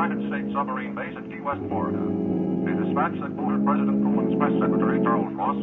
[0.00, 2.00] United States submarine base at Key West, Florida.
[2.00, 5.60] A dispatch that quoted President Truman's press secretary, Charles Ross,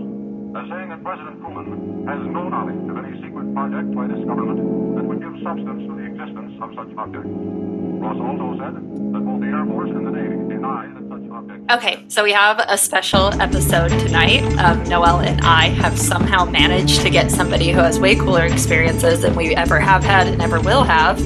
[0.53, 4.61] as saying that President Truman has no knowledge of any secret project by this government
[4.93, 7.33] that would give substance to the existence of such objects.
[7.33, 11.65] Ross also said that both the Air Force and the Navy deny that such objects.
[11.73, 14.45] Okay, so we have a special episode tonight.
[14.61, 19.25] Um, Noel and I have somehow managed to get somebody who has way cooler experiences
[19.25, 21.17] than we ever have had and ever will have.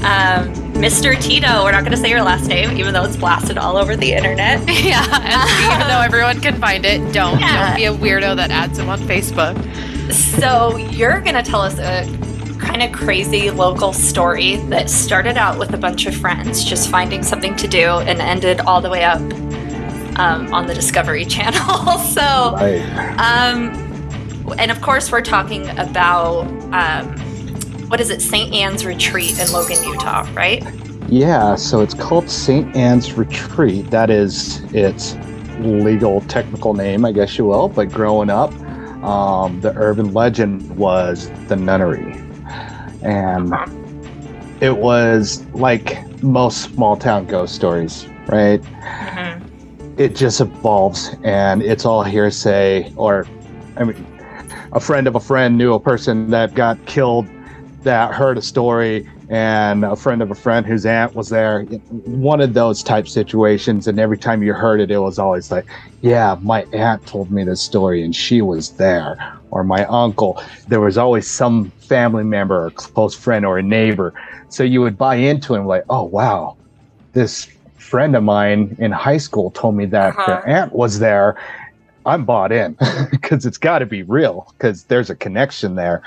[0.00, 1.20] Um, Mr.
[1.20, 3.96] Tito, we're not going to say your last name, even though it's blasted all over
[3.96, 4.60] the internet.
[4.68, 7.66] Yeah, and even though everyone can find it, don't Yeah.
[7.68, 9.54] don't be a weirdo that adds him on Facebook.
[10.12, 12.04] So you're going to tell us a
[12.58, 17.22] kind of crazy local story that started out with a bunch of friends just finding
[17.22, 19.20] something to do and ended all the way up
[20.18, 21.98] um, on the Discovery Channel.
[21.98, 22.80] so, Right.
[23.18, 23.74] um,
[24.58, 27.14] and of course, we're talking about um,
[27.90, 28.54] what is it, St.
[28.54, 30.64] Anne's Retreat in Logan, Utah, right?
[31.08, 32.76] Yeah, so it's called St.
[32.76, 33.90] Anne's Retreat.
[33.90, 35.16] That is its
[35.58, 37.68] legal technical name, I guess you will.
[37.68, 38.54] But growing up,
[39.02, 42.14] um, the urban legend was the nunnery.
[43.02, 43.52] And
[44.60, 48.62] it was like most small town ghost stories, right?
[49.96, 52.92] It just evolves and it's all hearsay.
[52.94, 53.26] Or,
[53.76, 54.06] I mean,
[54.70, 57.26] a friend of a friend knew a person that got killed
[57.84, 61.66] that heard a story and a friend of a friend whose aunt was there.
[61.88, 65.66] One of those type situations and every time you heard it it was always like
[66.02, 69.16] yeah my aunt told me this story and she was there.
[69.52, 70.40] Or my uncle.
[70.68, 74.14] There was always some family member or close friend or a neighbor.
[74.48, 76.56] So you would buy into it and like oh wow
[77.14, 77.48] this
[77.78, 80.26] friend of mine in high school told me that Uh-huh.
[80.26, 81.36] their aunt was there.
[82.04, 82.76] I'm bought in
[83.10, 86.02] because it's got to be real because there's a connection there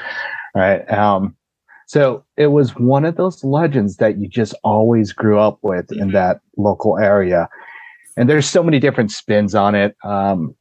[0.56, 0.90] right?
[0.92, 1.36] Um
[1.94, 6.10] so it was one of those legends that you just always grew up with in
[6.14, 7.48] that local area.
[8.18, 9.96] And there's so many different spins on it.
[10.04, 10.56] Um,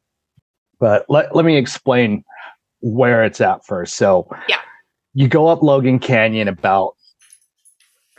[0.79, 2.23] but let, let me explain
[2.81, 3.95] where it's at first.
[3.97, 4.59] So Yeah.
[5.15, 6.97] you go up Logan Canyon about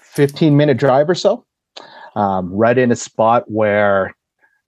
[0.02, 1.46] 15 minute drive or so,
[2.16, 4.16] um, right in a spot where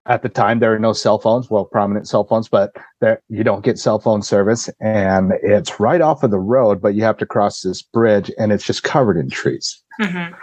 [0.08, 2.72] at the time there are no cell phones, well, prominent cell phones, but
[3.02, 6.94] there you don't get cell phone service and it's right off of the road but
[6.96, 9.82] you have to cross this bridge and it's just covered in trees.
[10.02, 10.34] Mm-hmm.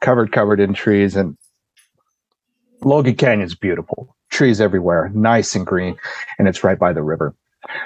[0.00, 1.36] covered covered in trees and
[2.82, 4.16] logan canyon's beautiful.
[4.30, 5.96] Trees everywhere nice and green
[6.38, 7.34] and it's right by the river.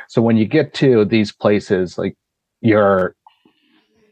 [0.09, 2.17] So when you get to these places like
[2.61, 3.17] you're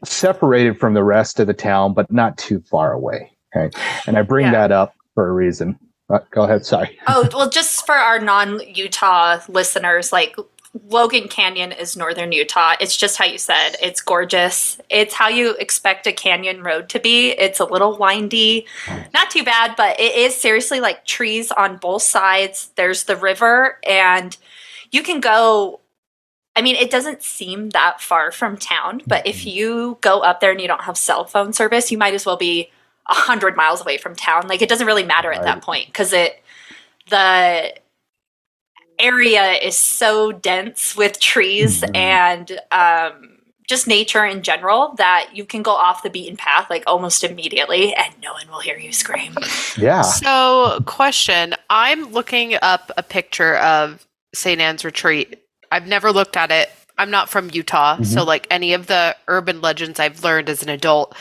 [0.03, 3.69] separated from the rest of the town but not too far away okay?
[4.07, 4.51] And i bring Yeah.
[4.51, 8.59] that up for a reason uh, go ahead sorry Oh, well, just for our non
[8.75, 10.35] Utah listeners, like
[10.87, 12.73] Logan Canyon is northern Utah.
[12.79, 13.75] It's just how you said.
[13.81, 14.81] It's gorgeous.
[14.89, 17.29] It's how you expect a canyon road to be.
[17.29, 18.65] It's a little windy,
[19.13, 22.71] not too bad, but it is seriously like trees on both sides.
[22.75, 24.35] There's the river, and
[24.91, 25.79] you can go.
[26.55, 30.51] I mean, it doesn't seem that far from town, but if you go up there
[30.51, 32.69] and you don't have cell phone service, you might as well be
[33.07, 34.47] a hundred miles away from town.
[34.47, 36.41] Like it doesn't really matter at that point because it
[37.09, 37.73] the
[38.99, 41.95] area is so dense with trees Mhm.
[41.95, 43.29] and um,
[43.67, 47.93] just nature in general that you can go off the beaten path like almost immediately
[47.95, 49.35] and no one will hear you scream.
[49.77, 54.61] yeah So, question: I'm looking up a picture of St.
[54.61, 55.39] Anne's Retreat.
[55.71, 56.69] I've never looked at it.
[56.97, 60.69] I'm not from Utah, so like any of the urban legends I've learned as an
[60.69, 61.15] adult,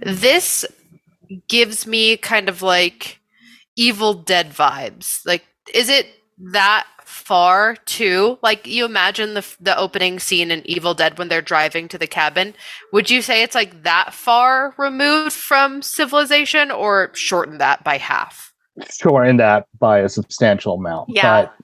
[0.00, 0.64] this
[1.48, 3.20] gives me kind of like
[3.76, 5.24] Evil Dead vibes.
[5.26, 5.44] Like,
[5.74, 6.06] is it
[6.52, 8.38] that far too?
[8.42, 12.06] Like, you imagine the the opening scene in Evil Dead when they're driving to the
[12.06, 12.54] cabin.
[12.92, 18.52] Would you say it's like that far removed from civilization, or shorten that by half?
[18.90, 21.42] shorten that by a substantial amount Yeah.
[21.42, 21.54] but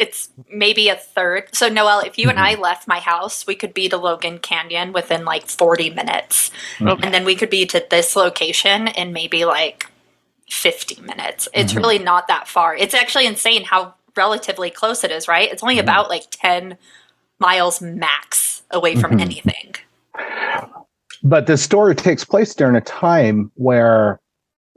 [0.00, 1.54] It's maybe a third.
[1.54, 2.62] So Noel, if you and I Mm-hmm.
[2.62, 6.50] left my house, we could be to Logan Canyon within like 40 minutes.
[6.80, 7.04] Okay.
[7.04, 9.86] And then we could be to this location in maybe like
[10.48, 11.48] 50 minutes.
[11.52, 11.76] It's Mhm.
[11.76, 12.74] really not that far.
[12.74, 15.52] It's actually insane how relatively close it is, right?
[15.52, 15.80] It's only Mhm.
[15.82, 16.78] about like 10
[17.38, 19.20] miles max away from Mhm.
[19.20, 19.74] anything.
[21.22, 24.18] but the story takes place during a time where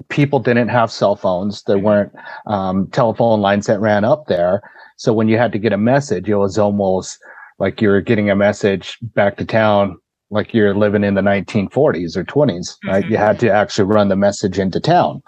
[0.10, 2.12] people didn't have cell phones there weren't
[2.48, 4.62] um, telephone lines that ran up there
[5.04, 7.20] so when you had to get a message it was almost
[7.60, 9.98] like you were getting a message back to town
[10.30, 13.10] like you're living in the 1940s or 20s right Mhm.
[13.12, 15.22] you had to actually run the message into town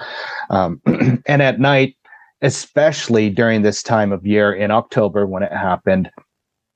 [0.49, 0.81] um,
[1.27, 1.95] and at night
[2.41, 6.09] especially during this time of year in october when it happened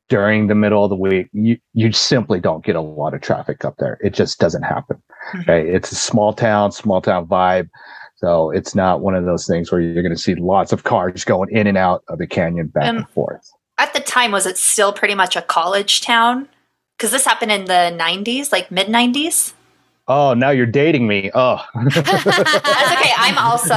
[0.09, 3.63] during the middle of the week, you, you simply don't get a lot of traffic
[3.63, 3.95] up there.
[4.01, 4.97] It just doesn't happen.
[5.35, 5.41] Mhm.
[5.43, 5.69] Okay.
[5.69, 7.69] It's a small town, small town vibe.
[8.19, 11.23] So it's not one of those things where you're going to see lots of cars
[11.23, 13.49] going in and out of the canyon back Um, and forth.
[13.77, 16.49] At the time, was it still pretty much a college town?
[16.97, 19.53] Because this happened in the 90s, like mid 90s.
[20.09, 21.31] Oh, now you're dating me.
[21.33, 23.11] Oh, That's okay.
[23.15, 23.73] I'm also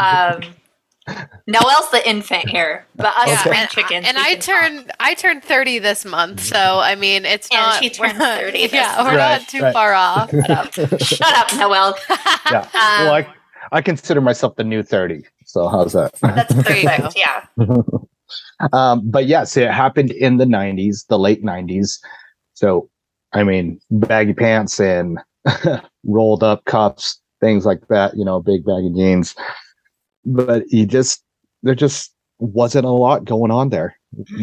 [0.00, 1.16] um,
[1.48, 4.06] Noel's the infant here, but us Yeah, spring and, chickens.
[4.06, 4.44] and I can talk.
[4.60, 7.82] turned I turned thirty this month, so I mean it's And not.
[7.82, 9.18] she turned we're not- 30 this Yeah, we're month.
[9.18, 10.30] not too Right, far off.
[11.00, 11.96] Shut up, Noel.
[12.52, 12.60] yeah.
[12.60, 13.26] Um, well, I,
[13.72, 15.24] I consider myself the new 30.
[15.44, 16.14] So how's that?
[16.20, 17.16] That's There you perfect.
[17.16, 17.44] Yeah.
[18.72, 21.98] um, but yes, it happened in the 90s, the late 90s.
[22.54, 22.90] So,
[23.32, 25.18] I mean, baggy pants and
[26.04, 29.34] rolled up cups, things like that, you know, big baggy jeans.
[30.24, 31.24] But you just,
[31.62, 33.96] there just wasn't a lot going on there.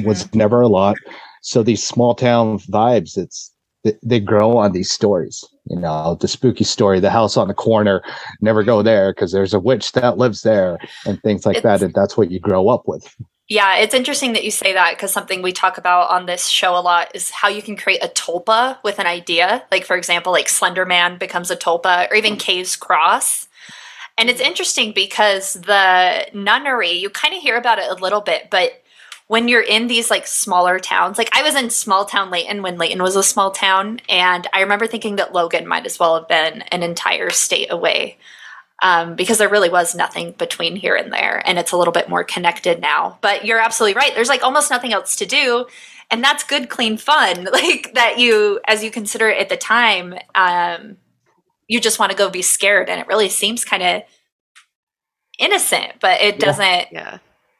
[0.05, 0.95] Was never a lot.
[1.41, 3.53] So these small town vibes, it's,
[4.03, 8.01] they, grow on these stories, you know, the spooky story, the house on the corner,
[8.41, 11.81] never go there because there's a witch that lives there and things like that.
[11.81, 13.15] And that's what you grow up with.
[13.49, 16.77] Yeah, it's interesting that you say that because something we talk about on this show
[16.77, 19.63] a lot is how you can create a tulpa with an idea.
[19.71, 23.47] Like, for example, like Slender Man becomes a tulpa, or even Kay's Cross.
[24.17, 28.49] And it's interesting because the nunnery, you kind of hear about it a little bit,
[28.49, 28.83] but
[29.27, 32.77] when you're in these like smaller towns, like I was in small town Layton when
[32.77, 36.27] Layton was a small town, and I remember thinking that Logan might as well have
[36.27, 38.17] been an entire state away
[38.81, 42.09] um, because there really was nothing between here and there, and it's a little bit
[42.09, 43.17] more connected now.
[43.21, 44.15] But you're absolutely right.
[44.15, 45.65] There's like almost nothing else to do,
[46.09, 47.49] and that's good, clean fun.
[47.57, 50.97] Like that you, as you consider it at the time, um,
[51.67, 54.03] you just want to go be scared, and it really seems kind of
[55.37, 56.93] innocent, but it doesn't.
[56.93, 57.17] Yeah.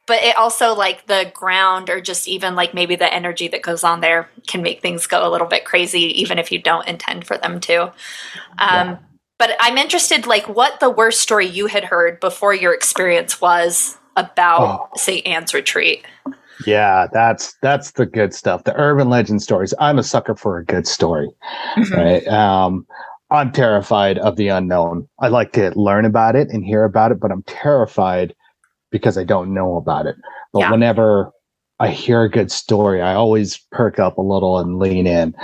[0.07, 3.83] But it also like the ground, or just even like maybe the energy that goes
[3.83, 7.27] on there, can make things go a little bit crazy, even if you don't intend
[7.27, 7.83] for them to.
[7.83, 7.92] Um,
[8.57, 8.98] Yeah.
[9.39, 13.95] But I'm interested, like, what the worst story you had heard before your experience was
[14.15, 14.89] about Oh.
[14.95, 15.27] St.
[15.27, 16.04] Anne's Retreat.
[16.65, 18.63] Yeah, that's that's the good stuff.
[18.63, 19.75] The urban legend stories.
[19.80, 21.30] I'm a sucker for a good story.
[21.92, 22.27] Right.
[22.27, 22.88] Um,
[23.30, 25.07] I'm terrified of the unknown.
[25.19, 28.33] I like to learn about it and hear about it, but I'm terrified
[28.92, 30.16] because I don't know about it.
[30.54, 30.72] But Yeah.
[30.72, 31.31] whenever
[31.80, 35.36] I hear a good story, I always perk up a little and lean in.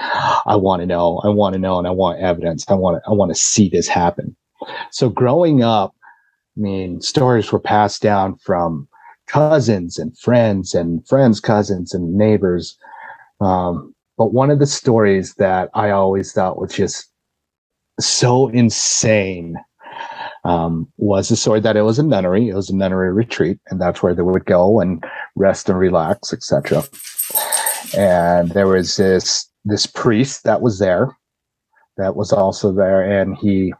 [0.45, 1.19] I want to know.
[1.23, 2.65] I want to know, and I want evidence.
[2.67, 3.09] I want to.
[3.09, 4.35] I want to see this happen.
[4.91, 5.93] So growing up,
[6.57, 8.87] I mean, stories were passed down from
[9.27, 12.77] cousins and friends and friends' cousins and neighbors.
[13.39, 17.09] Um, but one of the stories that I always thought was just
[17.99, 19.57] so insane
[20.43, 22.49] um, was the story that it was a nunnery.
[22.49, 25.03] It was a nunnery retreat, and that's where they would go and
[25.35, 26.83] rest and relax, etc.
[27.95, 31.15] And there was this this priest that was there,
[31.97, 33.73] that was also there, and he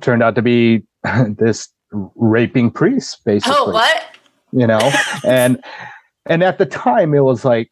[0.00, 0.82] turned out to be
[1.38, 1.68] this
[2.14, 4.04] raping priest, basically Oh, what?
[4.52, 4.90] you know
[5.24, 5.62] and
[6.26, 7.70] and at the time it was like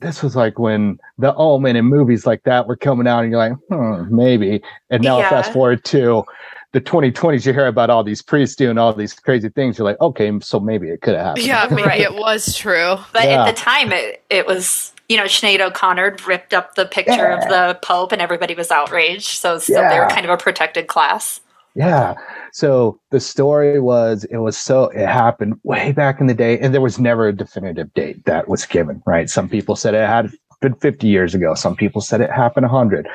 [0.00, 3.38] this was like when the omen and movies like that were coming out and you're
[3.38, 5.30] like hmm maybe and now Yeah.
[5.30, 6.24] fast forward to
[6.72, 10.00] the 2020s you hear about all these priests doing all these crazy things you're like
[10.00, 12.00] okay so maybe it could have happened Yeah, maybe Right.
[12.10, 12.96] it was true.
[13.12, 13.44] But Yeah.
[13.44, 17.40] at the time, it, it was, you know, Sinead O'Connor ripped up the picture of
[17.48, 19.38] the Pope and everybody was outraged.
[19.38, 21.40] So still they were kind of a protected class.
[21.76, 22.14] Yeah.
[22.52, 26.72] So the story was it was so it happened way back in the day, and
[26.72, 29.28] there was never a definitive date that was given, right?
[29.28, 30.30] Some people said it had
[30.62, 33.06] been 50 years ago, some people said it happened 100.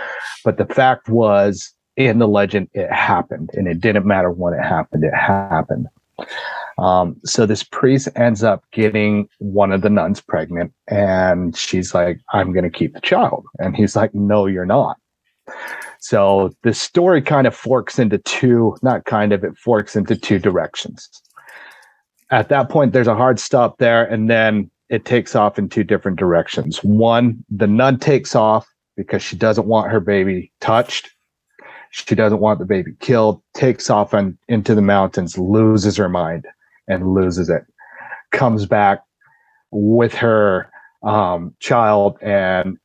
[0.45, 4.61] But the fact was in the legend, it happened, and it didn't matter when it
[4.61, 5.87] happened, it happened.
[6.77, 12.19] Um, so this priest ends up getting one of the nuns pregnant, and she's like,
[12.31, 13.45] I'm going to keep the child.
[13.57, 14.97] And he's like, No, you're not.
[16.01, 20.39] So the story kind of forks into two, not kind of, it forks into two
[20.39, 21.07] directions.
[22.31, 25.83] At that point, there's a hard stop there, and then it takes off in two
[25.83, 26.83] different directions.
[26.83, 28.67] One, the nun takes off
[28.97, 31.11] because she doesn't want her baby touched.
[31.91, 36.47] She doesn't want the baby killed, takes off and into the mountains, loses her mind
[36.87, 37.63] and loses it.
[38.31, 39.03] Comes back
[39.69, 40.71] with her
[41.03, 42.77] um, child and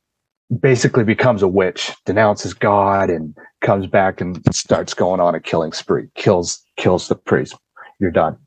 [0.61, 5.73] basically becomes a witch, denounces God, and comes back and starts going on a killing
[5.73, 6.07] spree.
[6.15, 7.55] Kills kills the priest.
[7.99, 8.37] You're done.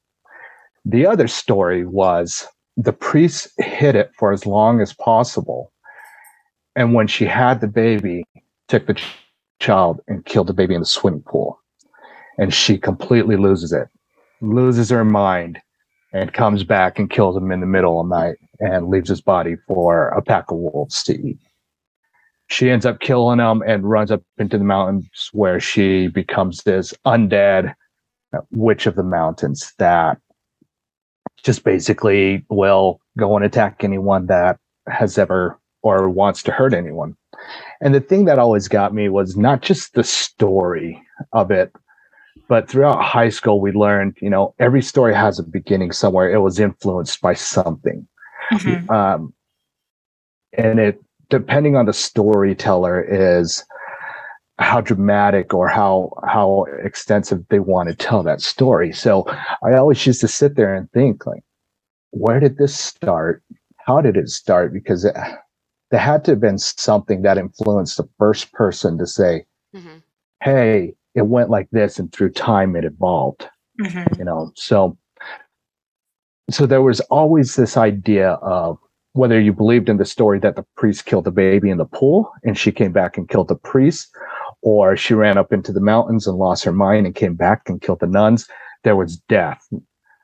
[0.85, 5.73] The other story was the priest hid it for as long as possible,
[6.75, 8.25] and when she had the baby,
[8.69, 9.05] took the ch-
[9.59, 11.59] child and killed the baby in the swimming pool,
[12.39, 13.89] and she completely loses it,
[14.41, 15.61] loses her mind,
[16.15, 19.21] and comes back and kills him in the middle of the night and leaves his
[19.21, 21.39] body for a pack of wolves to eat
[22.51, 26.93] she ends up killing him and runs up into the mountains where she becomes this
[27.07, 27.73] undead
[28.51, 30.19] witch of the mountains that
[31.45, 37.17] just basically will go and attack anyone that has ever or wants to hurt anyone.
[37.81, 41.01] And the thing that always got me was not just the story
[41.33, 41.73] of it,
[42.49, 46.31] but throughout high school, we learned, you know, every story has a beginning somewhere.
[46.31, 48.07] It was influenced by something.
[48.53, 48.91] Mm-hmm.
[48.91, 49.33] Um,
[50.53, 51.01] and it,
[51.31, 53.65] depending on the storyteller, is
[54.59, 58.93] how dramatic or how how extensive they want to tell that story.
[58.93, 59.25] So
[59.65, 61.43] I always used to sit there and think like,
[62.11, 63.43] where did this start?
[63.87, 64.75] How did it start?
[64.75, 65.17] Because it,
[65.91, 69.99] there had to have been something that influenced the first person to say, mm-hmm.
[70.43, 73.49] "Hey, it went like this, and through time it evolved."
[73.81, 74.19] Mm-hmm.
[74.19, 74.99] You know, so
[76.51, 78.79] so there was always this idea of
[79.13, 82.33] whether you believed in the story that the priest killed the baby in the pool
[82.45, 84.09] and she came back and killed the priest,
[84.63, 87.81] or she ran up into the mountains and lost her mind and came back and
[87.81, 88.49] killed the nuns.
[88.85, 89.67] There was death.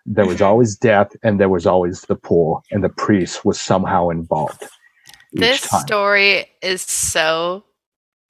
[0.04, 0.44] There was mm-hmm.
[0.44, 4.62] always death, and there was always the pool, and the priest was somehow involved.
[5.32, 5.80] This time.
[5.80, 7.64] story is so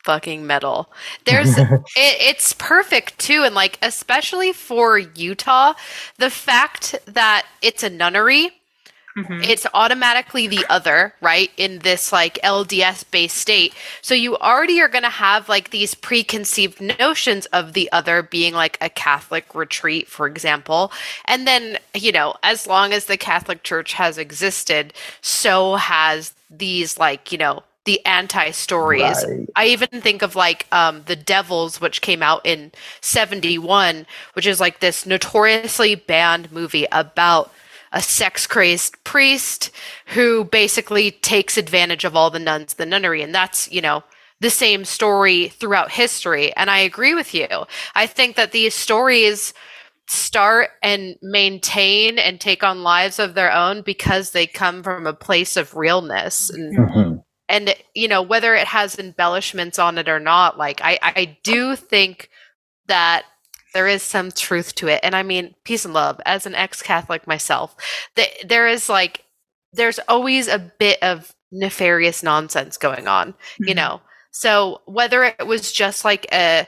[0.04, 0.90] fucking metal.
[1.26, 5.74] There's it, it's perfect too and like especially for Utah,
[6.18, 8.52] the fact that it's a nunnery
[9.16, 9.40] Mm-hmm.
[9.42, 11.50] It's automatically the other, right?
[11.56, 13.74] In this like LDS based state.
[14.02, 18.52] So you already are going to have like these preconceived notions of the other being
[18.52, 20.92] like a Catholic retreat, for example.
[21.24, 24.92] And then, you know, as long as the Catholic Church has existed,
[25.22, 29.24] so has these like, you know, the anti stories.
[29.26, 29.48] Right.
[29.56, 34.60] I even think of like um, The Devils, which came out in 71, which is
[34.60, 37.50] like this notoriously banned movie about
[37.92, 39.70] a sex crazed priest
[40.06, 43.22] who basically takes advantage of all the nuns, the nunnery.
[43.22, 44.02] And that's, you know,
[44.40, 46.54] the same story throughout history.
[46.56, 47.48] And I agree with you.
[47.94, 49.54] I think that these stories
[50.08, 55.12] start and maintain and take on lives of their own because they come from a
[55.12, 57.16] place of realness and mm-hmm.
[57.48, 61.74] and you know whether it has embellishments on it or not like i i do
[61.74, 62.30] think
[62.86, 63.24] that
[63.76, 65.00] there is some truth to it.
[65.02, 66.18] And I mean, peace and love.
[66.24, 67.76] As an ex Catholic myself,
[68.14, 69.26] th- there is like,
[69.74, 73.68] there's always a bit of nefarious nonsense going on, mm-hmm.
[73.68, 74.00] you know?
[74.30, 76.66] So whether it was just like a,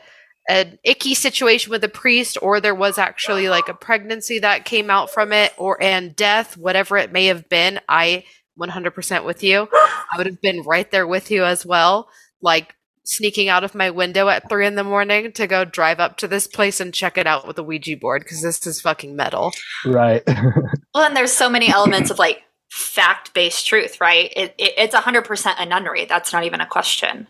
[0.50, 4.90] an icky situation with a priest or there was actually like a pregnancy that came
[4.90, 8.24] out from it or and death whatever it may have been i
[8.58, 12.08] 100% with you i would have been right there with you as well
[12.40, 12.74] like
[13.08, 16.28] sneaking out of my window at three in the morning to go drive up to
[16.28, 19.52] this place and check it out with a Ouija board because this is fucking metal.
[19.84, 20.22] Right.
[20.94, 24.32] well, and there's so many elements of like fact based truth, right?
[24.36, 26.04] It, it, it's 100% a nunnery.
[26.04, 27.26] That's not even a question.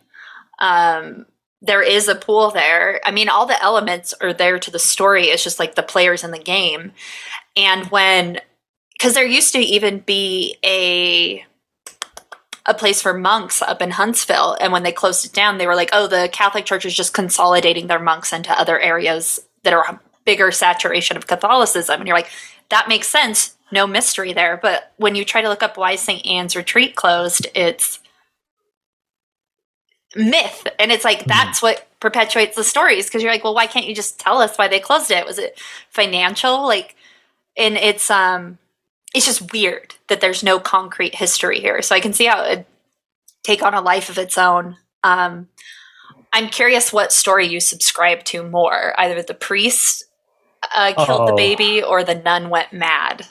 [0.59, 1.27] Um,
[1.61, 3.01] there is a pool there.
[3.05, 5.25] I mean, all the elements are there to the story.
[5.25, 6.93] It's just like the players in the game.
[7.57, 8.41] And when,
[8.93, 11.45] because there used to even be a
[12.69, 14.57] a place for monks up in Huntsville.
[14.61, 17.15] And when they closed it down, they were like, oh, the Catholic Church is just
[17.15, 21.99] consolidating their monks into other areas that are a bigger saturation of Catholicism.
[21.99, 22.31] And you're like,
[22.69, 23.57] that makes sense.
[23.73, 24.59] No mystery there.
[24.61, 26.25] But when you try to look up why St.
[26.27, 28.01] Anne's retreat closed, it's
[30.15, 30.67] myth.
[30.79, 31.29] And it's like, mm-hmm.
[31.29, 33.07] that's what perpetuates the stories.
[33.07, 35.25] Because you're like, well, why can't you just tell us why they closed it?
[35.25, 35.59] Was it
[35.89, 36.67] financial?
[36.67, 36.97] Like,
[37.57, 38.59] and it's, um,
[39.15, 41.83] it's just weird that there's no concrete history here.
[41.83, 42.67] So I can see how it
[43.43, 44.77] take on a life of its own.
[45.03, 45.49] Um,
[46.33, 50.05] I'm curious what story you subscribe to more either the priest
[50.75, 53.27] uh, killed oh, the baby or the nun went mad.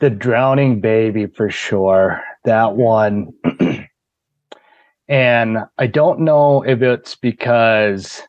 [0.00, 2.22] The drowning baby for sure.
[2.44, 3.32] That one.
[5.08, 8.22] and I don't know if it's because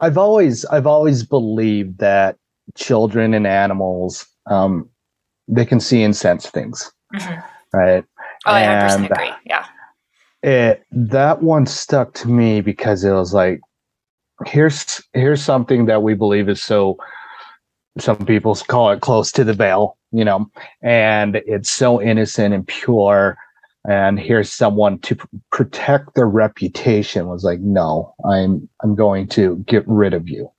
[0.00, 2.36] I've always I've always believed that
[2.76, 4.88] children and animals um,
[5.48, 7.76] they can see and sense things, mm-hmm.
[7.76, 8.04] right?
[8.46, 9.30] Oh, I 100% agree.
[9.44, 9.66] Yeah.
[10.42, 13.60] It that one stuck to me because it was like,
[14.46, 16.98] here's here's something that we believe is so.
[17.96, 20.50] Some people call it close to the veil, you know,
[20.82, 23.36] and it's so innocent and pure.
[23.88, 29.58] And here's someone to p- protect their reputation was like, no, I'm I'm going to
[29.66, 30.50] get rid of you.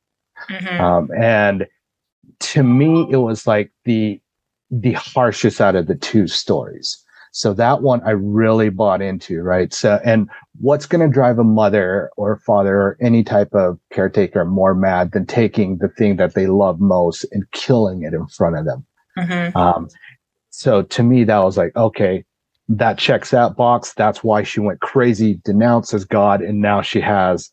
[0.50, 0.82] Mm-hmm.
[0.82, 1.68] Um, and
[2.40, 4.22] to me, it was like the
[4.72, 7.02] the harshest out of the two stories.
[7.32, 9.74] So that one I really bought into, right?
[9.74, 10.30] So, and
[10.62, 15.12] what's going to drive a mother or father or any type of caretaker more mad
[15.12, 18.86] than taking the thing that they love most and killing it in front of them?
[19.18, 19.58] Mm-hmm.
[19.58, 19.90] Um,
[20.50, 22.24] so to me, that was like, okay,
[22.70, 23.94] that checks that box.
[23.94, 27.52] That's why she went crazy, denounces God, and now she has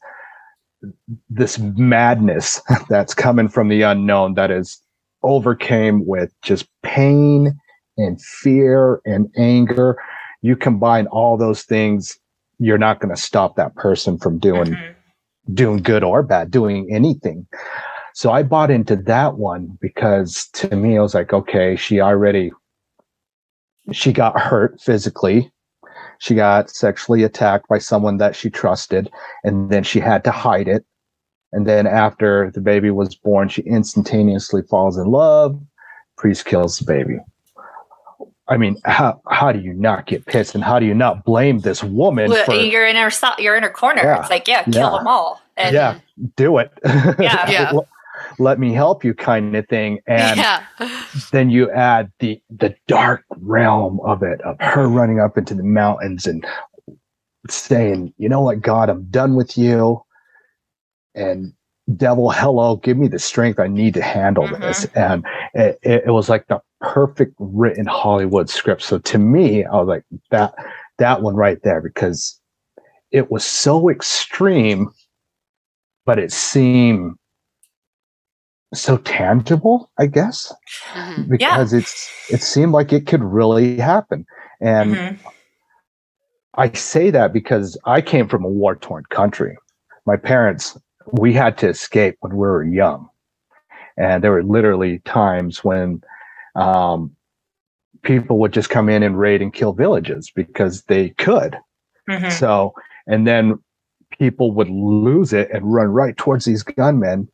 [1.28, 4.81] this madness that's coming from the unknown that is
[5.23, 7.59] overcame with just pain
[7.97, 9.97] and fear and anger.
[10.43, 12.19] You combine all those things,
[12.59, 15.55] you're not going to stop that person from doing mm-hmm.
[15.55, 17.47] doing good or bad, doing anything.
[18.14, 22.52] So I bought into that one because to me, I was like, okay, she already,
[23.91, 25.50] she got hurt physically.
[26.19, 29.11] She got sexually attacked by someone that she trusted,
[29.43, 30.85] and then she had to hide it.
[31.52, 35.61] And then after the baby was born, she instantaneously falls in love.
[36.16, 37.18] Priest kills the baby.
[38.49, 41.61] I mean, how how do you not get pissed, and how do you not blame
[41.61, 42.30] this woman?
[42.30, 44.02] Well, for, you're in her you're in her corner.
[44.02, 45.40] Yeah, it's like, yeah, kill yeah, them all.
[45.56, 46.00] And, yeah,
[46.37, 46.73] do it.
[46.85, 47.14] Yeah,
[47.50, 47.73] yeah
[48.38, 50.64] let me help you kind of thing and yeah.
[51.32, 55.62] then you add the the dark realm of it of her running up into the
[55.62, 56.44] mountains and
[57.49, 60.02] saying you know what god i'm done with you
[61.14, 61.52] and
[61.97, 64.62] devil hello give me the strength i need to handle mm-hmm.
[64.62, 69.75] this and it, it, was like the perfect written hollywood script so to me i
[69.75, 70.54] was like that
[70.99, 72.40] that one right there because
[73.11, 74.88] it was so extreme
[76.07, 77.16] but it seemed
[78.75, 80.52] so tangible, I guess,
[80.92, 81.31] mm-hmm.
[81.31, 81.78] because yeah.
[81.78, 84.25] it's it seemed like it could really happen.
[84.61, 85.28] And mm-hmm.
[86.54, 89.57] I say that because I came from a war torn country.
[90.07, 90.78] My parents,
[91.11, 93.09] we had to escape when we were young,
[93.97, 96.02] and there were literally times when
[96.54, 97.14] um,
[98.02, 101.56] people would just come in and raid and kill villages because they could.
[102.09, 102.30] Mm-hmm.
[102.30, 102.75] So,
[103.06, 103.59] and then
[104.11, 107.28] people would lose it and run right towards these gunmen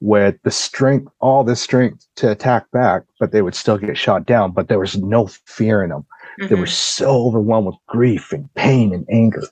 [0.00, 4.26] with the strength, all the strength to attack back, but they would still get shot
[4.26, 4.52] down.
[4.52, 6.06] But there was no fear in them.
[6.40, 6.48] Mm-hmm.
[6.48, 6.72] They were mm-hmm.
[6.72, 9.42] so overwhelmed with grief and pain and anger.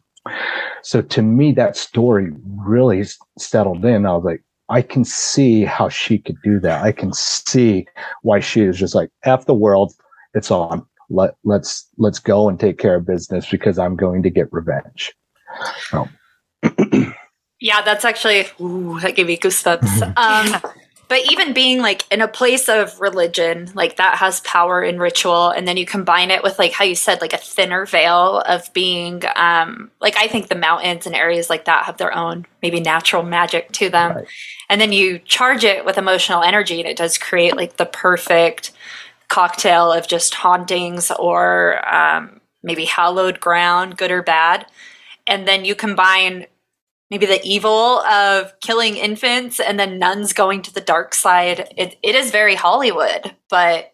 [0.83, 3.05] So to me, that story really
[3.39, 4.07] settled in.
[4.07, 6.83] I was like, I can see how she could do that.
[6.83, 7.87] I can see
[8.23, 9.93] why she is just like, F the world,
[10.35, 10.87] it's on.
[11.11, 15.13] Let let's let's go and take care of business because I'm going to get revenge.
[15.91, 16.09] So.
[17.61, 20.17] Yeah, that's actually ooh, that gave me goosebumps.
[20.17, 20.73] Um,
[21.13, 25.51] but even being like in a place of religion, like that has power in ritual,
[25.51, 28.73] and then you combine it with like how you said, like a thinner veil of
[28.73, 32.81] being, um, like I think the mountains and areas like that have their own maybe
[32.81, 34.27] natural magic to them, right.
[34.71, 38.73] and then you charge it with emotional energy, and it does create like the perfect
[39.29, 44.65] cocktail of just hauntings or um, maybe hallowed ground, good or bad.
[45.27, 46.47] And then you combine
[47.13, 51.69] maybe the evil of killing infants and then nuns going to the dark side.
[51.77, 53.93] It, it is very Hollywood, but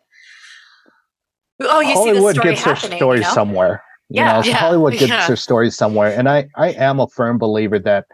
[1.61, 3.35] oh, you Hollywood see the story gets their story you know?
[3.35, 3.83] somewhere.
[4.09, 5.27] You yeah, know, yeah, Hollywood gets yeah.
[5.27, 8.07] their story somewhere, and I I am a firm believer that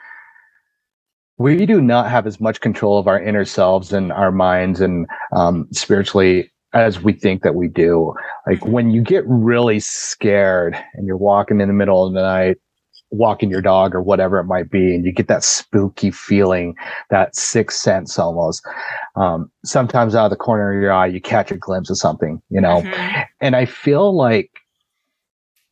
[1.36, 5.06] we do not have as much control of our inner selves and our minds and
[5.32, 8.14] um, spiritually as we think that we do.
[8.46, 8.72] Like mm-hmm.
[8.72, 12.56] when you get really scared and you're walking in the middle of the night
[13.14, 16.74] walking your dog or whatever it might be, and you get that spooky feeling,
[17.10, 18.62] that sixth sense almost.
[19.16, 22.42] Um, sometimes out of the corner of your eye, you catch a glimpse of something,
[22.50, 22.82] you know.
[22.82, 23.20] Mm-hmm.
[23.40, 24.50] And I feel like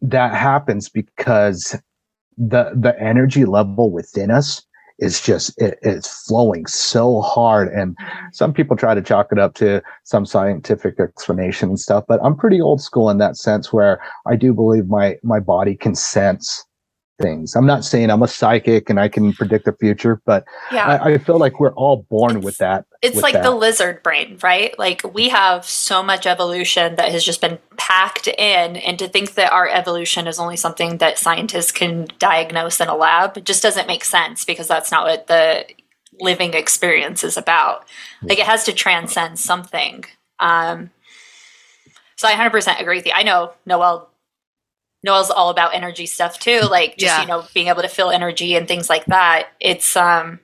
[0.01, 1.77] that happens because
[2.37, 4.65] the the energy level within us
[4.99, 8.27] is just it, it's flowing so hard and mm-hmm.
[8.33, 12.37] some people try to chalk it up to some scientific explanation and stuff but i'm
[12.37, 16.65] pretty old school in that sense where i do believe my my body can sense
[17.21, 17.55] things.
[17.55, 20.87] I'm not saying I'm a psychic and I can predict the future, but yeah.
[20.87, 22.87] I, I feel like we're all born it's, with that.
[23.03, 23.43] It's with like that.
[23.43, 24.77] the lizard brain, right?
[24.79, 29.35] Like we have so much evolution that has just been packed in, and to think
[29.35, 33.87] that our evolution is only something that scientists can diagnose in a lab just doesn't
[33.87, 35.67] make sense because that's not what the
[36.21, 37.87] living experience is about.
[38.23, 40.05] Like it has to transcend something.
[40.39, 40.91] Um,
[42.17, 43.13] so I 100% agree with you.
[43.15, 44.09] I know Noel
[45.05, 47.21] Noel's all about energy stuff too, like just yeah.
[47.23, 49.49] you know being able to feel energy and things like that.
[49.61, 50.41] It's um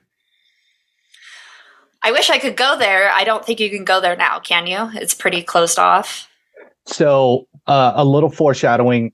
[2.03, 3.11] I wish I could go there.
[3.11, 4.90] I don't think you can go there now, can you?
[4.94, 6.29] It's pretty closed off.
[6.87, 9.12] So uh, a little foreshadowing.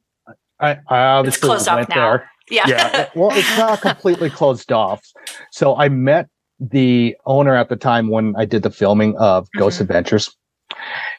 [0.61, 1.95] I, I obviously it's closed went off now.
[1.95, 2.31] there.
[2.51, 2.69] Yeah.
[2.69, 3.09] yeah.
[3.15, 5.03] Well, it's not completely closed off.
[5.51, 6.29] So I met
[6.61, 9.59] the owner at the time when I did the filming of mm-hmm.
[9.59, 10.35] Ghost Adventures.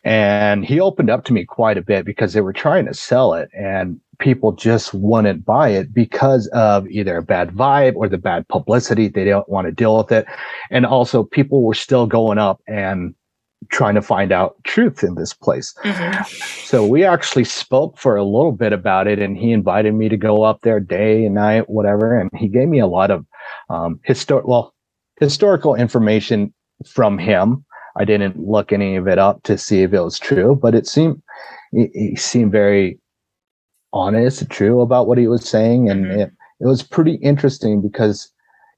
[0.03, 3.33] And he opened up to me quite a bit because they were trying to sell
[3.33, 3.49] it.
[3.57, 8.47] And people just wouldn't buy it because of either a bad vibe or the bad
[8.47, 9.07] publicity.
[9.07, 10.25] They don't want to deal with it.
[10.69, 13.13] And also people were still going up and
[13.69, 15.73] trying to find out truth in this place.
[15.83, 16.67] Mhm.
[16.67, 20.17] So we actually spoke for a little bit about it, and he invited me to
[20.17, 22.17] go up there day and night, whatever.
[22.17, 23.25] And he gave me a lot of
[23.69, 24.73] um, historic, well,
[25.19, 26.53] historical information
[26.85, 27.65] from him.
[27.97, 30.85] I didn't look any of it up to see if it was true, but it
[30.85, 31.21] seemed
[31.71, 32.99] he seemed very
[33.95, 36.17] honest, true about what he was saying, and Mhm.
[36.19, 36.31] it
[36.61, 38.29] it was pretty interesting because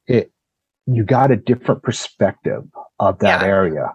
[0.07, 0.31] it
[0.87, 2.63] you got a different perspective
[2.99, 3.47] of that Yeah.
[3.47, 3.93] area.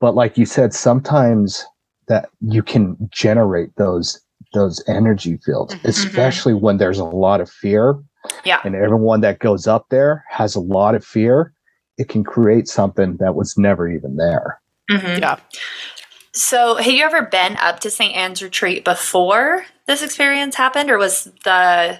[0.00, 1.66] But like you said, sometimes
[2.06, 4.20] that you can generate those
[4.54, 5.84] those energy fields, Mhm.
[5.84, 7.96] especially when there's a lot of fear
[8.44, 8.60] Yeah.
[8.64, 11.52] and everyone that goes up there has a lot of fear.
[11.98, 14.58] It can create something that was never even there.
[14.90, 15.20] Mhm.
[15.20, 15.36] Yeah.
[16.32, 18.14] So, have you ever been up to St.
[18.16, 21.98] Anne's Retreat before this experience happened, or was the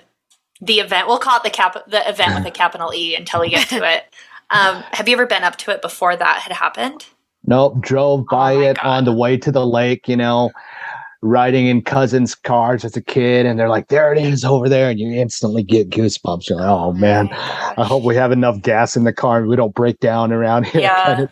[0.60, 1.08] the event?
[1.08, 3.76] We'll call it the cap the event with a capital E until we get to
[3.96, 4.04] it.
[4.50, 7.06] Um, have you ever been up to it before that had happened?
[7.44, 8.86] Nope, drove by Oh it God.
[8.86, 10.50] on the way to the lake, you know,
[11.22, 14.90] riding in cousins' cars as a kid, and they're like, there it is over there,
[14.90, 16.48] and you instantly get goosebumps.
[16.48, 19.48] You're like, oh man, my I hope we have enough gas in the car and
[19.48, 20.82] we don't break down around here.
[20.82, 21.04] Yeah.
[21.04, 21.30] kind of.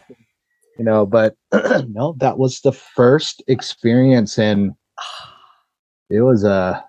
[0.79, 1.35] You know, but
[1.89, 4.73] no, that was the first experience, and
[6.11, 6.85] it was a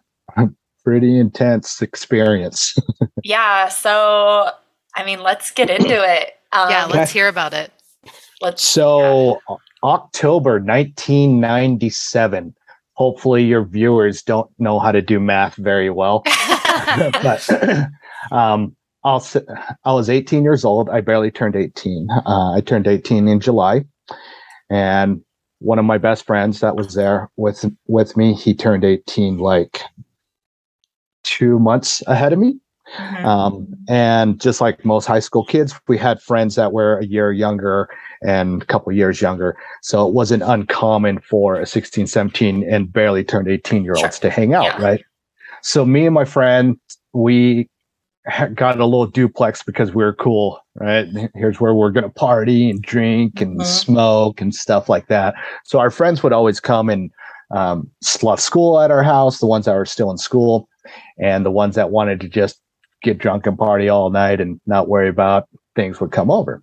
[0.84, 2.76] pretty intense experience.
[3.24, 3.68] Yeah.
[3.68, 4.52] So,
[4.96, 6.34] I mean, let's get into it.
[6.54, 7.72] Um, Yeah, let's hear about it.
[8.42, 8.64] let's.
[8.64, 12.56] So O- October 1997.
[12.94, 16.24] Hopefully your viewers don't know how to do math very well.
[17.22, 17.50] but
[18.32, 19.36] um I'll s-
[19.84, 20.90] I was 18 years old.
[20.90, 22.08] I barely turned 18.
[22.26, 23.84] Uh, I turned 18 in July,
[24.70, 25.22] and
[25.60, 29.82] one of my best friends that was there with with me, he turned 18 like
[31.24, 32.58] two months ahead of me.
[32.98, 33.26] Mhm.
[33.26, 37.34] Um, and just like most high school kids, we had friends that were a year
[37.34, 37.90] younger
[38.24, 39.58] and a couple years younger.
[39.82, 44.30] So it wasn't uncommon for a 16, 17 and barely turned 18 year olds Sure.
[44.30, 44.82] to hang out, Yeah.
[44.86, 45.04] right?
[45.64, 46.78] So me and my friend,
[47.14, 47.70] we
[48.56, 51.08] got a little duplex because we were cool, right?
[51.36, 53.66] Here's where we're going to party and drink and Mhm.
[53.66, 55.36] smoke and stuff like that.
[55.64, 57.12] So our friends would always come and
[57.52, 60.68] um, slough school at our house, the ones that were still in school,
[61.18, 62.60] and the ones that wanted to just
[63.04, 66.62] get drunk and party all night and not worry about things would come over.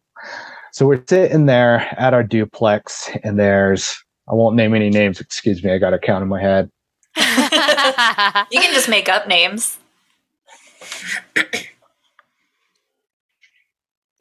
[0.72, 3.96] So we're sitting there at our duplex, and there's
[4.28, 5.20] I won't name any names.
[5.20, 6.70] Excuse me, I got a count in my head.
[8.50, 9.78] You can just make up names.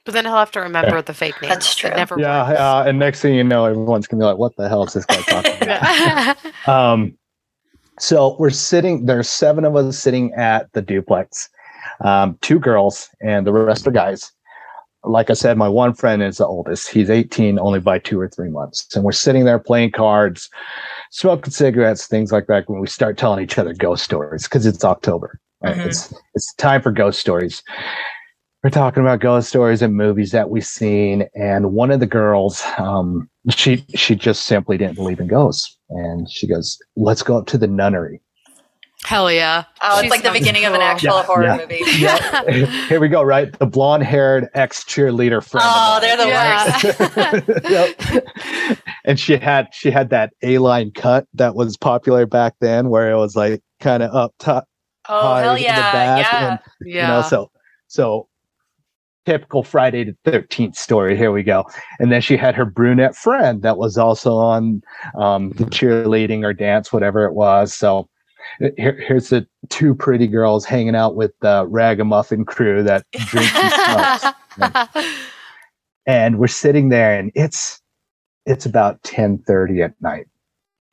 [0.05, 1.49] But then he'll have to remember the fake name.
[1.49, 1.89] That's true.
[1.89, 4.67] It never Yeah, uh, and next thing you know, everyone's gonna be like, "What the
[4.67, 7.17] hell is this guy talking about?" um,
[7.99, 9.05] so we're sitting.
[9.05, 11.49] There's seven of us sitting at the duplex.
[12.01, 14.31] Um, two girls and the rest are guys.
[15.05, 16.89] Like I said, my one friend is the oldest.
[16.89, 18.87] He's 18, only by two or three months.
[18.95, 20.49] And we're sitting there playing cards,
[21.11, 22.69] smoking cigarettes, things like that.
[22.69, 25.75] When we start telling each other ghost stories, because it's October, right?
[25.75, 25.85] Mhm.
[25.87, 27.63] It's it's time for ghost stories.
[28.63, 32.63] We're talking about ghost stories and movies that we've seen, and one of the girls,
[32.77, 37.45] um, she she just simply didn't believe in ghosts, and she goes, "Let's go up
[37.47, 38.21] to the nunnery."
[39.05, 39.65] Hell yeah.
[39.81, 41.57] Oh, She it's like the sounds beginning of an actual Yeah, horror yeah.
[41.57, 41.81] movie.
[41.97, 43.21] Yeah, here we go.
[43.21, 45.67] Right, the blonde-haired ex cheerleader friend.
[45.69, 46.27] Oh, they're the
[47.59, 47.65] worst.
[47.69, 48.27] Yep.
[49.03, 53.11] and she had she had that A line cut that was popular back then, where
[53.11, 54.69] it was like kind of up top,
[55.09, 55.91] Oh, hell in the yeah.
[55.91, 56.49] back, Yeah.
[56.49, 57.01] and Yeah.
[57.01, 57.51] you know so
[57.87, 58.27] so
[59.25, 61.63] typical friday the 13th story here we go
[61.99, 64.81] and then she had her brunette friend that was also on
[65.17, 68.07] um the cheerleading or dance whatever it was so
[68.77, 74.25] here, here's the two pretty girls hanging out with the ragamuffin crew that drinks and
[74.59, 74.87] smokes
[76.05, 77.81] and we're sitting there and it's
[78.45, 80.25] it's about 10:30 at night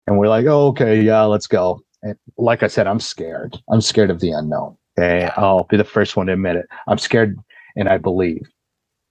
[0.06, 3.58] and we're like oh, okay yeah let's go and like i said i'm scared.
[3.70, 4.76] I'm scared of the unknown.
[4.98, 6.66] Okay i'll be the first one to admit it.
[6.88, 7.38] I'm scared
[7.76, 8.42] and i believe.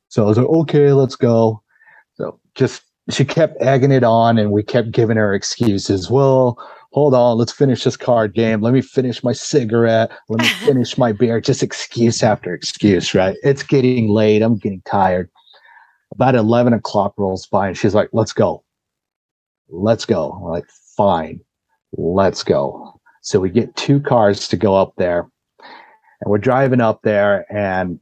[0.10, 1.62] So i was like okay let's go.
[2.16, 6.10] So just she kept egging it on and we kept giving her excuses.
[6.10, 6.58] Well
[6.92, 7.38] hold on.
[7.38, 8.62] Let's finish this card game.
[8.62, 10.12] Let me finish my cigarette.
[10.28, 11.40] Let me finish my beer.
[11.40, 13.38] Just excuse after excuse right?
[13.44, 14.42] It's getting late.
[14.42, 15.30] I'm getting tired.
[16.12, 18.64] About 11 o'clock rolls by and she's like let's go.
[19.70, 20.32] Let's go.
[20.32, 20.66] I'm like
[20.98, 21.42] fine
[21.94, 25.28] let's go so we get two cars to go up there
[25.60, 28.00] and we're driving up there and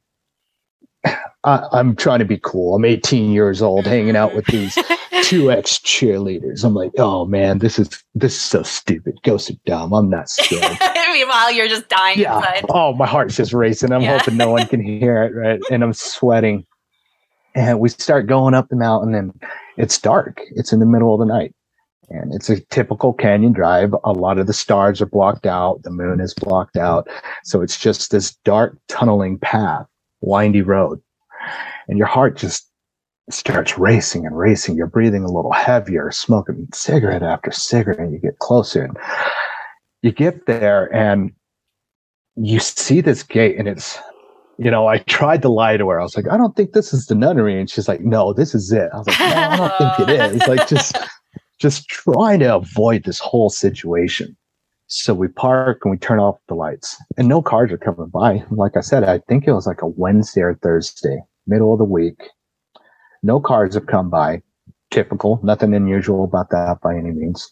[1.05, 4.77] I, i'm trying to be cool i'm 18 years old hanging out with these
[5.23, 9.53] two ex cheerleaders i'm like oh man this is this is so stupid go so
[9.65, 10.77] dumb i'm not scared
[11.17, 12.35] Meanwhile, you're just dying yeah.
[12.37, 12.65] inside.
[12.69, 13.91] Oh, my heart's just racing.
[13.91, 14.19] I'm Yeah.
[14.19, 15.59] hoping no one can hear it, right?
[15.71, 16.63] And I'm sweating.
[17.55, 19.33] And we start going up the mountain, and
[19.77, 20.39] it's dark.
[20.55, 21.55] It's in the middle of the night.
[22.09, 23.93] And it's a typical canyon drive.
[24.03, 25.83] A lot of the stars are blocked out.
[25.83, 27.07] The moon is blocked out.
[27.43, 29.85] So it's just this dark tunneling path,
[30.21, 31.01] windy road.
[31.87, 32.69] And your heart just
[33.29, 34.77] starts racing and racing.
[34.77, 38.85] You're breathing a little heavier, smoking cigarette after cigarette, and you get closer.
[38.85, 38.97] And
[40.01, 41.31] you get there and
[42.35, 43.97] you see this gate, and it's,
[44.57, 45.99] you know, I tried to lie to her.
[45.99, 47.59] I was like, I don't think this is the nunnery.
[47.59, 48.89] And she's like, No, this is it.
[48.93, 50.47] I was like, No, I don't think it is.
[50.47, 50.95] Like, just,
[51.59, 54.35] just trying to avoid this whole situation.
[54.87, 58.43] So we park and we turn off the lights, and no cars are coming by.
[58.51, 61.85] Like I said, I think it was like a Wednesday or Thursday, middle of the
[61.85, 62.29] week.
[63.21, 64.41] No cars have come by.
[64.89, 67.51] Typical, nothing unusual about that by any means.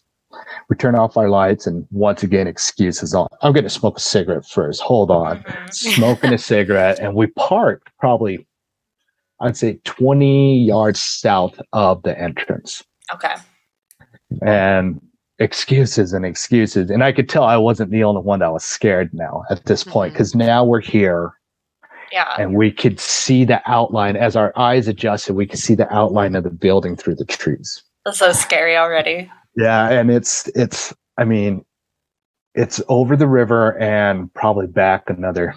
[0.70, 3.28] We turn off our lights, and once again, excuses on.
[3.42, 4.80] I'm going to smoke a cigarette first.
[4.80, 5.44] Hold on.
[5.70, 8.46] Smoking a cigarette, and we parked probably,
[9.40, 12.82] I'd say, 20 yards south of the entrance.
[13.12, 13.34] Okay.
[14.42, 15.00] And
[15.38, 16.90] excuses and excuses.
[16.90, 19.84] And I could tell I wasn't the only one that was scared now at this
[19.84, 20.14] point Mhm.
[20.14, 21.32] because now we're here
[22.10, 22.34] Yeah.
[22.38, 25.34] and we could see the outline as our eyes adjusted.
[25.34, 27.82] We could see the outline of the building through the trees.
[28.06, 29.30] That's so scary already.
[29.56, 30.94] Yeah, and it's it's.
[31.18, 31.64] I mean,
[32.54, 35.54] it's over the river and probably back another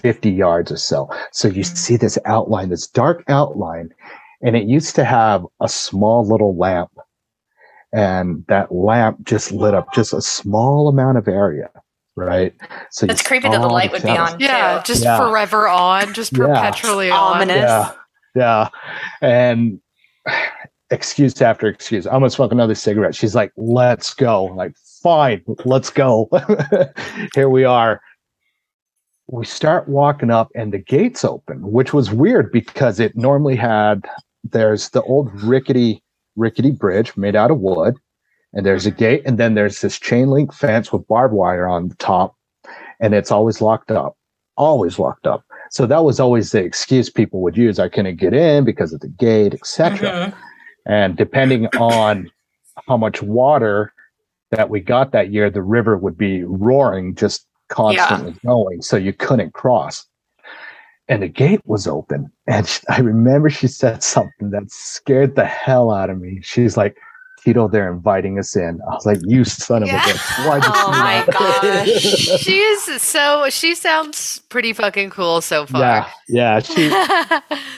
[0.00, 1.08] fifty yards or so.
[1.32, 1.76] So you Mhm.
[1.76, 3.90] see this outline, this dark outline,
[4.42, 6.90] and it used to have a small little lamp,
[7.94, 11.70] and that lamp just lit up just a small amount of area,
[12.16, 12.52] right?
[12.90, 14.34] So you It's creepy that the saw light would be shadows.
[14.34, 14.40] on.
[14.40, 14.92] Yeah, too.
[14.92, 15.16] just Yeah.
[15.18, 16.46] forever on, just Yeah.
[16.46, 17.36] perpetually on.
[17.36, 17.56] Ominous.
[17.56, 17.90] Yeah,
[18.34, 18.68] yeah,
[19.22, 19.80] and
[20.90, 22.06] excuse after excuse.
[22.06, 23.14] I'm gonna smoke another cigarette.
[23.14, 26.28] She's like, "Let's go." I'm like, fine, let's go.
[27.34, 28.00] Here we are.
[29.28, 34.04] We start walking up, and the gates open, which was weird because it normally had.
[34.50, 36.02] There's the old rickety,
[36.36, 37.96] rickety bridge made out of wood,
[38.52, 41.88] and there's a gate, and then there's this chain link fence with barbed wire on
[41.88, 42.36] the top,
[43.00, 44.16] and it's always locked up,
[44.56, 45.44] always locked up.
[45.70, 47.78] So that was always the excuse people would use.
[47.78, 50.08] I couldn't get in because of the gate, etc.
[50.08, 50.34] Mhm.
[50.86, 52.30] And depending on
[52.86, 53.92] how much water
[54.50, 58.82] that we got that year, the river would be roaring, just constantly going.
[58.82, 60.06] So you couldn't cross.
[61.08, 62.30] And the gate was open.
[62.46, 66.40] And I remember she said something that scared the hell out of me.
[66.42, 66.96] She's like,
[67.42, 68.80] Tito, they're inviting us in.
[68.90, 70.02] I was like, you son of Yeah.
[70.02, 70.48] a bitch.
[70.48, 71.86] Why'd you Oh my that?"
[72.34, 72.40] gosh.
[72.40, 76.04] she is so she sounds pretty fucking cool so yeah.
[76.04, 76.12] far.
[76.26, 76.60] Yeah.
[76.60, 76.90] She,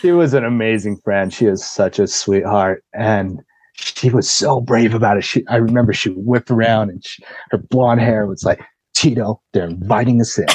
[0.03, 1.33] she was an amazing friend.
[1.35, 3.41] She is such a sweetheart, and
[3.75, 5.25] she was so brave about it.
[5.25, 8.61] She, I remember she whipped around, and she, her blonde hair was like,
[8.95, 10.47] "Tito, they're inviting us in."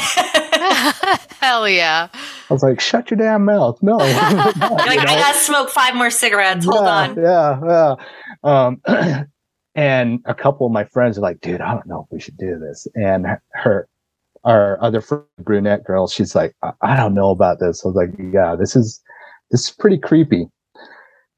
[1.39, 2.09] Hell yeah.
[2.13, 5.95] I was like, "Shut your damn mouth!" No, You're like, You I gotta smoke five
[5.95, 6.65] more cigarettes.
[6.65, 7.15] Hold yeah, on.
[7.17, 7.95] Yeah,
[8.43, 8.67] yeah.
[8.87, 9.27] Um,
[9.75, 12.37] and a couple of my friends are like, "Dude, I don't know if we should
[12.37, 13.87] do this." And her,
[14.43, 17.95] our other fr- brunette girl, she's like, I-, "I don't know about this." I was
[17.95, 19.01] like, "Yeah, this is
[19.49, 20.47] this is pretty creepy."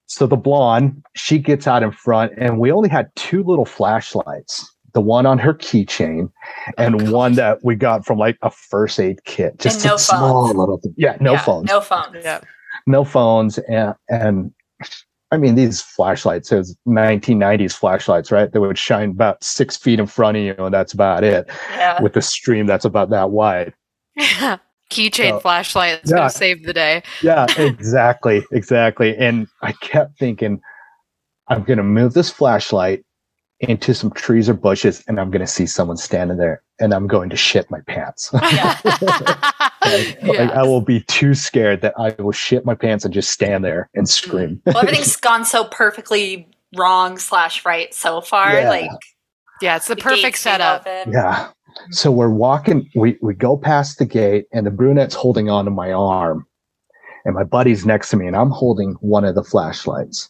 [0.06, 4.73] So the blonde, she gets out in front, and we only had two little flashlights.
[4.94, 6.32] The one on her keychain,
[6.78, 7.10] and oh, God.
[7.12, 9.58] one that we got from like a first aid kit.
[9.60, 10.58] Just no a small phones.
[10.58, 10.94] little thing.
[10.98, 12.24] Yeah, no Yeah, phones No phones.
[12.24, 12.42] Yeah.
[12.86, 14.52] no phones and and
[15.32, 20.00] I mean these flashlights it was 1990s flashlights right they would shine about six feet
[20.00, 22.00] in front of you and that's about it Yeah.
[22.02, 23.74] with a stream that's about that wide
[24.92, 26.00] Keychain So- flashlight.
[26.04, 26.18] It's Yeah.
[26.18, 27.02] gonna save the day.
[27.24, 30.62] yeah exactly exactly and I kept thinking
[31.48, 33.04] I'm gonna move this flashlight
[33.64, 37.30] into some trees or bushes and I'm gonna see someone standing there and I'm going
[37.30, 38.80] to shit my pants Yeah.
[38.84, 43.32] like, like, I will be too scared that I will shit my pants and just
[43.32, 44.10] stand there and mm.
[44.10, 48.54] scream well, everything's gone so perfectly wrong slash right so far.
[48.54, 48.70] Yeah.
[48.70, 48.92] Like
[49.62, 50.86] yeah, it's the the perfect setup.
[50.86, 51.50] Yeah.
[51.92, 55.92] So we're walking, we, we go past the gate, and the brunette's holding onto my
[55.92, 56.46] arm,
[57.26, 60.30] and my buddy's next to me, and I'm holding one of the flashlights.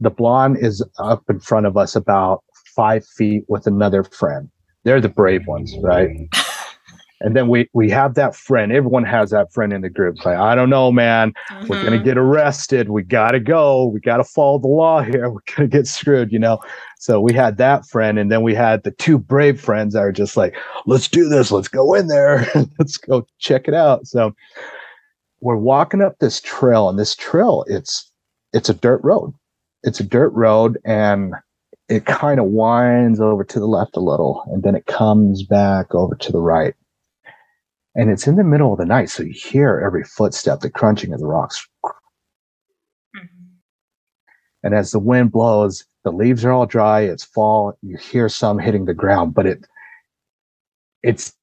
[0.00, 2.42] The blonde is up in front of us about
[2.74, 4.50] five feet with another friend.
[4.84, 6.10] They're the brave ones, right?
[7.20, 8.72] and then we we have that friend.
[8.72, 10.16] Everyone has that friend in the group.
[10.16, 11.32] It's like, I don't know, man.
[11.68, 12.04] We're gonna Mhm.
[12.04, 12.90] get arrested.
[12.90, 13.86] We gotta go.
[13.86, 15.30] We gotta follow the law here.
[15.30, 16.58] We're gonna get screwed, you know.
[16.98, 20.12] So we had that friend, and then we had the two brave friends that are
[20.12, 20.56] just like,
[20.86, 21.50] let's do this.
[21.52, 22.46] Let's go in there.
[22.78, 24.06] let's go check it out.
[24.06, 24.34] So
[25.40, 28.10] we're walking up this trail, and this trail, it's
[28.52, 29.32] it's a dirt road.
[29.84, 31.34] It's a dirt road, and
[31.92, 35.94] it kind of winds over to the left a little, and then it comes back
[35.94, 36.74] over to the right.
[37.94, 41.12] And it's in the middle of the night, so you hear every footstep, the crunching
[41.12, 41.68] of the rocks.
[43.14, 43.58] Mhm.
[44.62, 48.58] And as the wind blows, the leaves are all dry, it's fall, you hear some
[48.58, 49.66] hitting the ground, but it
[51.02, 51.34] it's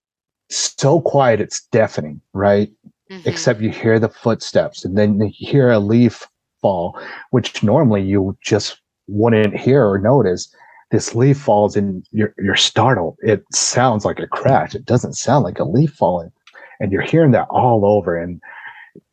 [0.49, 2.71] so quiet, it's deafening, right?
[3.11, 3.27] Mhm.
[3.27, 6.27] Except you hear the footsteps and then you hear a leaf
[6.59, 10.53] fall, which normally you just wouldn't hear or notice.
[10.91, 13.17] This leaf falls and you're you're startled.
[13.19, 14.73] It sounds like a crash.
[14.73, 16.31] It doesn't sound like a leaf falling.
[16.79, 18.41] And you're hearing that all over and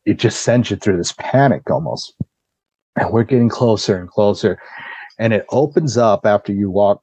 [0.05, 2.15] it just sends you through this panic almost.
[2.99, 4.59] And we're getting closer and closer.
[5.19, 7.03] And it opens up after you walk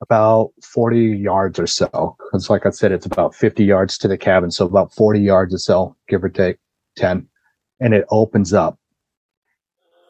[0.00, 2.16] about 40 yards or so.
[2.18, 4.50] Because, like I said, it's about 50 yards to the cabin.
[4.50, 6.56] So, about 40 yards or so, give or take
[6.96, 7.26] 10.
[7.80, 8.77] And it opens up.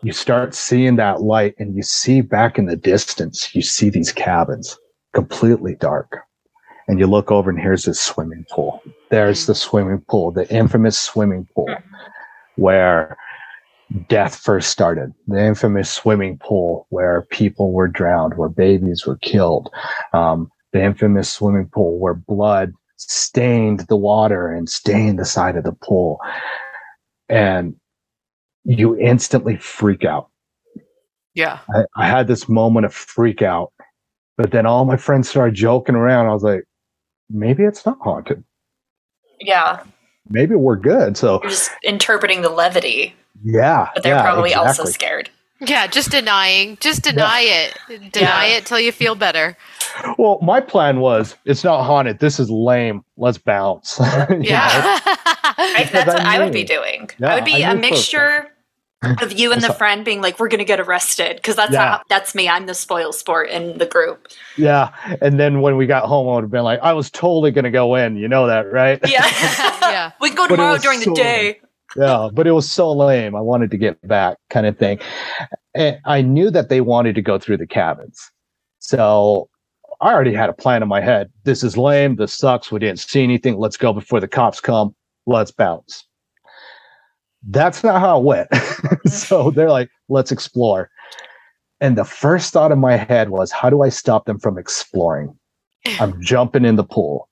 [0.03, 4.13] You start seeing that light, and you see back in the distance, you see these
[4.13, 4.79] cabins
[5.13, 6.21] completely dark.
[6.87, 8.81] And you look over, and here's this swimming pool.
[9.11, 11.75] There's the swimming pool, the infamous swimming pool
[12.57, 13.17] where
[14.09, 15.13] death first started.
[15.27, 19.69] The infamous swimming pool where people were drowned, where babies were killed.
[20.13, 25.65] Um, the infamous swimming pool where blood stained the water and stained the side of
[25.65, 26.21] the pool.
[27.29, 27.77] And
[28.69, 30.29] you instantly freak out.
[31.35, 31.59] Yeah.
[31.75, 33.73] I, I had this moment of freak out,
[34.37, 36.27] but then all my friends started joking around.
[36.29, 36.65] I was like,
[37.31, 38.45] maybe it's not haunted.
[39.41, 39.83] Yeah.
[40.29, 41.17] Maybe we're good.
[41.17, 44.93] So You're just interpreting the levity, yeah, but they're yeah, probably also exactly.
[44.93, 45.31] scared.
[45.61, 46.77] Yeah, just denying.
[46.81, 48.13] Just deny it.
[48.13, 48.57] Deny Yeah.
[48.59, 49.57] it till you feel better.
[50.19, 52.19] Well, my plan was it's not haunted.
[52.21, 53.05] This is lame.
[53.17, 53.99] Let's bounce.
[54.31, 54.69] You Yeah.
[55.05, 57.11] I, Because that's what I I would be doing.
[57.19, 58.47] Yeah, I would be I a knew for a mixture
[59.03, 61.99] of you and the friend being like, "We're gonna get arrested," because that's Yeah.
[61.99, 62.49] how, that's me.
[62.49, 64.29] I'm the spoil sport in the group.
[64.57, 64.91] Yeah.
[65.23, 67.65] And then when we got home, I would have been like, I was totally going
[67.65, 68.17] to go in.
[68.17, 68.99] You know that, right?
[69.09, 69.27] Yeah,
[69.83, 70.11] Yeah.
[70.21, 71.61] We go tomorrow was during the so- day.
[71.97, 72.29] yeah.
[72.33, 73.37] But it was so lame.
[73.37, 74.99] I wanted to get back, kind of thing.
[75.75, 78.19] And I knew that they wanted to go through the cabins.
[78.81, 79.49] So
[80.01, 81.31] I already had a plan in my head.
[81.45, 82.17] This is lame.
[82.17, 82.73] This sucks.
[82.73, 83.59] We didn't see anything.
[83.59, 84.95] Let's go before the cops come.
[85.27, 86.05] Let's bounce.
[87.51, 88.49] That's not how it went.
[88.79, 89.09] Mm-hmm.
[89.09, 90.89] so they're like, let's explore.
[91.81, 95.37] And the first thought in my head was, how do I stop them from exploring?
[96.01, 97.29] I'm jumping in the pool.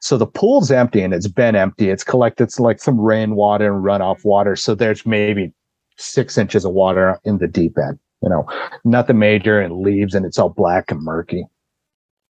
[0.00, 1.90] So the pool's empty and it's been empty.
[1.90, 4.28] It's collected it's like some rainwater and runoff mm-hmm.
[4.28, 4.56] water.
[4.56, 5.52] So there's maybe
[5.98, 8.46] six inches of water in the deep end, you know,
[8.84, 11.44] nothing major and leaves and it's all black and murky.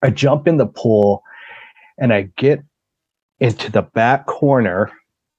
[0.02, 1.22] I jump in the pool
[1.98, 2.62] and I get
[3.40, 4.92] into the back corner,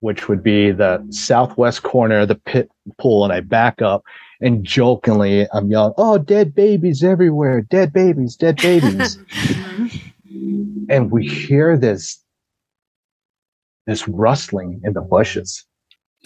[0.05, 4.05] which would be the southwest corner of the pit pool, and I back up
[4.39, 9.17] and jokingly I'm yelling, Oh, dead babies everywhere, dead babies, dead babies.
[10.91, 12.23] and we hear this
[13.87, 15.65] this rustling in the bushes.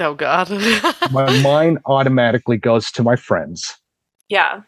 [0.00, 0.50] Oh God.
[1.12, 3.76] My mind automatically goes to my friends.
[4.28, 4.62] Yeah,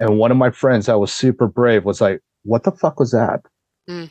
[0.00, 3.10] And one of my friends that was super brave was like, What the fuck was
[3.10, 3.42] that?
[3.90, 4.08] Mm.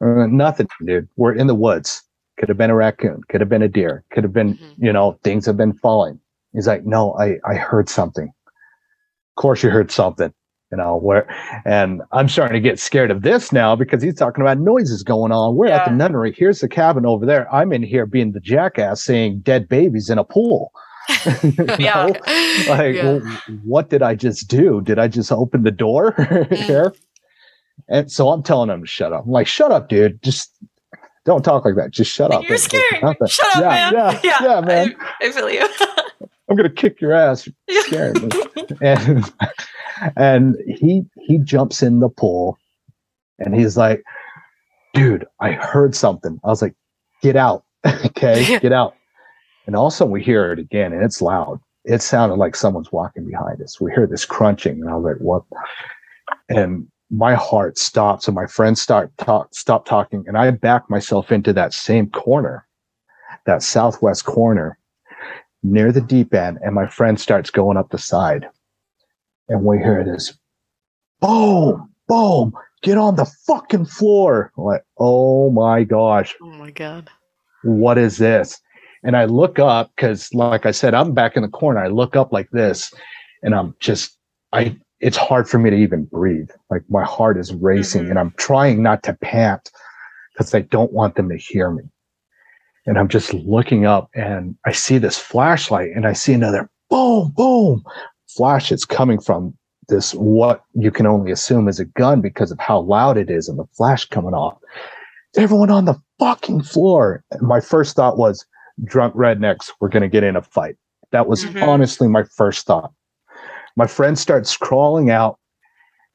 [0.00, 1.08] Uh, nothing, dude.
[1.16, 2.04] We're in the woods.
[2.42, 4.74] Could have been a raccoon, could have been a deer, could have been, Mhm.
[4.78, 6.18] you know, things have been falling.
[6.52, 8.24] He's like, No, I, I heard something.
[8.26, 10.34] Of course you heard something,
[10.72, 11.24] you know, where
[11.64, 15.30] and I'm starting to get scared of this now because he's talking about noises going
[15.30, 15.54] on.
[15.54, 16.34] We're at the nunnery.
[16.36, 17.46] Here's the cabin over there.
[17.54, 20.72] I'm in here being the jackass saying dead babies in a pool.
[21.44, 22.06] You Yeah.
[22.06, 22.72] know?
[22.74, 23.04] like Yeah.
[23.04, 23.20] well,
[23.64, 26.12] what did i just do did i just open the door
[26.50, 26.92] here
[27.88, 30.50] and so i'm telling him to shut up i'm like shut up dude just
[31.24, 31.90] don't talk like that.
[31.90, 32.42] Just shut up.
[32.42, 33.04] you're It's- it's scaring.
[33.04, 33.26] nothing.
[33.28, 34.20] Shut up, yeah, man.
[34.24, 34.94] yeah yeah, man.
[35.20, 35.68] I, I feel you.
[36.50, 38.28] i'm gonna kick your ass you're scaring me.
[38.82, 39.32] And
[40.16, 42.58] and he he jumps in the pool
[43.38, 44.02] and he's like
[44.92, 46.38] dude i heard something.
[46.44, 46.74] I was like
[47.22, 48.58] get out okay?
[48.58, 48.94] Get out.
[49.66, 51.60] And all of a sudden we hear it again and it's loud.
[51.84, 53.80] It sounded like someone's walking behind us.
[53.80, 55.44] We hear this crunching and i was like what?
[56.48, 61.30] And my heart stops and my friends start talk stop talking and i back myself
[61.30, 62.66] into that same corner
[63.46, 64.78] that southwest corner
[65.62, 68.46] near the deep end and my friend starts going up the side.
[69.48, 70.36] And we hear this
[71.20, 74.52] boom boom get on the fucking floor.
[74.56, 76.34] I'm like oh my gosh.
[76.42, 77.10] Oh my God.
[77.62, 78.60] what is this?
[79.04, 81.80] And i look up because like i said i'm back in the corner.
[81.80, 82.92] I look up like this
[83.42, 84.16] and i'm just
[84.52, 88.10] i it's hard for me to even breathe like my heart is racing Mhm.
[88.10, 89.70] and i'm trying not to pant
[90.32, 91.82] because i don't want them to hear me
[92.86, 97.32] and i'm just looking up and i see this flashlight and i see another boom
[97.36, 97.82] boom
[98.28, 99.54] flash It's coming from
[99.88, 103.48] this what you can only assume is a gun because of how loud it is
[103.48, 104.56] and the flash coming off
[105.36, 107.24] everyone on the fucking floor.
[107.30, 108.44] And my first thought was,
[108.84, 110.76] drunk rednecks, we're going to get in a fight.
[111.10, 111.66] That was Mhm.
[111.66, 112.92] honestly my first thought.
[113.76, 115.38] My friend starts crawling out,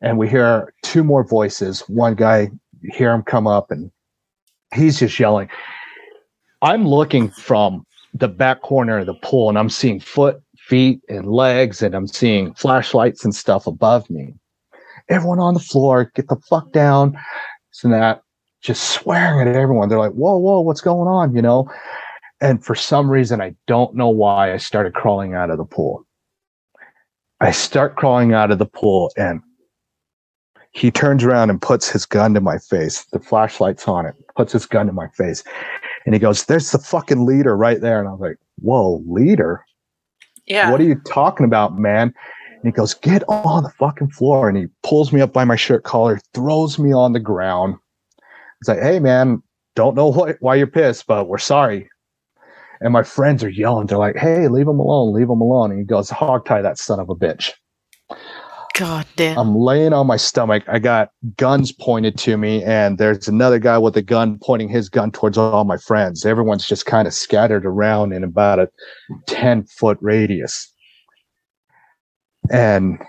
[0.01, 1.81] and we hear two more voices.
[1.87, 2.49] One guy,
[2.83, 3.91] hear him come up, and
[4.73, 5.49] he's just yelling.
[6.61, 11.27] I'm looking from the back corner of the pool, and I'm seeing foot, feet, and
[11.27, 14.33] legs, and I'm seeing flashlights and stuff above me.
[15.09, 17.17] Everyone on the floor, get the fuck down.
[17.71, 18.21] So that
[18.61, 19.87] just swearing at everyone.
[19.87, 21.35] They're like, whoa, whoa, what's going on?
[21.35, 21.71] You know?
[22.41, 26.06] And for some reason, I don't know why I started crawling out of the pool.
[27.39, 29.41] I start crawling out of the pool and
[30.71, 33.03] he turns around and puts his gun to my face.
[33.05, 35.43] The flashlight's on it, puts his gun to my face.
[36.05, 37.99] And he goes, There's the fucking leader right there.
[37.99, 39.63] And I was like, Whoa, leader?
[40.45, 40.71] Yeah.
[40.71, 42.13] What are you talking about, man?
[42.53, 44.49] And he goes, Get on the fucking floor.
[44.49, 47.75] And he pulls me up by my shirt collar, throws me on the ground.
[48.59, 49.41] He's like, Hey, man,
[49.75, 51.89] don't know what, why you're pissed, but we're sorry.
[52.81, 53.87] And my friends are yelling.
[53.87, 55.71] They're like, Hey, leave him alone, leave him alone.
[55.71, 57.53] And he goes, Hog tie that son of a bitch.
[58.77, 59.39] God damn.
[59.39, 60.63] I'm laying on my stomach.
[60.67, 64.87] I got guns pointed to me, and there's another guy with a gun pointing his
[64.87, 66.27] gun towards all my friends.
[66.27, 68.69] Everyone's just kind of scattered around in about a
[69.25, 70.71] 10 foot radius.
[72.51, 72.99] And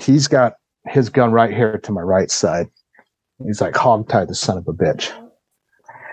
[0.00, 0.54] he's got
[0.86, 2.68] his gun right here to my right side.
[3.44, 5.12] He's like, hog tie the son of a bitch.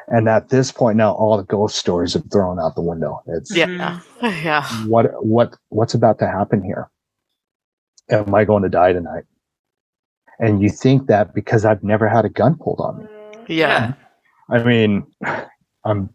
[0.09, 3.21] And at this point now, all the ghost stories are thrown out the window.
[3.27, 3.99] It's yeah.
[4.21, 4.63] Yeah.
[4.87, 6.89] what what what's about to happen here
[8.09, 9.25] am i going to die tonight
[10.39, 13.05] and you think that because i've never had a gun pulled on me
[13.47, 13.93] Yeah.
[14.49, 15.05] i mean
[15.85, 16.09] i'm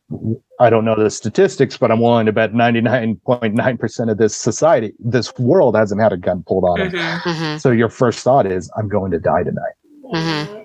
[0.58, 5.32] i don't know the statistics but i'm willing to bet 99.9% of this society this
[5.38, 7.20] world hasn't had a gun pulled on it Mhm.
[7.22, 9.74] hmm so your first thought is i'm going to die tonight
[10.12, 10.61] hmm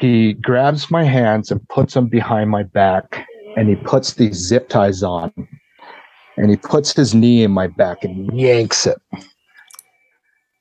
[0.00, 3.26] he grabs my hands and puts them behind my back
[3.56, 5.32] and he puts these zip ties on
[6.36, 9.00] and he puts his knee in my back and yanks it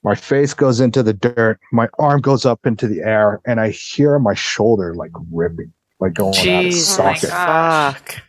[0.04, 3.70] my face goes into the dirt my arm goes up into the air and i
[3.70, 7.00] hear my shoulder like ripping like going out of Jeez.
[7.00, 8.24] Oh my socket Fuck.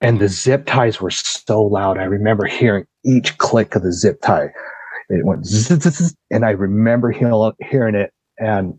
[0.00, 4.20] and the zip ties were so loud i remember hearing each click of the zip
[4.22, 4.48] tie
[5.10, 8.74] it went zzz, zzz, zzz, and i remember hear- hearing it and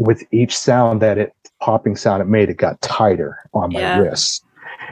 [0.00, 3.98] with each sound that it popping sound it made it got tighter on my Yeah.
[4.00, 4.42] wrists.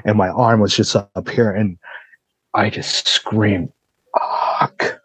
[0.05, 1.79] And my arm was just up here and
[2.55, 3.73] i just screamed
[4.19, 5.01] fuck.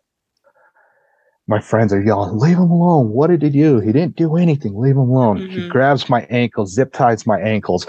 [1.47, 3.10] My friends are yelling leave him alone.
[3.10, 3.80] What did he do?
[3.80, 4.78] He didn't do anything.
[4.78, 5.38] Leave him alone.
[5.38, 5.70] He Mhm.
[5.70, 7.86] grabs my ankles zip ties my ankles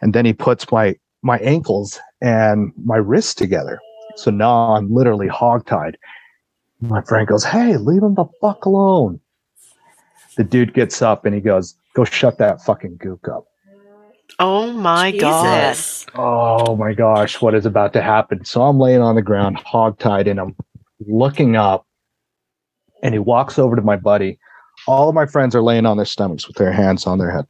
[0.00, 3.80] and then he puts my my ankles and my wrists together.
[4.14, 5.94] So now i'm literally hogtied.
[6.80, 9.18] My friend goes hey leave him the fuck alone
[10.36, 13.44] the dude gets up and he goes go shut that fucking gook up
[14.38, 15.70] Oh my god.
[15.72, 16.04] Jesus.
[16.14, 18.44] oh my gosh, what is about to happen?
[18.44, 20.54] So I'm laying on the ground, hogtied, and I'm
[21.06, 21.86] looking up,
[23.02, 24.38] and he walks over to my buddy.
[24.86, 27.46] All of my friends are laying on their stomachs with their hands on their head.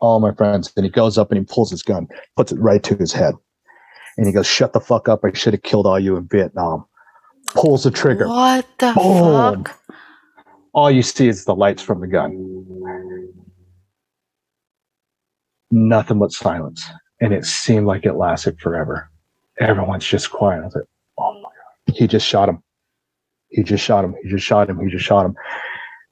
[0.00, 0.72] All my friends.
[0.76, 2.06] And he goes up and he pulls his gun,
[2.36, 3.34] puts it right to his head.
[4.16, 5.24] And he goes, Shut the fuck up.
[5.24, 6.84] I should have killed all you in Vietnam.
[7.54, 8.28] Pulls the trigger.
[8.28, 9.64] What the Boom.
[9.64, 9.80] fuck?
[10.74, 12.50] All you see is the lights from the gun.
[15.70, 16.84] Nothing but silence.
[17.20, 19.08] And it seemed like it lasted forever.
[19.60, 20.62] Everyone's just quiet.
[20.62, 20.84] I was like,
[21.18, 21.96] oh my God.
[21.96, 22.62] He just shot him.
[23.50, 24.16] He just shot him.
[24.22, 24.80] He just shot him.
[24.80, 25.36] He just shot him.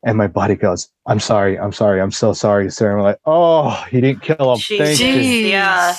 [0.05, 1.59] And my buddy goes, I'm sorry.
[1.59, 2.01] I'm sorry.
[2.01, 2.91] I'm so sorry, sir.
[2.91, 4.59] And we're like, oh, he didn't kill him.
[4.61, 5.07] Thank you.
[5.07, 5.51] Jeez.
[5.51, 5.97] Yeah.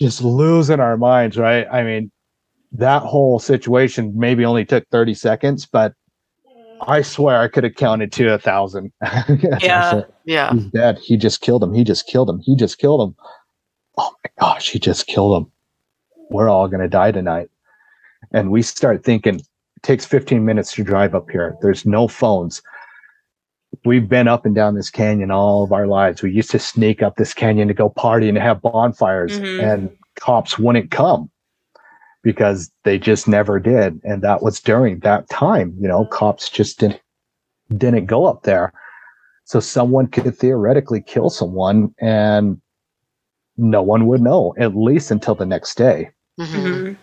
[0.00, 1.66] Just losing our minds, right?
[1.70, 2.10] I mean,
[2.72, 5.92] that whole situation maybe only took 30 seconds, but
[6.82, 8.92] I swear I could have counted to a thousand.
[9.60, 10.02] Yeah.
[10.24, 10.52] Yeah.
[10.54, 10.98] He's dead.
[10.98, 11.72] He just killed him.
[11.72, 12.40] He just killed him.
[12.40, 13.16] He just killed him.
[13.98, 15.50] Oh my gosh, he just killed him.
[16.30, 17.48] We're all going to die tonight.
[18.32, 21.56] And we start thinking, it takes 15 minutes to drive up here.
[21.62, 22.62] There's no phones.
[23.84, 26.22] We've been up and down this canyon all of our lives.
[26.22, 29.62] We used to sneak up this canyon to go party and have bonfires, Mhm.
[29.62, 31.30] and cops wouldn't come
[32.26, 34.00] because they just never did.
[34.02, 35.72] And that was during that time.
[35.80, 37.00] You know, cops just didn't
[37.76, 38.72] didn't go up there.
[39.44, 42.60] So someone could theoretically kill someone and
[43.56, 46.10] no one would know, at least until the next day.
[46.36, 46.96] hmm Mhm.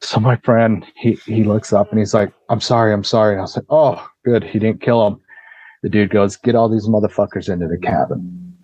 [0.00, 3.32] So my friend, he, he looks up and he's like, I'm sorry, I'm sorry.
[3.32, 4.44] And I was like, oh, good.
[4.44, 5.20] He didn't kill him.
[5.82, 8.54] The dude goes, get all these motherfuckers into the cabin.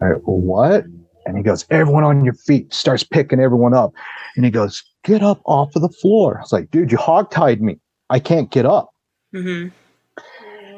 [0.00, 0.84] I go, what?
[1.26, 2.72] And he goes, everyone on your feet.
[2.72, 3.92] Starts picking everyone up.
[4.36, 6.38] And he goes, get up off of the floor.
[6.38, 7.78] I was like, dude, you hogtied me.
[8.10, 8.90] I can't get up.
[9.34, 9.72] Mhm.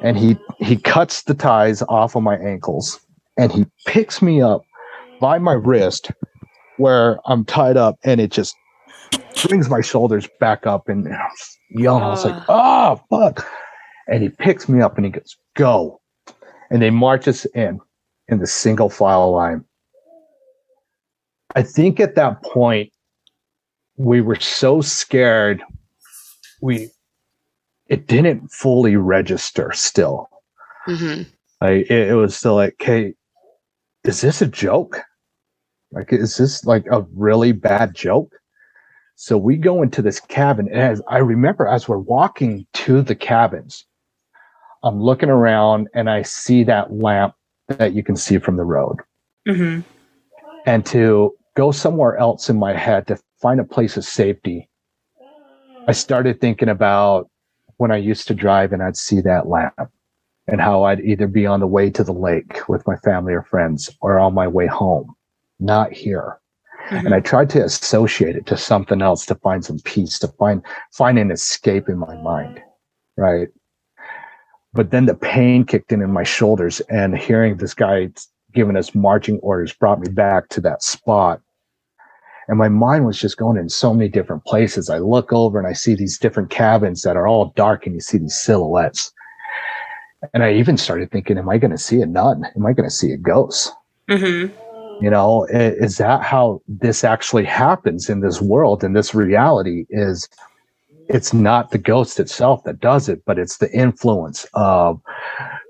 [0.03, 3.01] and he he cuts the ties off of my ankles
[3.37, 4.63] and he picks me up
[5.21, 6.11] by my wrist
[6.77, 8.55] where I'm tied up and it just
[9.49, 12.03] brings my shoulders back up and I was yelling.
[12.05, 13.45] I was like, oh, fuck.
[14.09, 16.01] And he picks me up and he goes, go.
[16.71, 17.81] And they march us in
[18.29, 19.65] in the single file line.
[21.55, 22.93] I think at that point,
[23.97, 25.63] we were so scared,
[26.61, 26.91] we
[27.87, 30.29] it didn't fully register still.
[30.87, 31.23] hmm
[31.61, 33.15] Like it, it was still like, okay,
[34.05, 35.01] is this a joke?
[35.93, 38.35] Like, is this like a really bad joke?
[39.17, 43.15] So we go into this cabin, and as I remember, as we're walking to the
[43.15, 43.87] cabins,
[44.83, 47.35] I'm looking around and I see that lamp
[47.69, 48.99] that you can see from the road.
[49.47, 49.81] hmm
[50.67, 54.69] And to go somewhere else in my head to find a place of safety,
[55.87, 57.31] I started thinking about
[57.77, 59.75] when I used to drive and I'd see that lamp
[60.47, 63.43] and how I'd either be on the way to the lake with my family or
[63.43, 65.15] friends or on my way home,
[65.59, 66.39] not here.
[66.91, 67.15] And mm-hmm.
[67.15, 71.19] I tried to associate it to something else to find some peace, to find find
[71.19, 72.63] an escape in my mind.
[73.17, 73.49] Right.
[74.75, 78.11] But then the pain kicked in in my shoulders and hearing this guy
[78.53, 81.41] giving us marching orders brought me back to that spot.
[82.49, 84.91] And my mind was just going in so many different places.
[84.91, 88.01] I look over and I see these different cabins that are all dark and you
[88.01, 89.13] see these silhouettes.
[90.33, 92.45] And I even started thinking, am I going to see a nun?
[92.57, 93.73] Am I going to see a ghost?
[94.11, 94.47] hmm
[95.01, 100.29] you know is that how this actually happens in this world and this reality is
[101.09, 105.01] it's not the ghost itself that does it but it's the influence of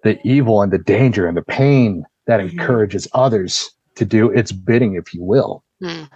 [0.02, 2.50] the evil and the danger and the pain that Mhm.
[2.52, 6.08] encourages others to do its bidding if you will Mm.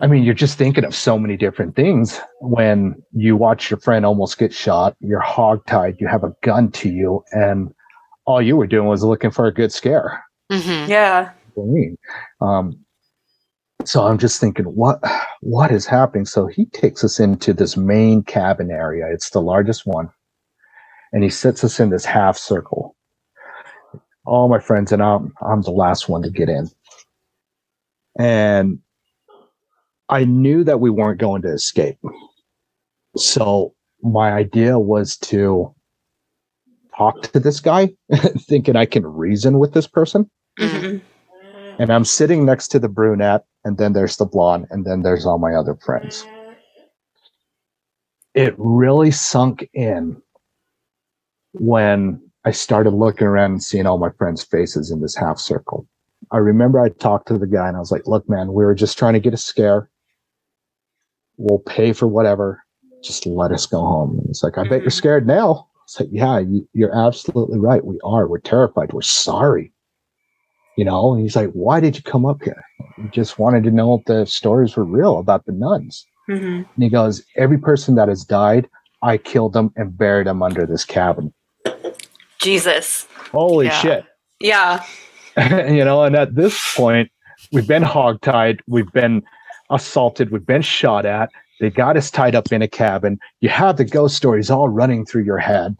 [0.00, 4.06] I mean you're just thinking of so many different things when you watch your friend
[4.06, 7.70] almost get shot you're hogtied you have a gun to you and
[8.26, 11.30] all you were doing was looking for a good scare hmm Yeah.
[11.54, 11.96] for me.
[12.40, 12.78] Um,
[13.84, 15.00] so I'm just thinking, what
[15.40, 16.26] what is happening?
[16.26, 19.06] So he takes us into this main cabin area.
[19.12, 20.10] It's the largest one,
[21.12, 22.96] and he sits us in this half circle.
[24.26, 26.68] All my friends and I'm I'm the last one to get in,
[28.18, 28.80] and
[30.08, 31.98] I knew that we weren't going to escape.
[33.16, 35.74] So my idea was to
[36.96, 37.94] talk to this guy,
[38.40, 40.98] thinking I can reason with this person hmm
[41.78, 45.26] and I'm sitting next to the brunette, and then there's the blonde, and then there's
[45.26, 46.24] all my other friends.
[48.34, 50.20] It really sunk in
[51.52, 55.86] when I started looking around and seeing all my friends' faces in this half circle.
[56.30, 58.74] I remember I talked to the guy and I was like, look, man, we were
[58.74, 59.90] just trying to get a scare.
[61.38, 62.62] We'll pay for whatever.
[63.04, 64.18] Just let us go home.
[64.18, 65.68] And he's like, I bet you're scared now.
[65.84, 67.84] It's like, yeah, you, you're absolutely right.
[67.84, 68.28] We are.
[68.28, 68.92] We're terrified.
[68.92, 69.64] We're sorry
[70.76, 72.62] you know and he's like why did you come up here
[72.96, 76.84] you just wanted to know if the stories were real about the nuns hmm and
[76.84, 78.68] he goes every person that has died
[79.02, 81.32] i killed them and buried them under this cabin
[82.40, 83.06] Jesus.
[83.32, 83.80] holy Yeah.
[83.82, 84.04] shit
[84.40, 84.84] Yeah.
[85.70, 87.10] you know and at this point
[87.52, 89.22] we've been hogtied we've been
[89.70, 93.76] assaulted we've been shot at they got us tied up in a cabin you have
[93.76, 95.76] the ghost stories all running through your head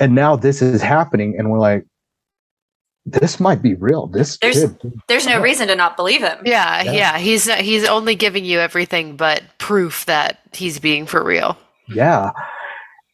[0.00, 1.84] and now this is happening and we're like
[3.06, 6.38] this might be real this There's- could There's no reason to not believe him.
[6.46, 6.92] Yeah, Yeah.
[6.92, 11.58] yeah, He's uh, he's only giving you everything but proof that he's being for real.
[11.88, 12.30] Yeah.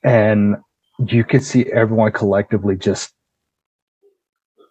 [0.05, 0.59] And
[1.05, 3.13] you could see everyone collectively just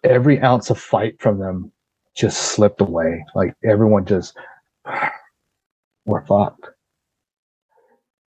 [0.04, 1.70] every ounce of fight from them
[2.16, 3.22] just slipped away.
[3.34, 4.34] Like everyone just
[6.04, 6.66] we're fucked.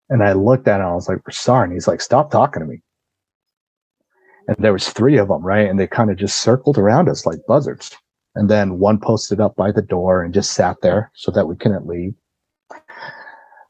[0.09, 1.65] And I looked at him, I was like, we're sorry.
[1.65, 2.81] And he's like, stop talking to me.
[4.47, 5.69] And there was three of them, right?
[5.69, 7.95] And they kind of just circled around us like buzzards.
[8.35, 11.55] And then one posted up by the door and just sat there so that we
[11.55, 12.13] couldn't leave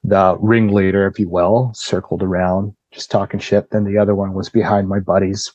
[0.03, 3.69] the ringleader, if you will, circled around, just talking shit.
[3.69, 5.51] Then the other one was behind my buddies,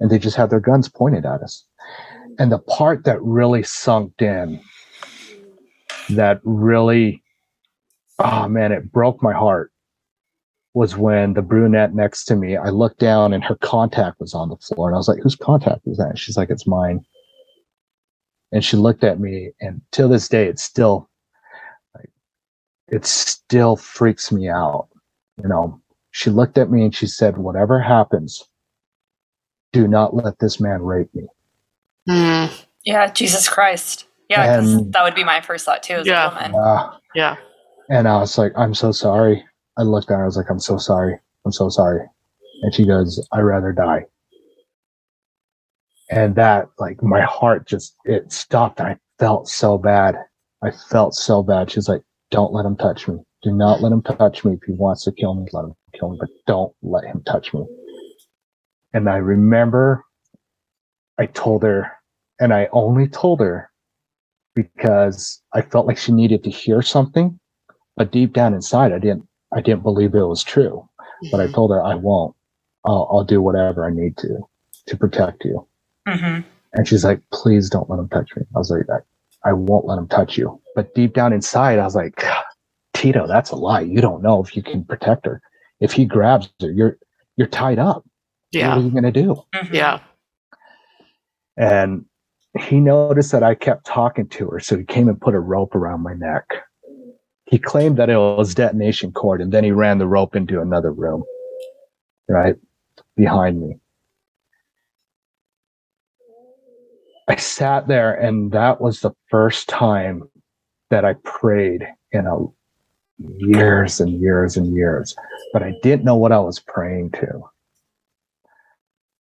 [0.00, 1.64] and they just had their guns pointed at us.
[2.38, 4.60] And the part that really sunk in,
[6.10, 7.22] that really,
[8.18, 9.72] oh man, it broke my heart,
[10.74, 14.48] was when the brunette next to me, I looked down and her contact was on
[14.48, 17.04] the floor, and I was like, "Whose contact is that?" She's like, "It's mine."
[18.52, 21.08] And she looked at me, and till this day, it's still
[22.90, 24.88] it still freaks me out.
[25.42, 25.80] You know,
[26.10, 28.44] she looked at me and she said, Whatever happens,
[29.72, 31.26] do not let this man rape me.
[32.08, 34.06] Mm, Yeah, Jesus Christ.
[34.28, 36.30] Yeah, 'cause And- that would be my first thought too as Yeah.
[36.30, 36.54] a woman.
[36.54, 37.36] Uh, yeah.
[37.90, 39.42] and I was like, I'm so sorry.
[39.78, 41.18] I looked at her, I was like, I'm so sorry.
[41.46, 42.06] I'm so sorry.
[42.62, 44.04] And she goes, I'd rather die.
[46.10, 48.80] And that, like, my heart just, it stopped.
[48.80, 50.16] I felt so bad.
[50.62, 51.70] I felt so bad.
[51.70, 53.18] She's like, don't let him touch me.
[53.42, 54.54] Do not let him touch me.
[54.54, 57.54] If he wants to kill me, let him kill me, but don't let him touch
[57.54, 57.64] me.
[58.92, 60.04] And I remember
[61.18, 61.90] I told her,
[62.40, 63.67] and I only told her
[64.62, 67.38] because I felt like she needed to hear something,
[67.96, 69.26] but deep down inside, I didn't.
[69.54, 70.86] I didn't believe it was true.
[71.30, 71.54] But I Mhm.
[71.54, 72.34] told her I won't.
[72.84, 74.38] I'll, I'll do whatever I need to
[74.86, 75.66] to protect you.
[76.06, 76.44] Mhm.
[76.74, 78.42] And she's like, please don't let him touch me.
[78.54, 80.60] I was like, I, I won't let him touch you.
[80.74, 82.22] But deep down inside, I was like,
[82.94, 83.80] Tito, that's a lie.
[83.80, 85.40] You don't know if you can protect her.
[85.80, 86.98] If he grabs her, you're
[87.36, 88.04] you're tied up.
[88.52, 88.68] Yeah.
[88.68, 88.86] What are Yeah.
[88.86, 89.42] you gonna do?
[89.54, 89.72] Mhm.
[89.72, 90.00] Yeah.
[91.56, 92.04] And
[92.56, 95.74] he noticed that I kept talking to her, so he came and put a rope
[95.74, 96.46] around my neck.
[97.46, 100.92] He claimed that it was detonation cord, and then he ran the rope into another
[100.92, 101.24] room,
[102.28, 102.56] right
[103.16, 103.76] behind me.
[107.28, 110.28] I sat there, and that was the first time
[110.90, 112.38] that I prayed in a
[113.18, 115.14] years and years and years,
[115.52, 117.42] but I didn't know what I was praying to.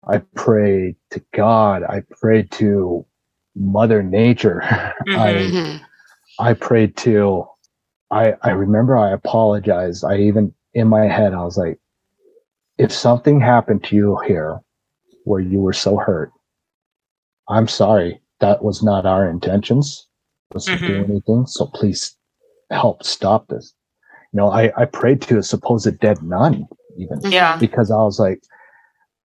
[0.07, 1.83] I prayed to God.
[1.83, 3.05] I prayed to
[3.55, 4.61] Mother Nature.
[5.09, 5.81] I Mhm.
[6.39, 7.47] I prayed to
[8.11, 10.03] I I remember I apologized.
[10.03, 11.79] I even in my head I was like,
[12.77, 14.59] if something happened to you here
[15.23, 16.31] where you were so hurt,
[17.47, 18.21] I'm sorry.
[18.41, 20.07] That was not our intentions.
[20.53, 21.09] Was to do Mhm.
[21.09, 21.45] anything.
[21.47, 22.15] So please
[22.69, 23.73] help stop this.
[24.33, 27.57] You know, I, I prayed to a supposed dead nun even Yeah.
[27.57, 28.41] because I was like,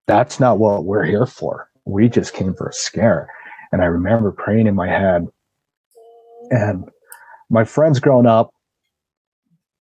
[0.07, 1.69] that's not what we're here for.
[1.85, 3.29] We just came for a scare.
[3.73, 5.27] And I remember praying in my head.
[6.51, 6.89] And
[7.49, 8.51] my friends growing up,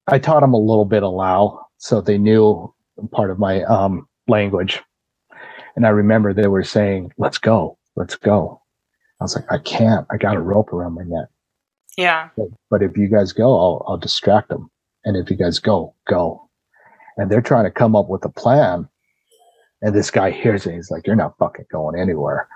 [0.07, 2.73] I taught them a little bit of Lao, so they knew
[3.13, 4.83] part of my um, language.
[5.77, 8.61] And I remember they were saying, let's go, let's go.
[9.21, 10.07] I was like, I can't.
[10.11, 11.29] I got a rope around my neck.
[11.97, 12.29] Yeah.
[12.37, 14.71] But, but if you guys go, I'll, I'll distract them.
[15.05, 16.49] And if you guys go, go.
[17.17, 18.89] And they're trying to come up with a plan.
[19.83, 20.75] And this guy hears it.
[20.75, 22.49] He's like, you're not fucking going anywhere.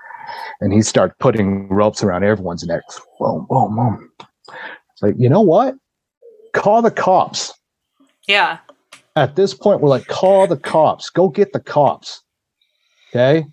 [0.61, 2.99] And he starts putting ropes around everyone's necks.
[3.19, 4.11] Boom, boom, boom.
[4.91, 5.75] It's like, you know what?
[6.53, 7.53] Call the cops.
[8.27, 8.59] Yeah.
[9.15, 11.09] At this point, we're like, call the cops.
[11.09, 12.21] Go get the cops.
[13.09, 13.45] Okay.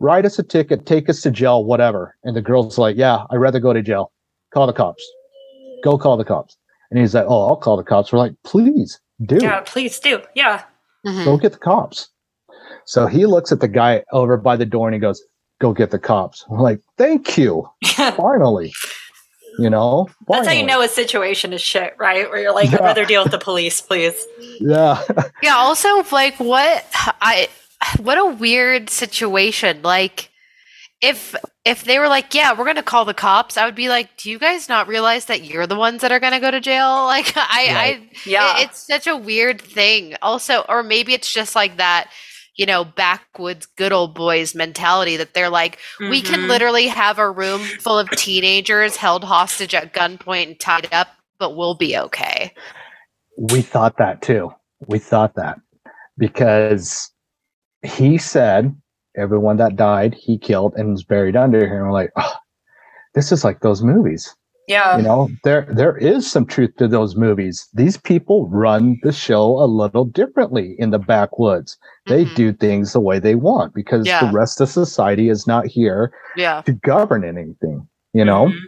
[0.00, 2.16] Write us a ticket, take us to jail, whatever.
[2.22, 4.12] And the girl's like, yeah, I'd rather go to jail.
[4.54, 5.04] Call the cops.
[5.82, 6.56] Go call the cops.
[6.90, 8.12] And he's like, oh, I'll call the cops.
[8.12, 9.38] We're like, please do.
[9.40, 9.60] Yeah.
[9.60, 10.22] Please do.
[10.34, 10.62] Yeah.
[11.04, 11.24] Mhm.
[11.24, 12.10] Go get the cops.
[12.84, 15.22] So he looks at the guy over by the door and he goes,
[15.60, 16.44] go get the cops.
[16.48, 17.68] We're like, thank you.
[17.84, 18.72] Finally.
[19.58, 22.30] You know, That's how you know a situation is shit, right?
[22.30, 24.14] Where you're like, I'd rather deal with the police, please.
[24.60, 25.02] Yeah.
[25.42, 25.56] Yeah.
[25.56, 26.84] Also, like, what
[27.20, 27.48] I
[28.00, 29.82] what a weird situation.
[29.82, 30.30] Like,
[31.00, 31.34] if
[31.64, 34.30] if they were like, "Yeah, we're gonna call the cops," I would be like, "Do
[34.30, 37.32] you guys not realize that you're the ones that are gonna go to jail?" Like,
[37.36, 38.00] I, Right.
[38.02, 38.58] I, Yeah.
[38.58, 40.14] it- it's such a weird thing.
[40.22, 42.10] Also, or maybe it's just like that.
[42.58, 46.48] You know, backwoods good old boys mentality that they're like, we can Mhm.
[46.48, 51.56] literally have a room full of teenagers held hostage at gunpoint and tied up, but
[51.56, 52.52] we'll be okay.
[53.38, 54.52] we thought that too.
[54.88, 55.60] We thought that
[56.18, 57.10] because
[57.82, 58.74] he said
[59.16, 61.76] everyone that died he killed and was buried under here.
[61.78, 62.34] And we're like, oh,
[63.14, 64.34] this is like those movies.
[64.66, 64.98] Yeah.
[64.98, 67.66] you know, there there is some truth to those movies.
[67.72, 71.78] These people run the show a little differently in the backwoods.
[72.08, 72.34] They Mhm.
[72.34, 74.24] do things the way they want because Yeah.
[74.26, 76.62] the rest of society is not here Yeah.
[76.62, 78.46] to govern anything, you know?
[78.46, 78.58] Mhm.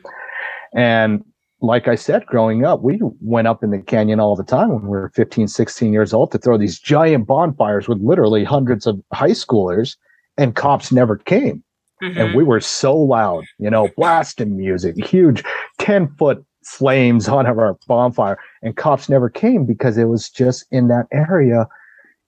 [0.74, 1.24] And
[1.62, 4.82] like I said, growing up, we went up in the canyon all the time when
[4.82, 9.00] we were 15, 16 years old to throw these giant bonfires with literally hundreds of
[9.12, 9.96] high schoolers,
[10.38, 11.62] and cops never came.
[12.02, 12.16] Mhm.
[12.16, 15.44] And we were so loud, you know, blasting music, huge
[15.78, 20.88] 10 foot flames on our bonfire, and cops never came because it was just in
[20.88, 21.66] that area.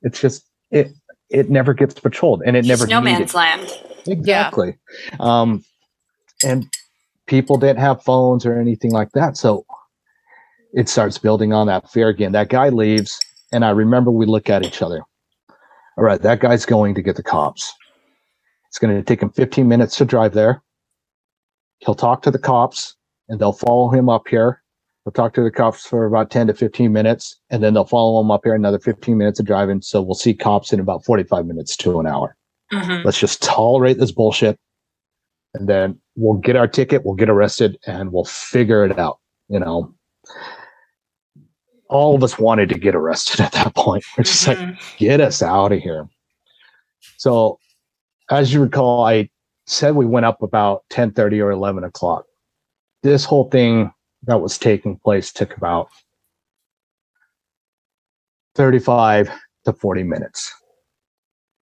[0.02, 0.90] It's just, it,
[1.33, 3.70] it never gets patrolled and it never It's no needed man's land.
[4.07, 4.76] Exactly.
[5.18, 5.64] Um,
[6.45, 6.66] and
[7.26, 9.37] people didn't have phones or anything like that.
[9.37, 9.64] So
[10.74, 12.33] it starts building on that fear again.
[12.33, 13.18] That guy leaves,
[13.53, 15.03] and I remember we look at each other.
[15.97, 17.72] All right, that guy's going to get the cops.
[18.68, 20.62] It's going to take him 15 minutes to drive there.
[21.80, 22.97] He'll talk to the cops,
[23.28, 24.61] and they'll follow him up here.
[25.05, 28.22] He'll talk to the cops for about 10 to 15 minutes, and then they'll follow
[28.22, 29.82] them up here another 15 minutes of driving.
[29.82, 32.36] So we'll see cops in about 45 minutes to an hour
[32.72, 33.05] Mhm.
[33.05, 34.59] let's just tolerate this bullshit
[35.53, 39.18] and then we'll get our ticket we'll get arrested and we'll figure it out
[39.50, 39.92] you know
[41.90, 44.96] all of us wanted to get arrested at that point we're just like Mhm.
[44.96, 46.09] get us out of here
[47.18, 47.59] so
[48.30, 49.28] as you recall i
[49.66, 52.24] said we went up about 10.30 or 11 o'clock
[53.03, 53.92] this whole thing
[54.25, 55.89] that was taking place took about
[58.55, 59.31] 35
[59.64, 60.53] to 40 minutes.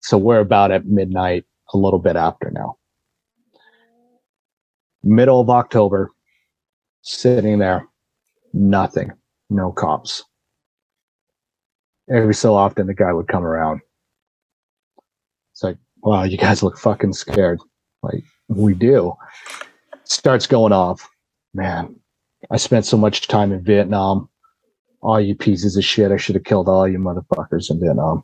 [0.01, 2.77] So we're about at midnight, a little bit after now.
[5.03, 6.11] Middle of October,
[7.03, 7.87] sitting there,
[8.53, 9.13] nothing,
[9.49, 10.25] no cops.
[12.11, 13.81] Every so often, the guy would come around.
[15.53, 17.61] It's like, wow, you guys look fucking scared.
[18.03, 19.15] Like, we do.
[20.05, 21.09] Starts going off.
[21.55, 21.95] Man,
[22.51, 24.28] I spent so much time in Vietnam.
[25.03, 26.12] All you pieces of shit.
[26.12, 28.22] I should have killed all you motherfuckers in Vietnam.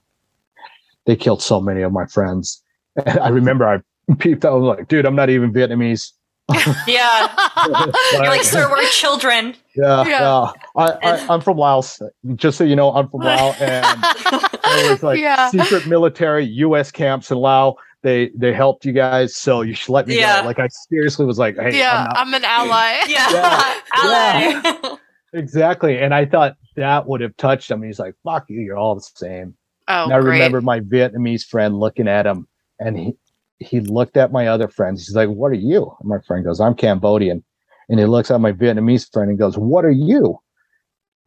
[1.06, 2.62] They killed so many of my friends.
[3.04, 4.52] And I remember I peeped out.
[4.52, 6.12] I was like, dude, I'm not even Vietnamese.
[6.86, 7.34] Yeah.
[8.12, 9.54] You're like, sir, we're children.
[9.74, 10.20] Yeah, Yeah.
[10.20, 10.50] yeah.
[10.76, 12.00] I, I, I'm from Laos.
[12.36, 14.02] Just so you know, I'm from Laos, and
[14.64, 15.50] there was like Yeah.
[15.50, 16.92] secret military U.S.
[16.92, 17.74] camps in Laos.
[18.03, 20.40] They they helped you guys, so you should let me Yeah.
[20.40, 20.47] know.
[20.47, 23.01] Like I seriously was like, hey, yeah, I'm not- I'm an ally.
[23.09, 23.30] Yeah.
[23.32, 24.82] Yeah.
[24.82, 24.97] Ally.
[25.32, 25.99] exactly.
[25.99, 27.82] And I thought that would have touched him.
[27.82, 29.55] He's like, fuck you, you're all the same.
[29.88, 30.34] Oh, and I great.
[30.34, 32.47] remember my Vietnamese friend looking at him,
[32.80, 33.14] and he
[33.59, 35.07] he looked at my other friends.
[35.07, 37.42] He's like, "What are you?" And my friend goes, "I'm Cambodian."
[37.88, 40.38] And he looks at my Vietnamese friend and goes, "What are you?"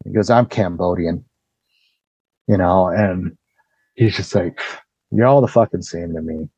[0.05, 1.23] He goes, "I'm Cambodian."
[2.47, 3.37] You know, and
[3.95, 4.59] he's just like,
[5.11, 6.49] "You're all the fucking same to me."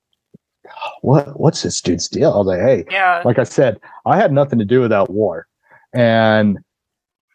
[1.01, 2.31] What what's this dude's deal?
[2.33, 3.21] I was like, "Hey, yeah.
[3.25, 5.47] like I said, I had nothing to do with that war.
[5.93, 6.59] And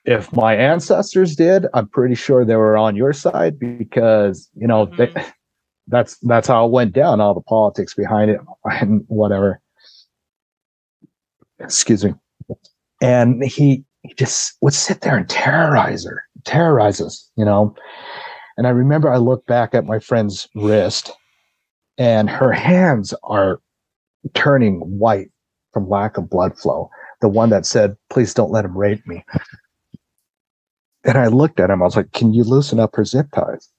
[0.04, 4.86] if my ancestors did, I'm pretty sure they were on your side because, you know,
[4.86, 5.30] they, mm-hmm.
[5.88, 9.60] that's that's how it went down, all the politics behind it and whatever.
[11.58, 12.14] Excuse me.
[13.02, 17.74] And he, he just would sit there and terrorize her, terrorize us, you know.
[18.56, 21.12] And I remember I looked back at my friend's wrist
[21.98, 23.60] and her hands are
[24.34, 25.30] turning white
[25.72, 26.90] from lack of blood flow.
[27.20, 29.24] The one that said, please don't let him rape me.
[31.04, 33.70] And I looked at him, I was like, Can you loosen up her zip ties?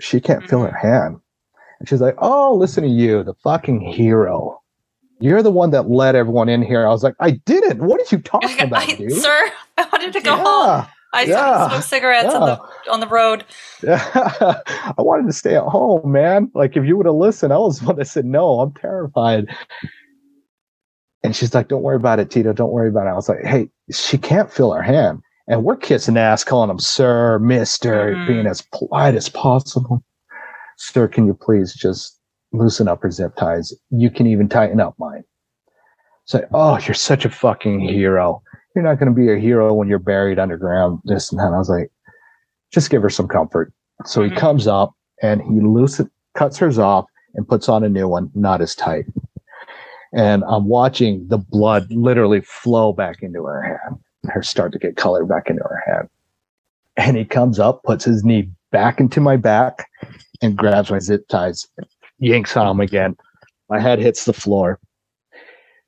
[0.00, 0.86] She can't feel her mm-hmm.
[0.86, 1.20] hand.
[1.78, 4.60] And she's like, Oh, listen to you, the fucking hero.
[5.20, 6.84] You're the one that let everyone in here.
[6.84, 7.84] I was like, I didn't.
[7.84, 9.12] What are you talking about, I- dude?
[9.12, 10.86] sir, I wanted to go home.
[11.14, 13.44] Yeah, I yeah, smoked cigarettes on the on the road.
[13.82, 14.00] yeah.
[14.14, 16.50] I wanted to stay at home, man.
[16.54, 18.60] Like if you would have listened, I was the one that said no.
[18.60, 19.46] I'm terrified.
[21.24, 22.52] And she's like, "Don't worry about it, Tito.
[22.52, 25.76] Don't worry about it." I was like, "Hey, she can't feel her hand, and we're
[25.76, 28.26] kissing ass, calling him sir, Mister, Mhm.
[28.26, 30.02] being as polite as possible.
[30.78, 32.18] Sir, can you please just
[32.52, 33.72] loosen up her zip ties?
[33.90, 35.22] You can even tighten up mine."
[36.24, 38.42] It's like, "Oh, you're such a fucking hero.
[38.74, 41.52] You're not going to be a hero when you're buried underground." This and that.
[41.52, 41.90] I was like,
[42.72, 43.72] "Just give her some comfort."
[44.04, 44.36] So he Mhm.
[44.36, 48.60] comes up and he loosens, cuts hers off, and puts on a new one, not
[48.60, 49.06] as tight
[50.12, 53.98] and I'm watching the blood literally flow back into her hand,
[54.28, 56.08] her start to get color back into her hand.
[56.96, 59.86] And he comes up, puts his knee back into my back,
[60.42, 61.66] and grabs my zip ties,
[62.18, 63.16] yanks on them again.
[63.70, 64.78] My head hits the floor,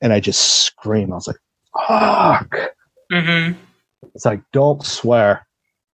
[0.00, 1.12] and I just scream.
[1.12, 1.36] I was like,
[1.86, 2.73] "Fuck!"
[3.14, 3.58] Mm-hmm.
[4.14, 5.46] It's like, "Don't swear."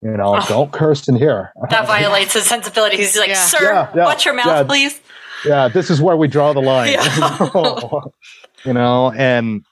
[0.02, 0.46] You know, Oh.
[0.48, 1.52] don't curse in here.
[1.70, 3.00] That violates his sensibilities.
[3.00, 3.34] He's like, Yeah.
[3.46, 4.64] sir, Yeah, yeah, watch your mouth, yeah.
[4.64, 5.02] please.
[5.46, 6.92] yeah, this is where we draw the line.
[6.94, 8.00] Yeah.
[8.66, 9.66] you know, and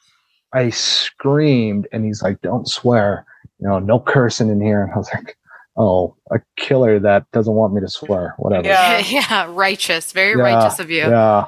[0.54, 3.26] I screamed, and he's like, "Don't swear,"
[3.60, 4.84] you know, no cursing in here.
[4.84, 5.38] And I was like,
[5.78, 8.98] "Oh, a killer that doesn't want me to swear, whatever." Yeah.
[9.06, 10.12] yeah, righteous.
[10.14, 11.02] Very Yeah, righteous of you.
[11.10, 11.46] Yeah,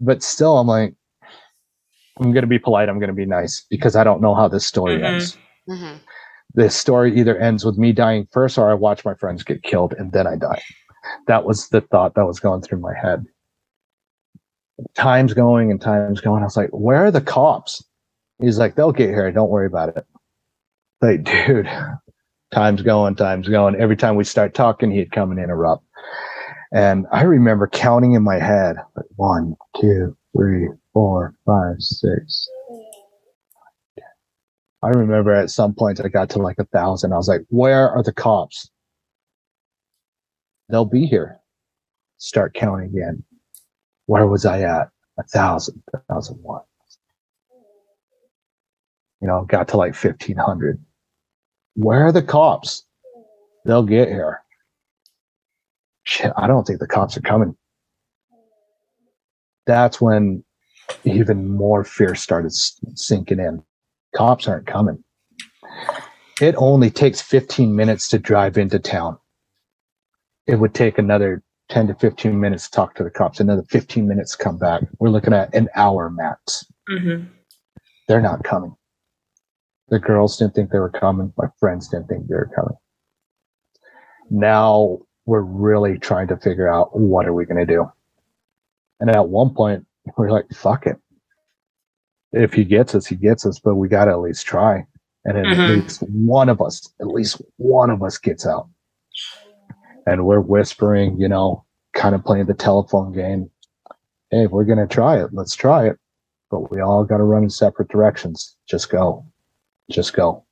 [0.00, 0.94] but still, I'm like,
[2.18, 2.88] I'm gonna be polite.
[2.88, 5.04] I'm gonna be nice because I don't know how this story Mhm.
[5.04, 5.38] ends.
[5.68, 5.98] Mhm.
[6.54, 9.94] This story either ends with me dying first, or I watch my friends get killed
[9.98, 10.60] and then I die.
[11.28, 13.24] That was the thought that was going through my head.
[14.94, 16.42] Time's going and time's going.
[16.42, 17.84] I was like, where are the cops?
[18.40, 19.30] He's like, they'll get here.
[19.30, 20.06] Don't worry about it.
[21.02, 21.68] Like, dude,
[22.52, 23.76] time's going, time's going.
[23.76, 25.84] Every time we start talking, he'd come and interrupt.
[26.72, 32.48] And I remember counting in my head, like one, two, three, four, five, six.
[34.82, 37.12] I remember at some point I got to like a thousand.
[37.12, 38.70] I was like, where are the cops?
[40.70, 41.38] They'll be here.
[42.16, 43.22] Start counting again.
[44.06, 44.88] Where was I at?
[45.18, 46.62] A thousand, thousand one.
[49.20, 50.82] You know, got to like 1500.
[51.74, 52.84] Where are the cops?
[53.66, 54.42] They'll get here.
[56.04, 57.54] Shit, I don't think the cops are coming.
[59.66, 60.42] That's when
[61.04, 63.62] even more fear started sinking in.
[64.14, 65.02] Cops aren't coming.
[66.40, 69.18] It only takes 15 minutes to drive into town.
[70.46, 74.08] It would take another 10 to 15 minutes to talk to the cops, another 15
[74.08, 74.82] minutes to come back.
[74.98, 76.64] We're looking at an hour max.
[76.90, 77.26] Mm-hmm.
[78.08, 78.74] They're not coming.
[79.88, 81.32] The girls didn't think they were coming.
[81.36, 82.76] My friends didn't think they were coming.
[84.30, 87.90] Now we're really trying to figure out what are we going to do.
[88.98, 89.86] And at one point,
[90.16, 90.96] we're like, fuck it.
[92.32, 94.86] If he gets us, he gets us, but we got to at least try.
[95.24, 98.68] And then at least one of us, at least one of us gets out.
[100.06, 103.50] And we're whispering, you know, kind of playing the telephone game.
[104.30, 105.28] Hey, we're going to try it.
[105.32, 105.98] Let's try it.
[106.50, 108.56] But we all got to run in separate directions.
[108.68, 109.26] Just go.
[109.90, 110.44] Just go.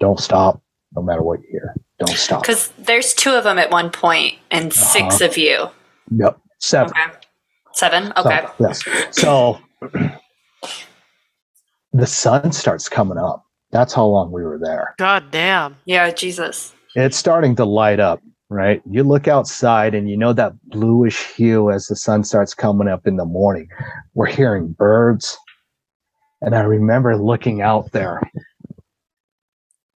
[0.00, 0.62] Don't stop,
[0.94, 1.74] no matter what you hear.
[1.98, 2.42] Don't stop.
[2.42, 5.24] Because there's two of them at one point and 6 Uh-huh.
[5.26, 5.68] of you.
[6.16, 6.38] Yep.
[6.60, 6.92] Seven.
[6.92, 7.18] Okay.
[7.72, 8.12] Seven?
[8.16, 8.46] So, Okay.
[8.60, 8.82] yes.
[9.10, 9.58] So
[11.92, 13.44] the sun starts coming up.
[13.70, 14.94] That's how long we were there.
[14.98, 15.76] God damn.
[15.84, 16.74] Yeah, Jesus.
[16.94, 18.82] It's starting to light up, right?
[18.90, 23.06] You look outside and you know that bluish hue as the sun starts coming up
[23.06, 23.68] in the morning.
[24.14, 25.36] We're hearing birds.
[26.40, 28.20] And I remember looking out there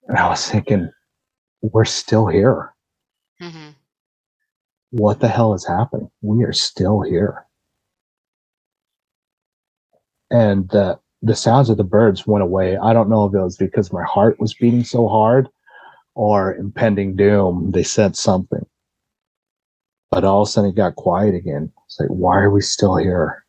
[0.09, 0.91] and I was thinking,
[1.63, 2.75] we're still here.
[3.41, 3.71] hmm
[4.91, 6.11] What the hell is happening?
[6.21, 7.47] We are still here.
[10.33, 12.77] And the the sounds of the birds went away.
[12.79, 15.49] I don't know if it was because my heart was beating so hard
[16.17, 17.71] or impending doom.
[17.71, 18.67] They said something.
[20.11, 21.71] But all of a sudden it got quiet again.
[21.87, 23.45] It's like, why are we still here?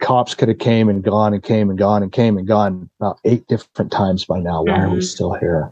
[0.00, 3.18] Cops could have came and gone and came and gone and came and gone about
[3.24, 4.62] eight different times by now.
[4.62, 5.04] Why are we Mhm.
[5.04, 5.70] still here?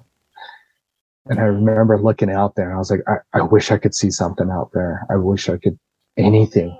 [1.26, 3.94] And I remember looking out there and I was like, I, I wish I could
[3.94, 5.06] see something out there.
[5.10, 5.78] I wish I could
[6.16, 6.76] anything.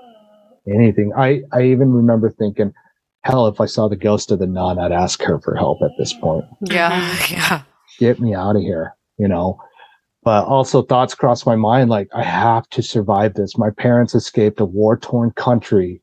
[0.73, 1.13] Anything.
[1.17, 2.73] I, I even remember thinking,
[3.21, 5.91] hell, if I saw the ghost of the nun, I'd ask her for help at
[5.97, 6.45] this point.
[6.61, 7.17] Yeah.
[7.29, 7.61] Yeah.
[7.99, 9.59] Get me out of here, you know.
[10.23, 13.57] But also thoughts crossed my mind like I have to survive this.
[13.57, 16.01] My parents escaped a war-torn country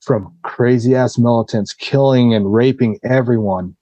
[0.00, 3.74] from crazy ass militants killing and raping everyone.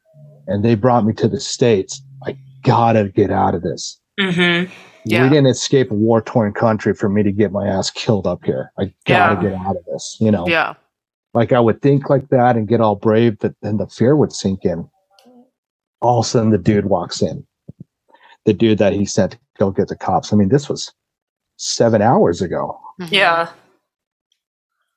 [0.46, 2.02] And they brought me to the States.
[2.26, 4.00] I gotta get out of this.
[4.18, 4.72] Mm-hmm.
[5.04, 5.22] Yeah.
[5.24, 8.44] We didn't escape a war torn country for me to get my ass killed up
[8.44, 8.72] here.
[8.78, 9.50] I gotta Yeah.
[9.50, 10.16] get out of this.
[10.20, 10.74] You know, Yeah.
[11.34, 14.32] like I would think like that and get all brave, but then the fear would
[14.32, 14.88] sink in.
[16.00, 17.46] All of a sudden, the dude walks in.
[18.44, 20.32] The dude that he sent to go get the cops.
[20.32, 20.92] I mean, this was
[21.56, 22.78] seven hours ago.
[23.00, 23.10] Mhm.
[23.12, 23.48] Yeah.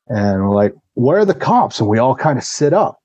[0.07, 1.79] And we're like, where are the cops?
[1.79, 3.01] And we all kind of sit up.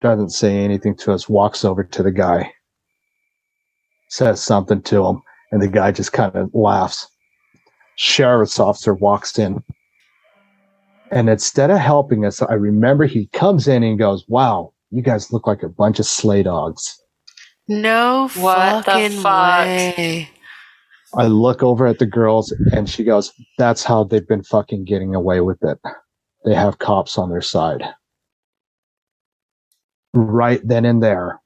[0.00, 2.52] Doesn't say anything to us, walks over to the guy,
[4.12, 7.08] says something to him, and the guy just kind of laughs.
[7.96, 9.62] Sheriff's officer walks in.
[11.10, 15.32] And instead of helping us, I remember he comes in and goes, Wow, you guys
[15.32, 16.94] look like a bunch of sleigh dogs.
[17.68, 19.66] No What fucking fuck?
[19.66, 20.28] way.
[21.16, 25.14] I look over at the girls and she goes, That's how they've been fucking getting
[25.14, 25.78] away with it.
[26.44, 27.82] They have cops on their side.
[30.12, 31.40] Right then and there.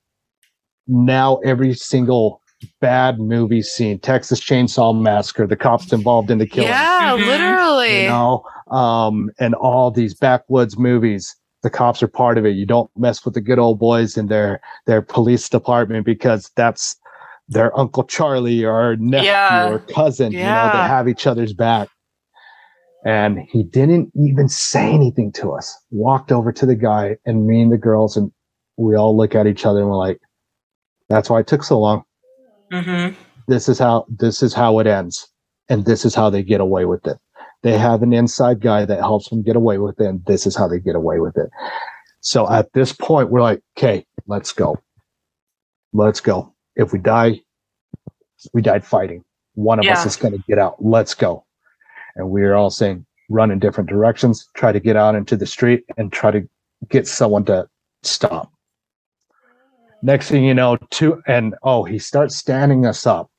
[0.88, 2.40] Now every single
[2.80, 7.26] bad movie scene, Texas Chainsaw Massacre, the cops involved in the killing, Yeah, Mhm.
[7.26, 8.02] literally.
[8.04, 12.50] you know, um, and all these backwoods movies, the cops are part of it.
[12.56, 16.96] You don't mess with the good old boys in their their police department because that's
[17.48, 19.68] their uncle Charlie or nephew Yeah.
[19.68, 20.32] or cousin.
[20.32, 21.88] You know, they have each other's back.
[23.04, 25.76] And he didn't even say anything to us.
[25.92, 28.32] Walked over to the guy and me and the girls, and
[28.76, 30.20] we all look at each other and we're like,
[31.08, 32.02] "That's why it took so long."
[32.72, 33.14] Mm-hmm.
[33.48, 35.28] this is how this is how it ends
[35.68, 37.18] and this is how they get away with it.
[37.62, 40.56] They have an inside guy that helps them get away with it and this is
[40.56, 41.48] how they get away with it.
[42.20, 44.76] So at this point we're like okay let's go.
[45.92, 46.54] Let's go.
[46.74, 47.40] If we die
[48.52, 49.24] we died fighting.
[49.54, 50.76] One of us is going to get out.
[50.84, 51.46] Let's go.
[52.16, 54.48] And we are all saying run in different directions.
[54.54, 56.46] Try to get out into the street and try to
[56.88, 57.68] get someone to
[58.02, 58.52] stop
[60.02, 63.30] next thing you know two and oh he starts standing us up.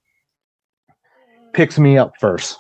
[1.54, 2.58] Picks me up first.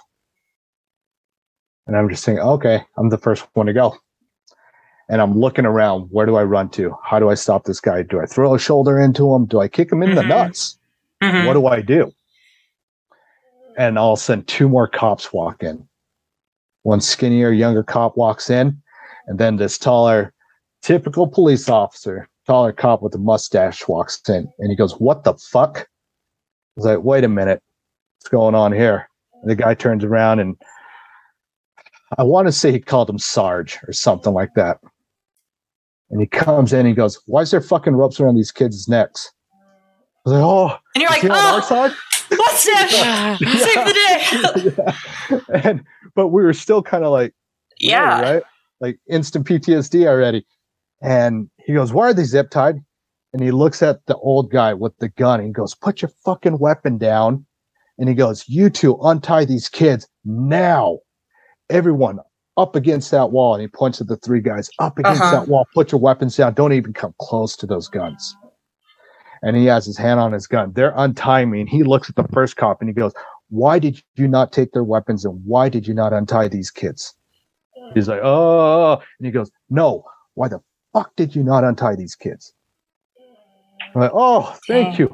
[1.87, 3.95] And i'm just saying okay i'm the first one to go.
[5.09, 6.95] And i'm looking around where do i run to?
[7.03, 8.03] How do i stop this guy?
[8.03, 9.45] Do i throw a shoulder into him?
[9.45, 10.27] Do i kick him in the Mhm.
[10.29, 10.77] nuts?
[11.23, 11.47] Mm-hmm.
[11.47, 12.11] what do i do?
[13.77, 15.87] And all of a sudden two more cops walk in.
[16.83, 18.81] One skinnier younger cop walks in.
[19.27, 20.33] And then this taller
[20.81, 25.33] typical police officer taller cop with a mustache walks in and he goes what the
[25.33, 25.79] fuck?
[25.79, 25.85] I
[26.77, 27.61] was like wait a minute.
[28.19, 29.09] What's going on here?
[29.41, 30.55] And the guy turns around and
[32.17, 34.79] i want to say he called him sarge or something like that.
[36.09, 38.87] And he comes in and he goes why is there fucking ropes around these kids'
[38.87, 39.31] necks?
[40.25, 41.95] I was like oh And you're like, is he on our oh,
[42.31, 45.35] mustache, save the day.
[45.35, 45.61] Yeah.
[45.63, 45.83] and
[46.15, 47.33] but we were still kind of like
[47.79, 48.21] yeah.
[48.21, 48.43] right?
[48.79, 50.45] Like instant ptsd already
[51.01, 52.75] and he goes why are they zip tied
[53.33, 56.09] and he looks at the old guy with the gun and he goes, Put your
[56.25, 57.45] fucking weapon down.
[57.99, 60.99] And he goes, You two untie these kids now.
[61.69, 62.19] Everyone
[62.55, 63.53] up against that wall.
[63.53, 65.31] And he points at the three guys up against Uh-huh.
[65.41, 65.67] that wall.
[65.75, 66.53] Put your weapons down.
[66.53, 68.35] Don't even come close to those guns.
[69.43, 70.71] And he has his hand on his gun.
[70.73, 71.59] They're untying me.
[71.59, 73.13] And he looks at the first cop and he goes,
[73.49, 77.13] Why did you not take their weapons and why did you not untie these kids?
[77.93, 80.61] He's like, Oh, and he goes, No, why the
[80.93, 82.53] fuck did you not untie these kids?
[83.95, 85.13] I'm like, oh, thank you.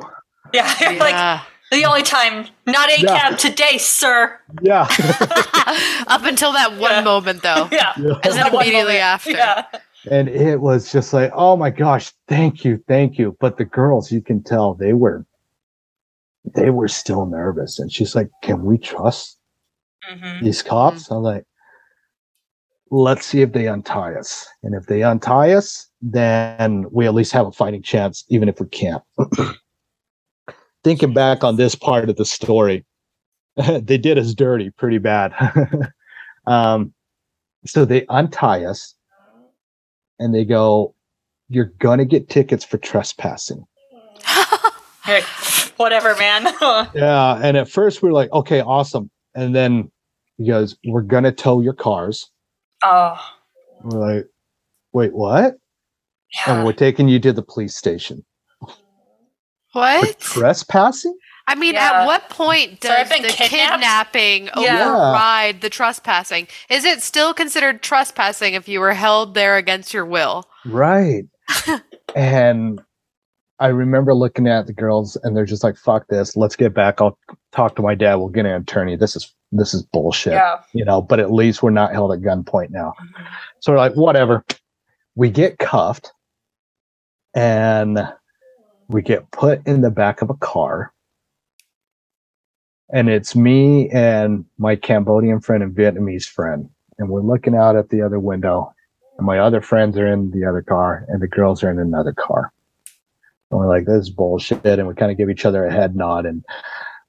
[0.54, 2.48] Yeah, you're like the only time.
[2.66, 3.18] Not a Yeah.
[3.30, 4.40] cab today, sir.
[4.62, 4.82] Yeah.
[6.08, 7.02] Up until that one Yeah.
[7.02, 7.70] moment, though.
[7.72, 7.94] Yeah.
[7.98, 8.14] Yeah.
[8.24, 9.00] And then immediately moment.
[9.00, 9.32] after.
[9.32, 9.66] Yeah.
[10.12, 13.38] and it was just like, oh my gosh, thank you, thank you.
[13.40, 15.26] But the girls, you can tell they were,
[16.54, 17.80] they were still nervous.
[17.80, 19.38] And she's like, can we trust
[20.06, 21.10] hmm these cops?
[21.10, 21.46] I'm like,
[22.94, 24.48] let's see if they untie us.
[24.62, 28.60] And if they untie us, then we at least have a fighting chance, even if
[28.60, 29.02] we can't.
[30.84, 32.86] Thinking back on this part of the story,
[33.56, 35.34] they did us dirty pretty bad.
[36.48, 36.94] um,
[37.66, 38.94] so they untie us
[40.20, 40.94] and they go,
[41.50, 43.66] You're going to get tickets for trespassing.
[45.06, 45.26] Like,
[45.76, 46.46] whatever, man.
[46.96, 47.38] Yeah.
[47.44, 49.12] And at first we are like, Okay, awesome.
[49.36, 49.92] And then
[50.38, 52.30] he goes, We're going to tow your cars.
[52.84, 53.18] Oh,
[53.84, 54.26] We're like,
[54.94, 55.56] Wait, what?
[56.48, 58.24] And we're taking you to the police station.
[58.62, 60.20] For What?
[60.20, 61.18] trespassing?
[61.48, 62.02] I mean, Yeah.
[62.04, 63.52] at what point does been the kidnapped?
[64.14, 64.88] kidnapping Yeah.
[64.90, 66.48] override the trespassing?
[66.70, 70.46] Is it still considered trespassing if you were held there against your will?
[70.66, 71.24] Right.
[72.16, 72.80] and
[73.60, 76.36] I remember looking at the girls and they're just like, fuck this.
[76.36, 77.00] Let's get back.
[77.00, 77.18] I'll
[77.52, 78.16] talk to my dad.
[78.16, 78.96] We'll get an attorney.
[78.96, 80.34] This is this is bullshit.
[80.34, 80.62] Yeah.
[80.74, 82.94] You know, but at least we're not held at gunpoint now.
[83.60, 84.44] So we're like, whatever.
[85.16, 86.12] We get cuffed
[87.36, 88.00] and
[88.88, 90.92] we get put in the back of a car.
[92.92, 96.70] And it's me and my Cambodian friend and Vietnamese friend.
[96.98, 98.74] And we're looking out at the other window.
[99.18, 102.14] And my other friends are in the other car and the girls are in another
[102.14, 102.52] car.
[103.54, 104.66] And we're like, this is bullshit.
[104.66, 106.26] And we kind of give each other a head nod.
[106.26, 106.44] And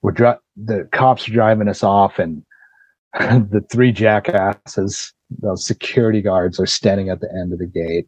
[0.03, 2.45] we're dri- the cops are driving us off and
[3.18, 8.07] the three jackasses, those security guards are standing at the end of the gate.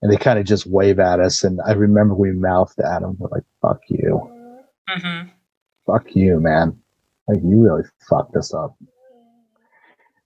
[0.00, 1.44] And they kind of just wave at us.
[1.44, 3.16] And I remember we mouthed at them.
[3.18, 4.18] We're like, fuck you.
[4.88, 5.28] hmm
[5.86, 6.78] Fuck you, man.
[7.26, 8.76] Like, you really fucked us up.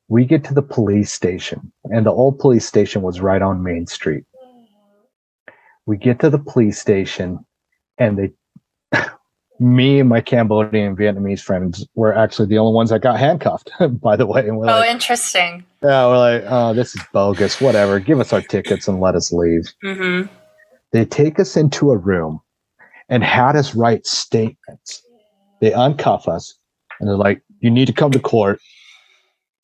[0.09, 3.87] We get to the police station, and the old police station was right on Main
[3.87, 4.25] Street.
[5.87, 7.45] We get to the police station,
[7.99, 8.19] and
[8.93, 9.01] they,
[9.61, 13.71] me and my Cambodian and Vietnamese friends were actually the only ones that got handcuffed,
[14.01, 14.47] by the way.
[14.47, 15.65] And we're Oh, like, interesting.
[15.83, 17.61] yeah, we're like, oh, this is bogus.
[17.61, 17.99] Whatever.
[18.01, 19.67] Give us our tickets and let us leave.
[19.83, 20.23] hmm
[20.93, 22.41] They take us into a room
[23.09, 25.03] and had us write statements.
[25.61, 26.55] They uncuff us
[27.01, 28.61] and they're like, you need to come to court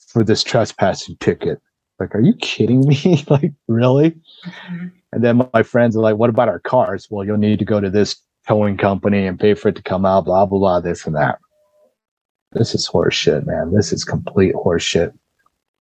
[0.09, 1.61] for this trespassing ticket.
[2.01, 3.25] Like, are you kidding me?
[3.31, 4.17] like, really?
[4.69, 4.93] Mhm.
[5.13, 7.07] And then my friends are like, what about our cars?
[7.11, 10.05] Well, you'll need to go to this towing company and pay for it to come
[10.05, 11.39] out, blah, blah, blah, this and that.
[12.53, 13.73] This is horseshit, man.
[13.75, 15.13] This is complete horseshit.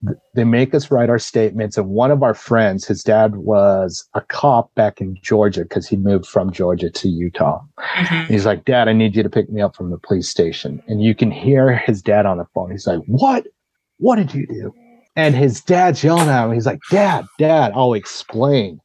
[0.06, 1.78] Th- They make us write our statements.
[1.78, 5.96] And one of our friends, his dad was a cop back in Georgia because he
[5.98, 7.62] moved from Georgia to Utah.
[7.80, 8.28] Mhm.
[8.28, 10.82] He's like, Dad, I need you to pick me up from the police station.
[10.88, 12.72] And you can hear his dad on the phone.
[12.72, 13.48] He's like, What?
[13.98, 14.74] What did you do?
[15.16, 16.54] And his dad's yelling at him.
[16.54, 18.80] He's like, Dad, Dad, I'll explain.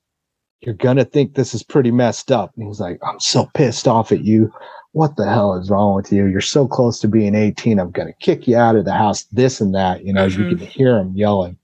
[0.63, 2.53] You're going to think this is pretty messed up.
[2.57, 4.53] And he's like, I'm so pissed off at you.
[4.93, 6.27] What the hell is wrong with you?
[6.27, 7.81] You're so close to being 18.
[7.81, 10.05] I'm going to kick you out of the house, this and that.
[10.05, 10.49] You know, you Mhm.
[10.51, 11.57] can hear him yelling.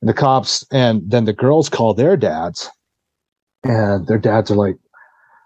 [0.00, 2.70] And the cops, and then the girls call their dads.
[3.64, 4.76] And their dads are like,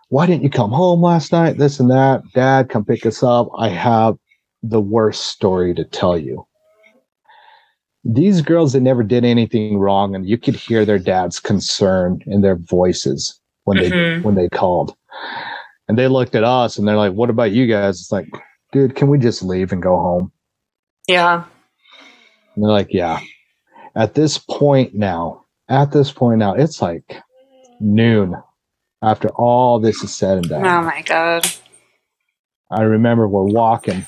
[0.09, 1.59] why didn't you come home last night?
[1.59, 2.23] This and that.
[2.35, 3.49] Dad, come pick us up.
[3.57, 4.17] I have
[4.63, 6.45] the worst story to tell you.
[8.05, 12.41] These girls that never did anything wrong, and you could hear their dad's concern in
[12.43, 14.23] their voices when they Mhm.
[14.23, 14.95] when they called.
[15.89, 18.01] And they looked at us and they're like, What about you guys?
[18.01, 18.29] It's like,
[18.73, 20.31] dude, can we just leave and go home?
[21.07, 21.45] Yeah.
[22.55, 23.21] And they're like, Yeah.
[23.95, 27.21] At this point now, at this point now, it's like
[27.81, 28.35] noon
[29.03, 30.65] after all this is said and done.
[30.67, 31.47] Oh my god.
[32.71, 34.05] I remember we're walking.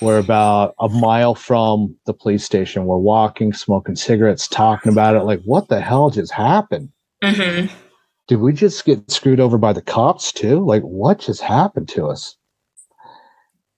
[0.00, 2.84] We're about a mile from the police station.
[2.84, 5.24] We're walking, smoking cigarettes, talking about it.
[5.24, 6.90] Like, what the hell just happened?
[7.24, 7.66] hmm
[8.28, 10.64] Did we just get screwed over by the cops too?
[10.64, 12.36] Like, what just happened to us?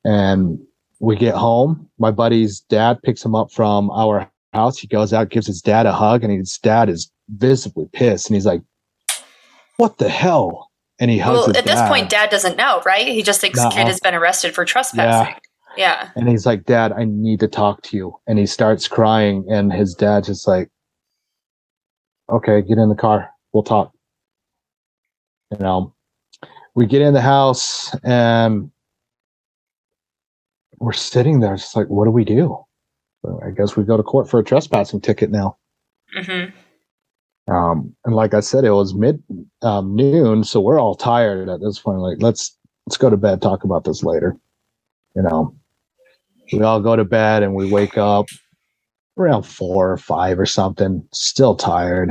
[0.04, 0.58] And
[0.98, 1.88] we get home.
[1.98, 4.78] My buddy's dad picks him up from our house.
[4.78, 8.28] He goes out, gives his dad a hug, and his dad is visibly pissed.
[8.28, 8.62] And he's like,
[9.78, 10.70] what the hell?
[10.98, 13.06] And he hugs Well, at this point, Dad doesn't know, right?
[13.06, 13.70] He just thinks Nuh-uh.
[13.70, 15.32] kid has been arrested for trespassing.
[15.32, 15.38] Yeah.
[16.16, 18.16] And he's like, Dad, I need to talk to you.
[18.26, 19.44] And he starts crying.
[19.50, 20.68] And his dad's just like,
[22.30, 23.30] Okay, get in the car.
[23.52, 23.92] We'll talk.
[25.50, 25.94] You know,
[26.76, 28.70] we get in the house and
[30.78, 32.56] we're sitting there, just like, what do we do?
[33.22, 35.58] So I guess we go to court for a trespassing ticket now.
[36.14, 36.44] hmm
[37.52, 39.22] Um, and like I said, it was mid
[39.62, 41.98] um, noon, so we're all tired at this point.
[41.98, 42.56] Like, let's
[42.86, 43.42] let's go to bed.
[43.42, 44.36] Talk about this later.
[45.16, 45.56] You know,
[46.52, 48.26] we all go to bed and we wake up
[49.18, 52.10] around four or five or something, still tired,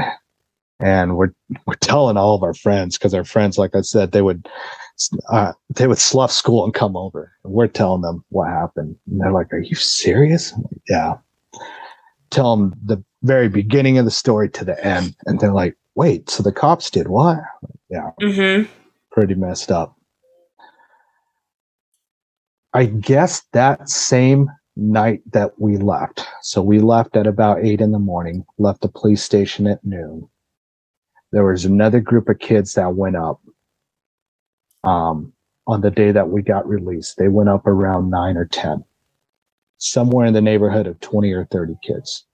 [0.80, 1.34] and we're
[1.66, 4.48] we're telling all of our friends because our friends, like I said, they would
[5.30, 7.32] uh, they would slough school and come over.
[7.44, 11.18] And we're telling them what happened, and they're like, "Are you serious?" Like, yeah.
[12.30, 16.30] Tell them the very beginning of the story to the end, and they're like, "Wait,
[16.30, 17.40] so the cops did what?"
[17.90, 18.64] Yeah, hmm
[19.12, 19.96] pretty messed up.
[22.74, 26.26] I guess that same night that we left.
[26.42, 30.30] So we left at about eight in the morning, left the police station at noon.
[31.32, 33.42] There was another group of kids that went up
[34.84, 35.34] um,
[35.68, 37.18] on the day that we got released.
[37.18, 38.84] They went up around nine or 10,
[39.78, 42.26] somewhere in the neighborhood of 20 or 30 kids.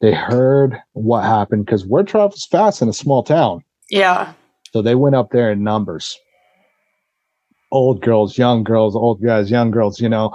[0.00, 3.62] They heard what happened because word travels fast in a small town.
[3.90, 4.32] Yeah.
[4.72, 6.18] So they went up there in numbers.
[7.72, 10.34] Old girls, young girls, old guys, young girls, you know,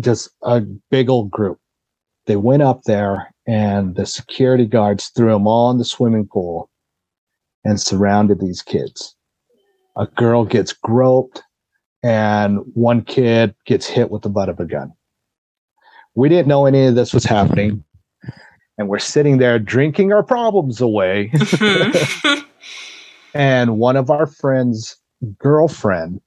[0.00, 0.60] just a
[0.90, 1.58] big old group.
[2.26, 6.68] They went up there and the security guards threw them all in the swimming pool
[7.64, 9.14] and surrounded these kids.
[9.96, 11.42] A girl gets groped
[12.02, 14.92] and one kid gets hit with the butt of a gun.
[16.14, 17.84] We didn't know any of this was happening.
[18.78, 21.32] And we're sitting there drinking our problems away
[23.34, 24.96] and one of our friends'
[25.38, 26.20] girlfriend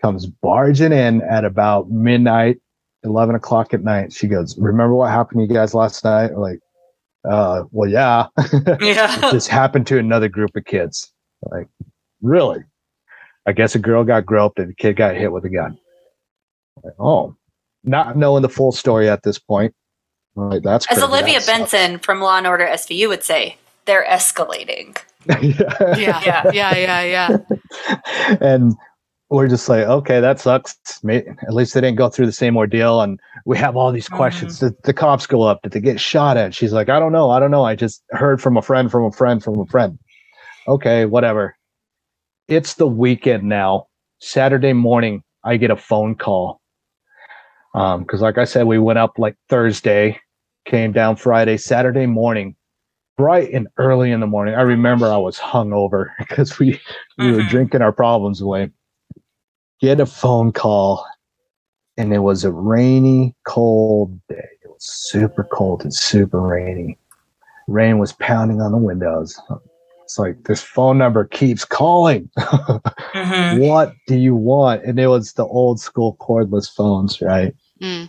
[0.00, 2.58] comes barging in at about midnight,
[3.04, 4.12] eleven o'clock at night.
[4.12, 6.60] She goes, "Remember what happened to you guys last night?" We're like,
[7.28, 8.26] uh, well, yeah.
[8.80, 9.30] yeah.
[9.32, 11.12] this happened to another group of kids.
[11.50, 11.68] Like,
[12.22, 12.60] really?
[13.46, 15.78] I guess a girl got groped and a kid got hit with a gun.
[16.82, 17.36] Like, oh,
[17.84, 19.74] not knowing the full story at this point.
[20.34, 21.10] Like, that's As crazy.
[21.10, 21.72] Olivia That sucks.
[21.72, 24.96] Benson from Law and Order SVU would say, they're escalating.
[25.28, 25.96] yeah.
[25.96, 26.20] Yeah.
[26.22, 26.50] Yeah.
[26.52, 27.02] Yeah.
[27.02, 27.38] Yeah.
[27.90, 28.36] Yeah.
[28.40, 28.74] and
[29.28, 30.76] we're just like, okay, that sucks.
[31.08, 33.00] At least they didn't go through the same ordeal.
[33.00, 34.60] And we have all these questions.
[34.60, 35.62] Did the cops go up?
[35.62, 36.54] Did they get shot at?
[36.54, 37.30] She's like, I don't know.
[37.30, 37.64] I don't know.
[37.64, 39.98] I just heard from a friend, from a friend, from a friend.
[40.68, 41.56] Okay, whatever.
[42.48, 43.88] It's the weekend now.
[44.20, 46.60] Saturday morning, I get a phone call.
[47.74, 50.18] Um, because like I said, we went up like Thursday,
[50.64, 52.56] came down Friday, Saturday morning,
[53.18, 54.54] bright and early in the morning.
[54.54, 56.80] I remember I was hungover because we
[57.18, 57.48] we were Mhm.
[57.50, 58.70] drinking our problems away.
[59.80, 61.06] Get a phone call,
[61.96, 64.48] and it was a rainy, cold day.
[64.64, 66.98] It was super cold and super rainy.
[67.68, 69.38] Rain was pounding on the windows.
[70.04, 72.30] It's like this phone number keeps calling.
[73.16, 73.66] Mhm.
[73.68, 74.84] what do you want?
[74.84, 77.54] And it was the old school cordless phones, right?
[77.82, 78.08] Mm.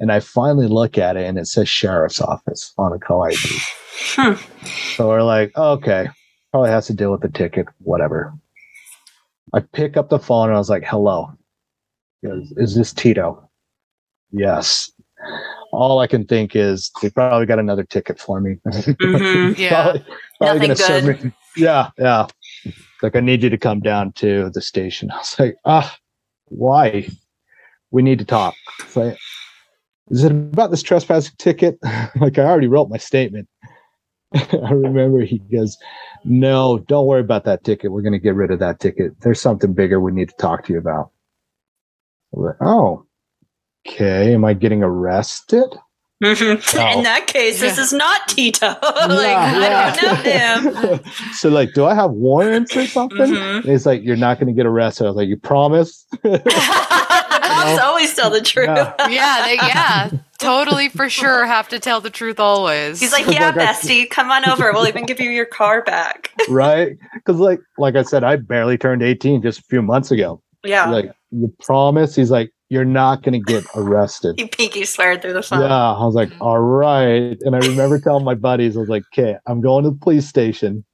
[0.00, 3.36] And I finally look at it and it says sheriff's office on a call ID.
[4.16, 4.32] Hmm.
[4.96, 6.08] So we're like, okay,
[6.50, 8.32] probably has to deal with the ticket, whatever.
[9.54, 11.30] I pick up the phone and I was like, hello.
[12.24, 13.48] Goes, Is this Tito?
[14.30, 14.90] Yes.
[15.72, 18.56] All I can think is they probably got another ticket for me.
[18.66, 19.56] Mhm.
[19.58, 19.82] Yeah.
[19.82, 20.04] probably,
[20.40, 21.24] probably Nothing gonna serve good.
[21.24, 21.32] me.
[21.56, 22.26] Yeah, yeah.
[23.02, 25.10] Like I need you to come down to the station.
[25.14, 25.96] I was like, ah,
[26.46, 27.08] why?
[27.90, 28.54] We need to talk.
[28.80, 29.16] It's like,
[30.10, 31.78] is it about this trespassing ticket?
[32.20, 33.48] like I already wrote my statement.
[34.34, 35.76] I remember he goes,
[36.24, 37.92] No, don't worry about that ticket.
[37.92, 39.20] We're gonna get rid of that ticket.
[39.20, 41.10] There's something bigger we need to talk to you about.
[42.32, 43.06] Like, oh,
[43.86, 44.34] okay.
[44.34, 45.66] Am I getting arrested?
[46.22, 46.74] Mhm.
[46.74, 46.98] No.
[46.98, 48.66] In that case, this is not Tito.
[48.66, 51.00] like, Yeah, I don't know him.
[51.34, 53.18] so like, do I have warrants or something?
[53.18, 53.56] Mhm.
[53.58, 55.04] And He's like, You're not gonna get arrested.
[55.04, 56.06] I was like, You promise?
[57.58, 58.68] the cops always tell the truth.
[58.68, 58.94] Yeah.
[59.08, 59.42] Yeah.
[59.46, 60.10] They, yeah.
[60.38, 63.00] Totally for sure have to tell the truth always.
[63.00, 64.72] He's like, Like yeah, I- bestie, come on over.
[64.72, 66.30] We'll even give you your car back.
[66.48, 66.96] right?
[67.14, 70.42] Because like like I said, I barely turned 18 just a few months ago.
[70.64, 70.90] Yeah.
[70.90, 72.14] Like, you promise?
[72.16, 74.38] He's like, You're not gonna get arrested.
[74.38, 75.60] he pinky sweared through the phone.
[75.60, 77.36] Yeah, I was like, all right.
[77.40, 80.26] And I remember telling my buddies, I was like, okay, I'm going to the police
[80.28, 80.84] station.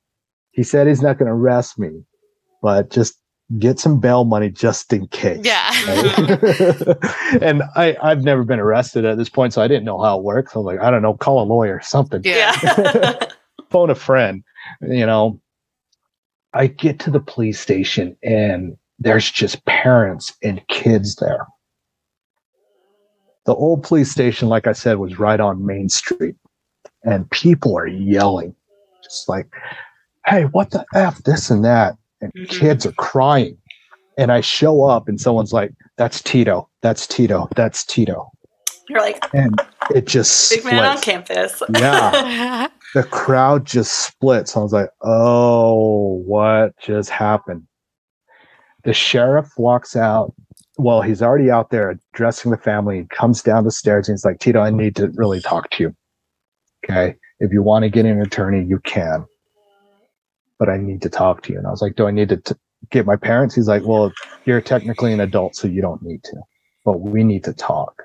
[0.53, 2.05] He said he's not going to arrest me,
[2.63, 3.15] but just
[3.59, 5.41] get some bail money just in case.
[5.45, 5.69] yeah.
[5.87, 7.43] right?
[7.43, 10.25] and I, I've never been arrested at this point, so I didn't know how it
[10.25, 10.55] works.
[10.55, 12.57] I was like, I don't know, call a lawyer, something, Yeah.
[12.63, 13.27] Yeah.
[13.71, 14.43] phone a friend,
[14.83, 15.41] you know.
[16.53, 21.47] I get to the police station and there's just parents and kids there.
[23.47, 26.37] The old police station, like I said, was right on Main Street,
[27.03, 28.55] and people are yelling,
[29.03, 29.49] just like,
[30.27, 31.97] hey, what the F, this and that.
[32.25, 32.49] And Mhm.
[32.61, 33.57] kids are crying.
[34.17, 38.31] And I show up, and someone's like, that's Tito, that's Tito, that's Tito.
[38.89, 39.61] You're like And
[39.95, 41.63] it just big man on campus.
[41.73, 44.57] Yeah the crowd just splits.
[44.57, 47.63] I was like, oh, what just happened?
[48.85, 50.35] The sheriff walks out.
[50.77, 54.25] Well, he's already out there addressing the family and comes down the stairs and he's
[54.25, 55.97] like, Tito, I need to really talk to you.
[56.85, 57.17] Okay.
[57.41, 59.25] If you want to get an attorney, you can.
[60.59, 61.59] But I need to talk to you.
[61.59, 62.55] And I was like, do I need to t-
[62.91, 63.55] get my parents?
[63.55, 64.13] He's like, well,
[64.45, 66.37] you're technically an adult, so you don't need to.
[66.85, 68.03] But we need to talk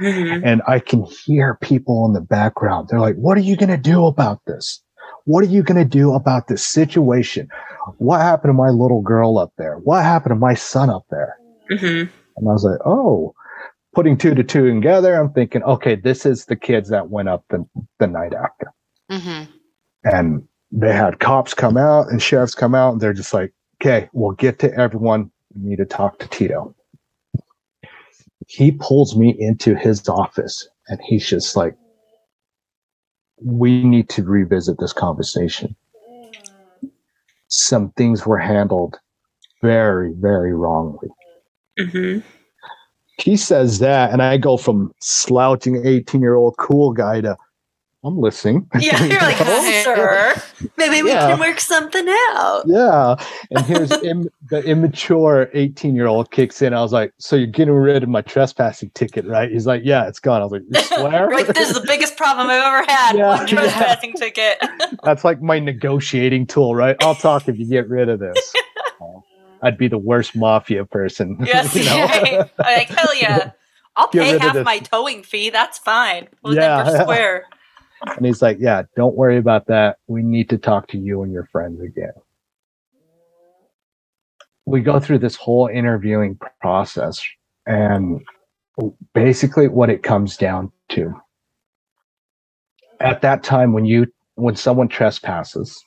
[0.00, 0.40] Mhm.
[0.44, 2.88] and I can hear people in the background.
[2.88, 4.82] They're like, "What are you going to do about this?
[5.26, 7.48] What are you going to do about this situation?
[7.98, 9.76] What happened to my little girl up there?
[9.84, 11.36] What happened to my son up there?"
[11.70, 12.08] Mhm.
[12.36, 13.34] And I was like, "Oh."
[13.92, 17.44] Putting two to two together, I'm thinking, okay, this is the kids that went up
[17.50, 17.66] the,
[17.98, 18.72] the night after.
[19.10, 19.42] hmm
[20.04, 24.08] And they had cops come out and sheriffs come out, and they're just like, okay,
[24.12, 25.30] we'll get to everyone.
[25.54, 26.74] We need to talk to Tito.
[28.46, 31.76] He pulls me into his office and he's just like,
[33.42, 35.74] we need to revisit this conversation.
[37.48, 38.98] Some things were handled
[39.62, 41.08] very, very wrongly.
[41.78, 42.22] Mhm.
[43.18, 47.36] He says that, and I go from slouching 18 year old cool guy to,
[48.02, 48.66] I'm listening.
[48.80, 49.82] Yeah, you're like, Oh.
[49.84, 50.34] sir,
[50.78, 51.28] maybe we Yeah.
[51.30, 52.62] can work something out.
[52.66, 53.16] Yeah.
[53.50, 56.72] And here's Im- the immature 18 year old kicks in.
[56.72, 59.50] I was like, So you're getting rid of my trespassing ticket, right?
[59.50, 60.40] He's like, Yeah, it's gone.
[60.40, 61.28] I was like, You swear?
[61.30, 63.16] Like, this is the biggest problem I've ever had.
[63.16, 64.58] Yeah, One trespassing ticket.
[65.04, 66.96] That's like my negotiating tool, right?
[67.02, 68.54] I'll talk if you get rid of this.
[69.02, 69.22] Oh,
[69.62, 71.36] I'd be the worst mafia person.
[71.44, 72.06] yes, you know?
[72.06, 72.50] right.
[72.58, 73.50] Like hell yeah.
[73.96, 75.50] I'll Get pay half my towing fee.
[75.50, 76.28] That's fine.
[76.42, 76.82] We'll Yeah.
[76.84, 77.44] never swear.
[78.16, 79.98] And he's like, Yeah, don't worry about that.
[80.06, 82.12] We need to talk to you and your friends again.
[84.66, 87.22] We go through this whole interviewing process,
[87.66, 88.20] and
[89.14, 91.14] basically, what it comes down to
[93.00, 94.06] at that time, when you
[94.36, 95.84] when someone trespasses,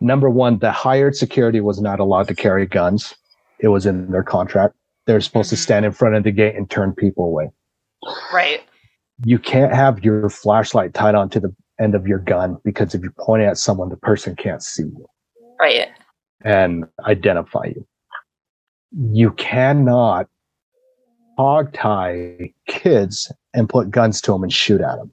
[0.00, 3.14] number one, the hired security was not allowed to carry guns.
[3.58, 4.74] It was in their contract.
[5.06, 5.60] They're supposed to Mhm.
[5.60, 7.50] stand in front of the gate and turn people away
[8.32, 8.62] Right.
[9.22, 13.14] You can't have your flashlight tied onto the end of your gun because if you're
[13.18, 15.06] pointing at someone, the person can't see you
[15.60, 15.88] Right.
[16.42, 17.86] and identify you.
[19.12, 20.28] You cannot
[21.36, 25.12] hog tie kids and put guns to them and shoot at them.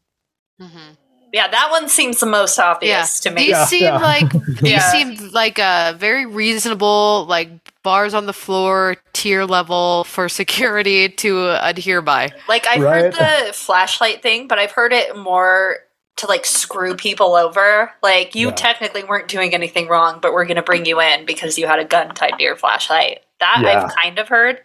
[0.59, 0.93] hmm
[1.33, 3.41] Yeah, that one seems the most obvious to me.
[3.43, 3.97] These Yeah, seem yeah.
[3.97, 4.91] like these Yeah.
[4.91, 11.49] seem like uh, very reasonable, like bars on the floor, tier level for security to
[11.65, 12.29] adhere by.
[12.47, 15.77] Like I've heard the flashlight thing, but I've heard it more
[16.17, 17.91] to like screw people over.
[18.03, 18.55] Like you Yeah.
[18.55, 21.85] technically weren't doing anything wrong, but we're gonna bring you in because you had a
[21.85, 23.21] gun tied to your flashlight.
[23.39, 23.83] That Yeah.
[23.85, 24.61] I've kind of heard,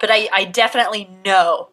[0.00, 1.68] but I, I definitely know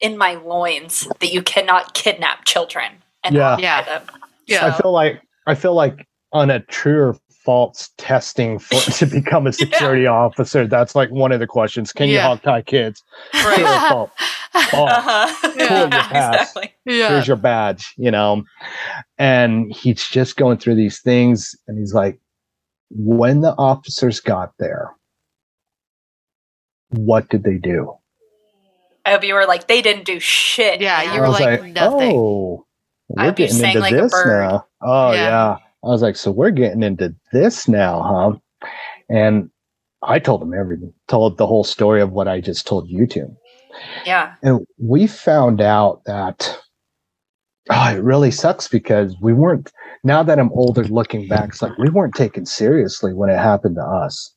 [0.00, 2.92] in my loins that you cannot kidnap children
[3.22, 3.56] and Yeah.
[3.58, 3.82] Yeah.
[3.82, 4.02] them.
[4.46, 4.66] Yeah.
[4.66, 9.46] I feel like I feel like on a true or false testing for to become
[9.46, 11.92] a security officer, that's like one of the questions.
[11.92, 13.02] Can you hog tie kids?
[13.34, 13.56] Right.
[13.56, 14.10] True or false?
[14.70, 14.90] False.
[14.92, 15.52] Uh-huh.
[15.56, 15.84] Yeah.
[15.84, 16.34] you pass.
[16.34, 16.74] exactly.
[16.86, 17.08] yeah.
[17.10, 18.44] here's your badge, you know.
[19.18, 22.18] And he's just going through these things, and he's like,
[22.90, 24.90] when the officers got there,
[26.90, 27.94] what did they do?
[29.04, 30.80] I hope you were like, they didn't do shit.
[30.80, 32.12] Yeah, you were I was like, nothing.
[32.16, 32.66] oh,
[33.08, 34.48] we're I'd be getting saying into like a this bird.
[34.50, 34.66] now.
[34.80, 35.18] Oh Yeah.
[35.24, 35.56] yeah.
[35.84, 38.68] I was like, so we're getting into this now, huh?
[39.08, 39.50] And
[40.02, 43.36] I told him everything, told the whole story of what I just told you two.
[44.06, 44.34] yeah.
[44.42, 46.58] And we found out that
[47.70, 51.76] oh, it really sucks because we weren't, now that I'm older looking back, it's like
[51.78, 54.34] we weren't taken seriously when it happened to us.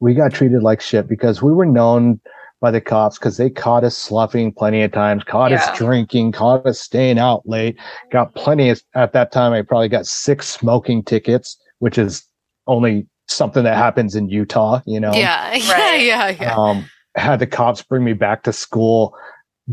[0.00, 2.20] We got treated like shit because we were known
[2.62, 5.58] by the cops because they caught us sloughing plenty of times, caught Yeah.
[5.58, 7.76] us drinking, caught us staying out late,
[8.12, 12.24] got plenty of, at that time, I probably got six smoking tickets, which is
[12.68, 15.12] only something that happens in Utah, you know?
[15.12, 16.06] Yeah, yeah, Right.
[16.06, 16.54] yeah, yeah.
[16.56, 19.14] um, had the cops bring me back to school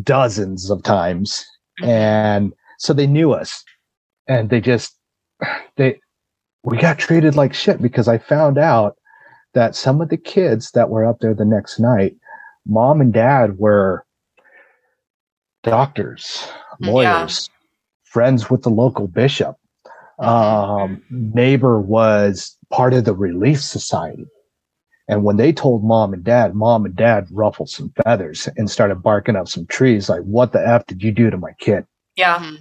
[0.03, 1.45] dozens of times
[1.81, 1.87] Mhm.
[1.87, 3.63] and so they knew us
[4.27, 4.97] and they just
[5.77, 5.99] they
[6.63, 8.95] we got treated like shit because i found out
[9.55, 12.13] that some of the kids that were up there the next night
[12.65, 14.05] mom and dad were
[15.63, 16.47] doctors
[16.79, 16.91] Yeah.
[16.91, 17.49] lawyers
[18.03, 19.55] friends with the local bishop
[20.19, 24.27] Um, neighbor was part of the Relief Society.
[25.07, 29.01] And when they told mom and dad, mom and dad ruffled some feathers and started
[29.01, 30.09] barking up some trees.
[30.09, 31.85] Like, what the F did you do to my kid?
[32.17, 32.37] Yeah.
[32.39, 32.57] Mhm.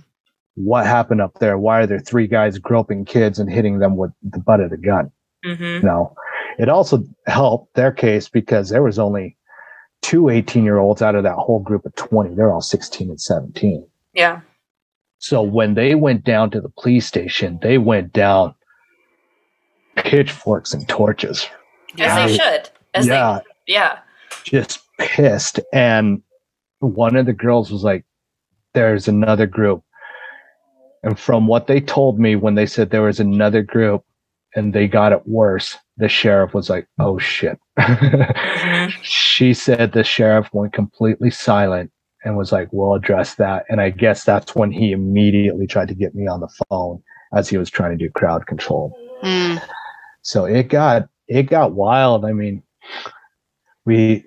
[0.54, 1.58] What happened up there?
[1.58, 4.76] Why are there three guys groping kids and hitting them with the butt of the
[4.78, 5.10] gun?
[5.44, 5.84] Mm-hmm.
[5.86, 6.14] No.
[6.58, 9.36] It also helped their case because there was only
[10.02, 12.34] two 18 year olds out of that whole group of 20.
[12.34, 13.86] They're all 16 and 17.
[14.14, 14.40] Yeah.
[15.18, 18.54] So when they went down to the police station, they went down
[19.96, 21.46] pitchforks and torches.
[21.98, 22.70] As they should.
[22.94, 23.98] As yeah, they yeah.
[24.44, 25.60] just pissed.
[25.72, 26.22] And
[26.78, 28.04] one of the girls was like,
[28.74, 29.82] There's another group.
[31.02, 34.04] And from what they told me when they said there was another group
[34.54, 37.58] and they got it worse, the sheriff was like, Oh shit.
[37.78, 38.90] Mhm.
[39.02, 41.90] she said the sheriff went completely silent
[42.24, 43.64] and was like, We'll address that.
[43.68, 47.02] And I guess that's when he immediately tried to get me on the phone
[47.34, 48.96] as he was trying to do crowd control.
[49.22, 49.60] Mm.
[50.22, 52.24] So it got it got wild.
[52.24, 52.62] I mean,
[53.84, 54.24] we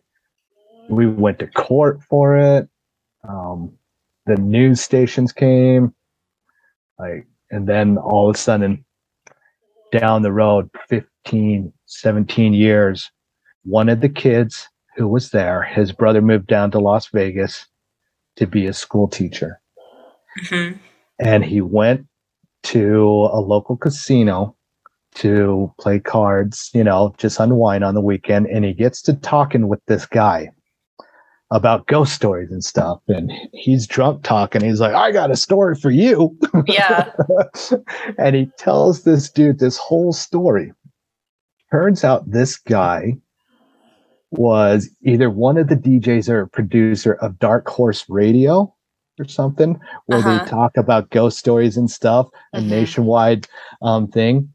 [0.89, 2.67] we went to court for it.
[3.27, 3.73] Um,
[4.25, 5.93] the news stations came,
[6.99, 8.85] like, and then all of a sudden,
[9.91, 13.11] down the road, 15, 17 years,
[13.63, 17.67] one of the kids who was there, his brother moved down to Las Vegas
[18.37, 19.59] to be a school teacher
[20.43, 20.79] Mhm.
[21.19, 22.07] and he went
[22.63, 24.55] to a local casino
[25.15, 28.47] to play cards, you know, just unwind on the weekend.
[28.47, 30.51] And he gets to talking with this guy
[31.51, 32.99] about ghost stories and stuff.
[33.07, 34.63] And he's drunk talking.
[34.63, 36.37] He's like, I got a story for you.
[36.65, 37.11] Yeah.
[38.17, 40.71] and he tells this dude this whole story.
[41.71, 43.13] Turns out this guy
[44.31, 48.73] was either one of the DJs or a producer of Darkness Radio
[49.19, 50.39] or something, where Uh-huh.
[50.45, 52.67] they talk about ghost stories and stuff, a Mhm.
[52.69, 53.47] nationwide
[53.81, 54.53] um, thing.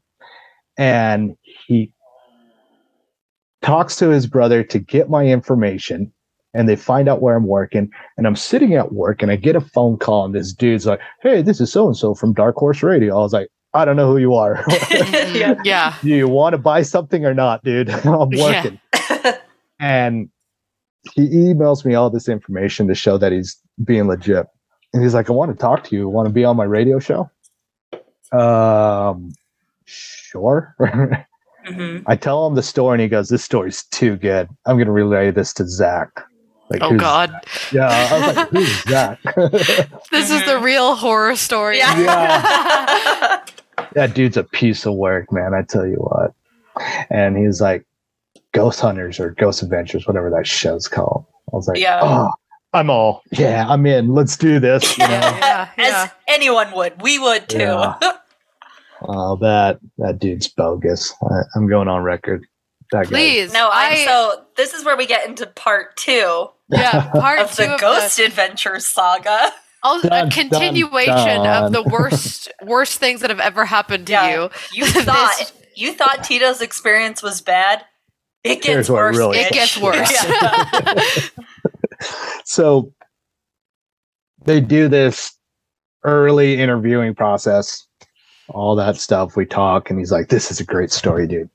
[0.79, 1.37] And
[1.67, 1.93] he
[3.61, 6.11] talks to his brother to get my information.
[6.57, 7.89] And they find out where I'm working.
[8.17, 10.25] And I'm sitting at work and I get a phone call.
[10.25, 13.15] And this dude's like, Hey, this is so and so from Darkness Radio.
[13.15, 14.63] I was like, I don't know who you are.
[14.91, 15.55] yeah.
[15.63, 15.93] Yeah.
[16.01, 17.89] Do you want to buy something or not, dude?
[17.89, 18.43] I'm Yeah.
[18.43, 18.79] working.
[19.79, 20.29] And
[21.13, 24.47] he emails me all this information to show that he's being legit.
[24.93, 26.09] And he's like, I want to talk to you.
[26.09, 27.29] Want to be on my radio show?
[28.31, 29.31] Um,
[29.85, 30.75] sure.
[31.67, 32.03] Mhm.
[32.07, 34.47] I tell him the story and he goes, This story's too good.
[34.65, 36.09] I'm going to relay this to Zach.
[36.69, 37.31] Like, Oh who's- God.
[37.71, 37.87] Yeah.
[37.87, 39.19] I was like, Who's Zach?
[40.11, 41.77] This is the real horror story.
[41.77, 41.95] Yeah.
[43.93, 45.53] that dude's a piece of work, man.
[45.53, 46.33] I tell you what.
[47.09, 47.85] And he's like,
[48.53, 51.25] Ghost Hunters or Ghost Adventures, whatever that show's called.
[51.53, 51.99] I was like, Yeah.
[52.01, 52.29] oh,
[52.73, 54.13] I'm all, yeah, I'm in.
[54.13, 54.97] Let's do this.
[54.97, 55.13] You know?
[55.13, 55.69] Yeah.
[55.77, 56.09] As yeah.
[56.27, 57.01] anyone would.
[57.01, 57.59] We would too.
[57.59, 57.95] Yeah.
[59.07, 61.13] oh, that that dude's bogus.
[61.23, 62.45] I, I'm going on record.
[62.91, 63.09] That guy.
[63.09, 63.53] Please.
[63.53, 67.09] no, I'm I- so this is where we get into part two Yeah.
[67.11, 69.51] Part of two the of Ghost Adventures saga.
[69.83, 74.13] Oh, Dun, a continuation dun, of the worst worst things that have ever happened to
[74.13, 74.29] Yeah.
[74.43, 74.49] you.
[74.73, 77.83] You This- thought you thought Tito's experience was bad.
[78.43, 79.17] It gets worse.
[79.17, 80.11] really It gets worse.
[80.11, 81.01] Yeah.
[82.45, 82.93] so
[84.45, 85.33] they do this
[86.03, 87.85] early interviewing process
[88.49, 91.49] all that stuff we talk and he's like this is a great story dude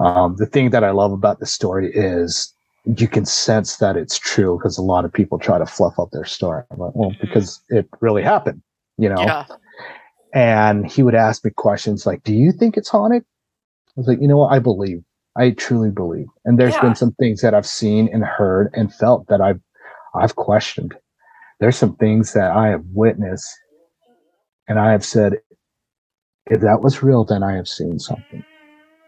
[0.00, 2.52] um, the thing that i love about the story is
[2.96, 6.08] you can sense that it's true because a lot of people try to fluff up
[6.12, 6.62] their story.
[6.70, 8.62] I'm like, well because it really happened
[8.98, 9.22] you know?
[9.22, 9.44] Yeah.
[10.34, 13.22] and he would ask me questions like do you think it's haunted?
[13.22, 14.52] I was like you know what?
[14.52, 15.02] I believe.
[15.36, 16.26] I truly believe.
[16.44, 16.80] And there's Yeah.
[16.82, 19.60] been some things that i've seen and heard and felt that i've
[20.14, 20.94] i've questioned.
[21.60, 23.48] There's some things that i have witnessed
[24.68, 25.34] and i have said
[26.46, 28.42] if that was real then i have seen something.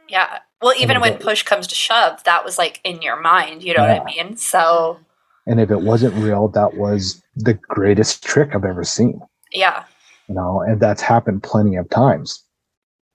[0.09, 0.41] Yeah.
[0.63, 1.01] Well, even Yeah.
[1.01, 3.63] when push comes to shove, that was like in your mind.
[3.63, 4.37] You know what I mean?
[4.37, 5.01] So
[5.47, 9.21] and if it wasn't real that was the greatest trick i've ever seen
[9.53, 9.85] yeah.
[10.29, 12.43] you know and that's happened plenty of times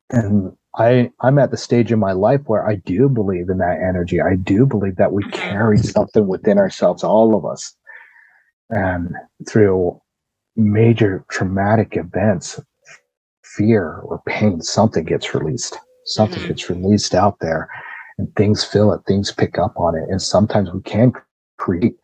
[0.09, 3.79] and i i'm at the stage in my life where i do believe in that
[3.81, 5.31] energy i do believe that we mm-hmm.
[5.31, 7.73] carry something within ourselves all of us
[8.69, 9.13] and
[9.47, 9.99] through
[10.55, 12.59] major traumatic events
[13.43, 16.47] fear or pain something gets released something Mhm.
[16.47, 17.69] gets released out there
[18.17, 20.07] and things feel it things pick up on it.
[20.09, 21.13] And sometimes we can
[21.57, 21.97] create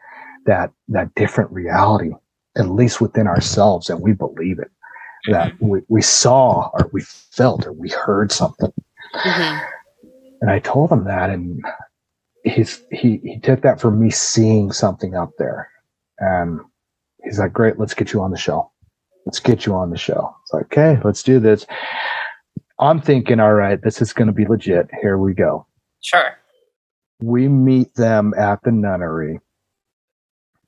[0.45, 2.11] that that different reality
[2.57, 4.69] at least within ourselves and we believe it
[5.31, 8.71] that we, we saw or we felt or we heard something.
[9.15, 9.61] Mhm.
[10.41, 11.63] and i told him that and
[12.43, 15.69] he's he he took that for me seeing something up there.
[16.19, 16.59] And
[17.23, 18.69] he's like great let's get you on the show.
[19.25, 20.35] Let's get you on the show.
[20.41, 21.65] It's like okay let's do this
[22.79, 24.89] I'm thinking, all right, this is going to be legit.
[25.01, 25.65] Here we go.
[26.01, 26.37] Sure.
[27.21, 29.39] We meet them at the nunnery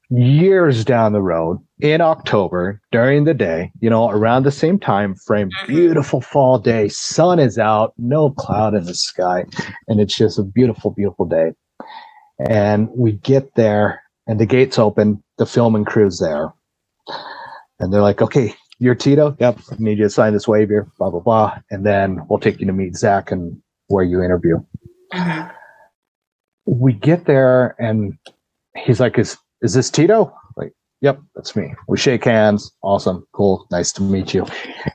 [0.09, 5.15] years down the road in October during the day, you know, around the same time
[5.15, 5.67] frame, Mhm.
[5.67, 9.45] beautiful fall day, sun is out, no cloud in the sky,
[9.87, 11.53] and it's just a beautiful, beautiful day.
[12.39, 16.53] And we get there and the gates open, the filming crew's there.
[17.79, 19.35] And they're like, okay, you're Tito?
[19.39, 19.59] Yep.
[19.71, 21.57] I need you to sign this waiver, blah, blah, blah.
[21.71, 24.57] And then we'll take you to meet Zach and where you interview
[25.13, 25.51] Mhm.
[26.65, 28.17] we get there and
[28.75, 30.33] he's like, Is is this Tito?
[30.57, 31.73] Like, yep, that's me.
[31.87, 32.71] We shake hands.
[32.81, 33.25] Awesome.
[33.33, 33.65] Cool.
[33.71, 34.45] Nice to meet you.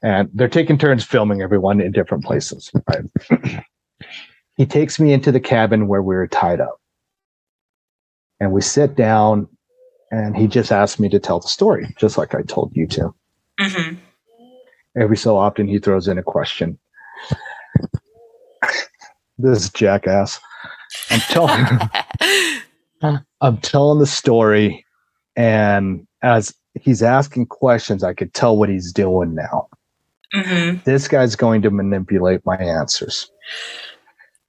[0.02, 2.70] And they're taking turns filming everyone in different places.
[2.88, 3.64] Right.
[4.56, 6.76] he takes me into the cabin where we were tied up.
[8.40, 9.48] And we sit down
[10.10, 13.14] and he just asked me to tell the story, just like I told you to.
[13.60, 13.98] Mhm.
[14.96, 16.78] Every so often he throws in a question.
[19.38, 20.40] this jackass.
[21.10, 21.78] I'm telling
[23.40, 24.84] I'm telling the story,
[25.36, 29.68] and as he's asking questions, I could tell what he's doing now.
[30.34, 30.82] Mhm.
[30.84, 33.30] This guy's going to manipulate my answers.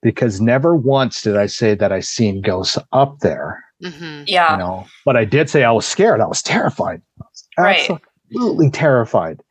[0.02, 4.52] Because never once did I say that I seen ghosts up there, hmm Yeah.
[4.52, 4.86] you know.
[5.04, 6.20] But I did say I was scared.
[6.20, 7.00] I was terrified.
[7.20, 7.88] I was Right.
[8.34, 9.42] Absolutely terrified.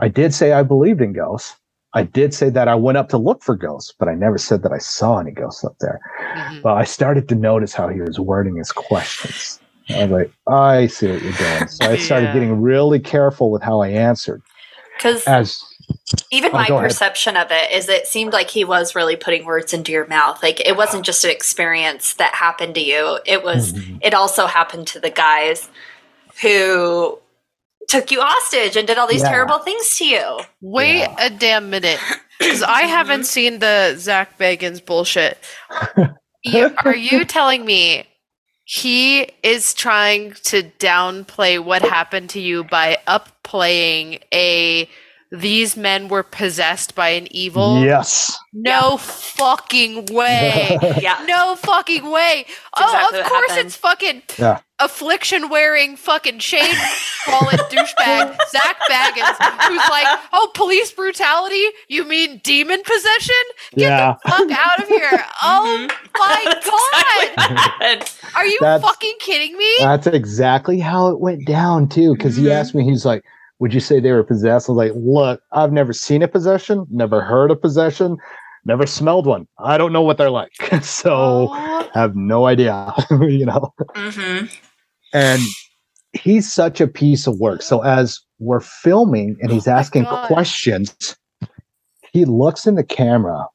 [0.00, 1.56] I did say I believed in ghosts.
[1.94, 4.62] I did say that I went up to look for ghosts, but I never said
[4.64, 6.00] that I saw any ghosts up there.
[6.34, 9.60] hmm But I started to notice how he was wording his questions.
[9.90, 11.68] I was like, I see what you're doing.
[11.68, 12.34] So I started Yeah.
[12.34, 14.42] getting really careful with how I answered.
[14.96, 15.62] Because As
[16.30, 16.84] even Oh, my go ahead.
[16.84, 20.42] perception of it is it seemed like he was really putting words into your mouth.
[20.42, 23.20] Like it wasn't just an experience that happened to you.
[23.26, 24.02] It was Mhm.
[24.02, 25.70] it also happened to the guys
[26.42, 27.18] who
[27.88, 29.30] took you hostage and did all these Yeah.
[29.30, 30.38] terrible things to you.
[30.60, 31.16] Wait Yeah.
[31.18, 31.98] a damn minute,
[32.38, 35.38] because I haven't seen the Zach Bagans bullshit.
[36.44, 38.06] You, are you telling me
[38.64, 44.88] he is trying to downplay what happened to you by upplaying a
[45.30, 47.82] these men were possessed by an evil?
[47.84, 48.36] yes.
[48.54, 50.78] No fucking way.
[51.00, 51.22] Yeah.
[51.28, 52.46] No fucking way.
[52.76, 53.66] Oh, exactly of course happened.
[53.66, 54.60] it's fucking Yeah.
[54.80, 56.74] affliction wearing fucking shade
[57.28, 59.36] wallet douchebag Zach Bagans
[59.68, 61.62] who's like, oh, police brutality?
[61.88, 63.34] You mean demon possession?
[63.76, 64.14] Get Yeah.
[64.24, 65.10] the fuck out of here.
[65.42, 65.86] Oh
[66.18, 67.92] my That's god.
[67.92, 68.30] exactly.
[68.34, 69.72] Are you That's- fucking kidding me?
[69.80, 72.14] That's exactly how it went down, too.
[72.16, 72.50] Because he Mhm.
[72.52, 73.24] asked me, he's like,
[73.60, 74.68] Would you say they were possessed?
[74.68, 78.16] I was like, Look, I've never seen a possession, never heard a possession,
[78.64, 79.46] never smelled one.
[79.58, 80.52] I don't know what they're like.
[80.82, 83.72] so Oh, have no idea, you know.
[83.94, 84.54] Mhm.
[85.12, 85.42] and
[86.12, 87.62] he's such a piece of work.
[87.62, 91.16] So as we're filming and he's Oh asking questions,
[92.12, 93.46] he looks in the camera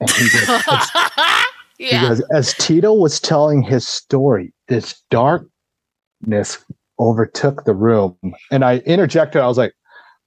[0.00, 0.90] and he goes, as,
[1.78, 6.58] he goes, as Tito was telling his story, this darkness
[7.02, 8.16] overtook the room.
[8.50, 9.72] And I interjected, I was like,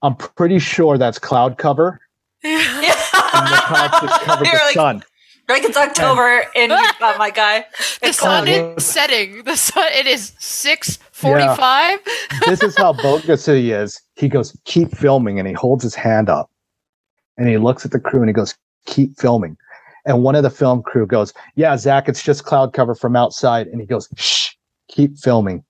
[0.02, 2.00] I'm pretty sure that's cloud cover.
[2.44, 5.04] And the clouds just covered You're the like, sun.
[5.50, 7.66] like it's October and oh my guy.
[8.02, 8.78] the It's sun cold.
[8.78, 9.44] is setting.
[9.44, 9.88] The sun.
[9.92, 12.00] It is six forty-five.
[12.46, 14.00] this is how bogus he is.
[14.16, 16.50] He goes, keep filming, and he holds his hand up,
[17.38, 19.58] and he looks at the crew and he goes, keep filming.
[20.06, 23.68] And one of the film crew goes, yeah, Zach, it's just cloud cover from outside,
[23.68, 24.52] and he goes, shh,
[24.88, 25.62] keep filming.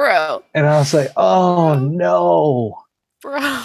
[0.00, 2.74] Bro, And I was like, oh no,
[3.20, 3.62] bro.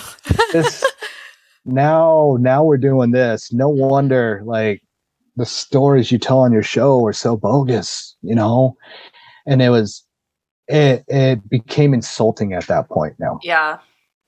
[0.52, 0.84] this
[1.66, 3.54] now now we're doing this.
[3.54, 4.84] No wonder like
[5.38, 8.76] the stories you tell on your show are so bogus, you know.
[9.48, 10.04] And it was
[10.68, 13.40] it it became insulting at that point now.
[13.42, 13.78] Yeah.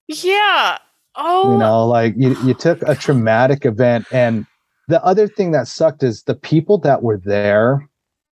[0.08, 0.78] yeah.
[1.18, 1.52] Oh.
[1.52, 4.46] you know like you, you took a traumatic event and
[4.88, 7.90] the other thing that sucked is the people that were there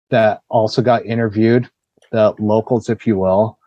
[0.10, 1.70] that also got interviewed
[2.12, 3.59] the locals if you will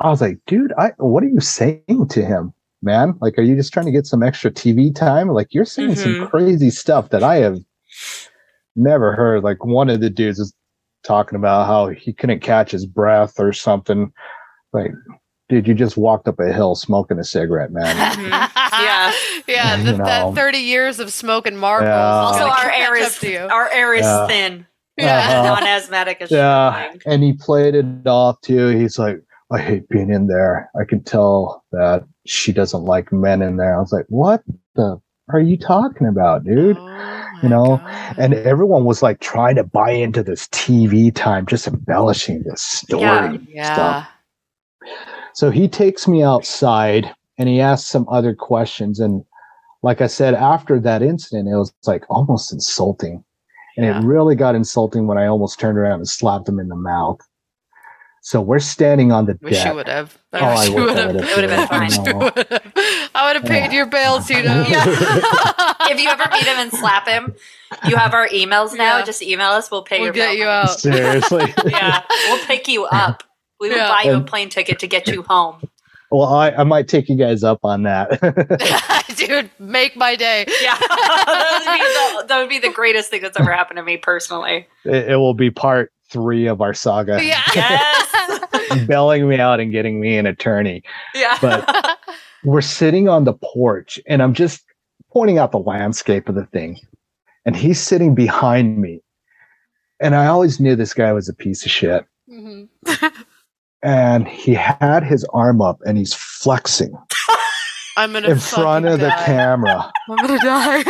[0.00, 2.52] i was like dude i what are you saying to him
[2.82, 5.94] man like are you just trying to get some extra tv time like you're saying
[5.94, 6.30] some Mhm.
[6.30, 7.58] crazy stuff that i have
[8.76, 10.52] never heard like one of the dudes is
[11.04, 14.12] talking about how he couldn't catch his breath or something
[14.72, 14.90] like
[15.48, 17.94] dude you just walked up a hill smoking a cigarette man.
[18.74, 19.12] Yeah.
[19.46, 19.76] yeah.
[19.76, 21.86] You The, that thirty years of smoking marbles.
[21.86, 22.02] Yeah.
[22.02, 24.26] Also, our catch air is our air is Yeah.
[24.26, 24.66] thin,
[24.96, 25.18] Yeah.
[25.20, 25.42] Uh-huh.
[25.60, 28.68] non-asthmatic as Yeah, and he played it off too.
[28.68, 30.70] He's like, I hate being in there.
[30.78, 33.76] I can tell that she doesn't like men in there.
[33.76, 34.42] I was like, what
[34.74, 35.00] the
[35.32, 36.76] are you talking about, dude?
[36.78, 38.14] Oh You know, God.
[38.18, 43.02] And everyone was like trying to buy into this TV time, just embellishing this story.
[43.02, 43.38] Yeah.
[43.48, 43.74] yeah.
[43.74, 44.08] stuff.
[45.34, 49.00] So he takes me outside and he asks some other questions.
[49.00, 49.24] And
[49.82, 53.24] like I said, after that incident, it was like almost insulting.
[53.76, 53.98] And Yeah.
[54.00, 57.18] it really got insulting when I almost turned around and slapped him in the mouth.
[58.26, 59.66] So we're standing on the Wish deck.
[59.66, 60.16] you would have.
[60.32, 61.14] Oh, I wish you wish would I have.
[61.14, 63.06] would've It would've been fine.
[63.14, 64.40] I would have paid your bail, Tito.
[64.66, 67.34] if you ever meet him and slap him,
[67.86, 68.96] you have our emails now.
[68.98, 69.04] Yeah.
[69.04, 69.70] Just email us.
[69.70, 70.38] We'll pay we'll your get bill.
[70.38, 70.80] you out.
[70.80, 71.52] Seriously.
[71.66, 73.24] Yeah, we'll pick you up.
[73.60, 73.88] We will Yeah.
[73.88, 75.60] buy you a plane ticket to get you home.
[76.10, 78.08] well, I, I might take you guys up on that.
[79.16, 80.46] Dude, make my day.
[80.62, 81.72] Yeah, that would,
[82.16, 84.66] be the, that would be the greatest thing that's ever happened to me personally.
[84.86, 87.22] it, it will be part three of our saga.
[87.22, 87.42] Yeah.
[88.70, 88.86] Yes.
[88.86, 90.82] Bailing me out and getting me an attorney.
[91.14, 91.36] Yeah.
[91.40, 91.98] But
[92.44, 94.62] we're sitting on the porch and I'm just
[95.12, 96.78] pointing out the landscape of the thing.
[97.44, 99.00] And he's sitting behind me.
[100.00, 102.06] And I always knew this guy was a piece of shit.
[102.30, 102.68] Mhm.
[103.82, 106.96] And he had his arm up and he's flexing
[107.98, 109.92] I'm gonna in front fucking of the camera.
[110.08, 110.82] I'm gonna die.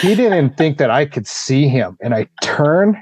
[0.00, 1.96] He didn't think that I could see him.
[2.02, 3.00] And I turn.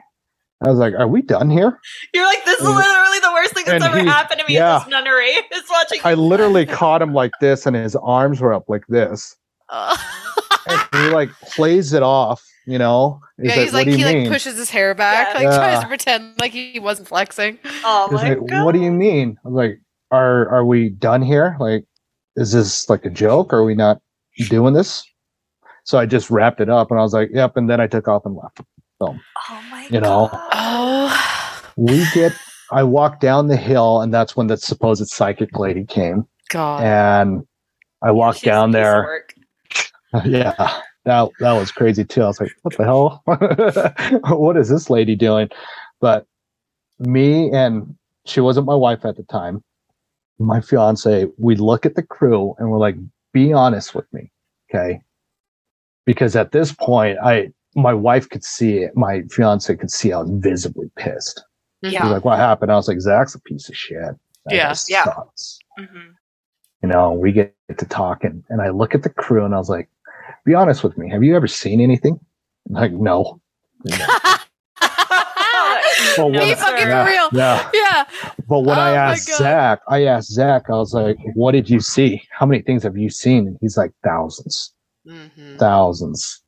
[0.64, 1.78] I was like, Are we done here?
[2.12, 4.54] You're like, this is literally the worst thing that's and ever he- happened to me
[4.54, 4.76] yeah.
[4.76, 5.28] in this nunnery.
[5.30, 6.00] Is watching.
[6.04, 9.36] I literally caught him like this and his arms were up like this.
[10.66, 13.20] And he like plays it off, you know?
[13.36, 15.40] yeah, he's like he you like pushes his hair back, Yeah.
[15.50, 17.58] like tries to pretend like he wasn't flexing.
[17.84, 18.64] oh He's my like, god.
[18.64, 19.36] what do you mean?
[19.44, 19.80] I was like,
[20.10, 21.56] are are we done here?
[21.60, 21.84] Like,
[22.36, 23.52] is this like a joke?
[23.52, 24.00] Are we not
[24.48, 25.04] doing this?
[25.84, 27.58] So I just wrapped it up and I was like, yep.
[27.58, 28.62] And then I took off and left.
[29.06, 30.28] Oh my You know.
[30.32, 30.48] god.
[30.52, 32.32] Oh We get,
[32.72, 36.26] I walked down the hill and that's when the supposed psychic lady came.
[36.50, 36.82] god.
[36.84, 37.46] And
[38.02, 39.24] I walked She's down there.
[40.24, 40.80] yeah.
[41.04, 42.22] That, that was crazy too.
[42.22, 43.22] I was like, what the hell?
[44.36, 45.48] what is this lady doing?
[46.00, 46.26] But
[46.98, 47.94] me and
[48.26, 49.62] she wasn't my wife at the time,
[50.38, 52.96] my fiance, we look at the crew and we're like,
[53.32, 54.30] be honest with me.
[54.70, 55.00] Okay.
[56.06, 58.96] Because at this point, I, my wife could see it.
[58.96, 61.42] My fiance could see I was visibly pissed.
[61.82, 62.04] He Yeah.
[62.04, 62.72] was like, what happened?
[62.72, 63.98] I was like, Zach's a piece of shit.
[64.46, 64.74] That Yeah.
[64.88, 65.04] Yeah.
[65.04, 66.14] sucks." Mhm.
[66.82, 69.68] You know, we get to talking and I look at the crew and I was
[69.70, 69.88] like,
[70.44, 71.10] be honest with me.
[71.10, 72.18] Have you ever seen anything?
[72.68, 73.40] I'm like, no.
[76.18, 76.64] Well, No, Be what- sir.
[76.64, 77.28] fucking yeah, real.
[77.32, 77.70] Yeah.
[77.72, 78.04] Yeah.
[78.48, 81.68] But when I Oh my asked Zach, I asked Zach, I was like, what did
[81.68, 82.22] you see?
[82.30, 83.46] How many things have you seen?
[83.48, 84.72] And he's like, thousands,
[85.06, 85.58] Mhm.
[85.58, 86.40] thousands.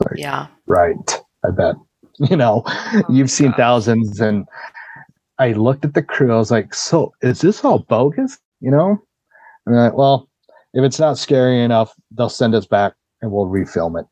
[0.00, 0.46] Like, Yeah.
[0.66, 1.20] right.
[1.44, 1.74] I bet.
[2.28, 4.20] You know, oh my you've seen thousands.
[4.20, 4.46] And
[5.38, 6.30] I looked at the crew.
[6.34, 8.38] I was like, so is this all bogus?
[8.60, 8.98] You know?
[9.64, 10.28] And they're like, well,
[10.74, 14.04] if it's not scary enough, they'll send us back and we'll refilm it.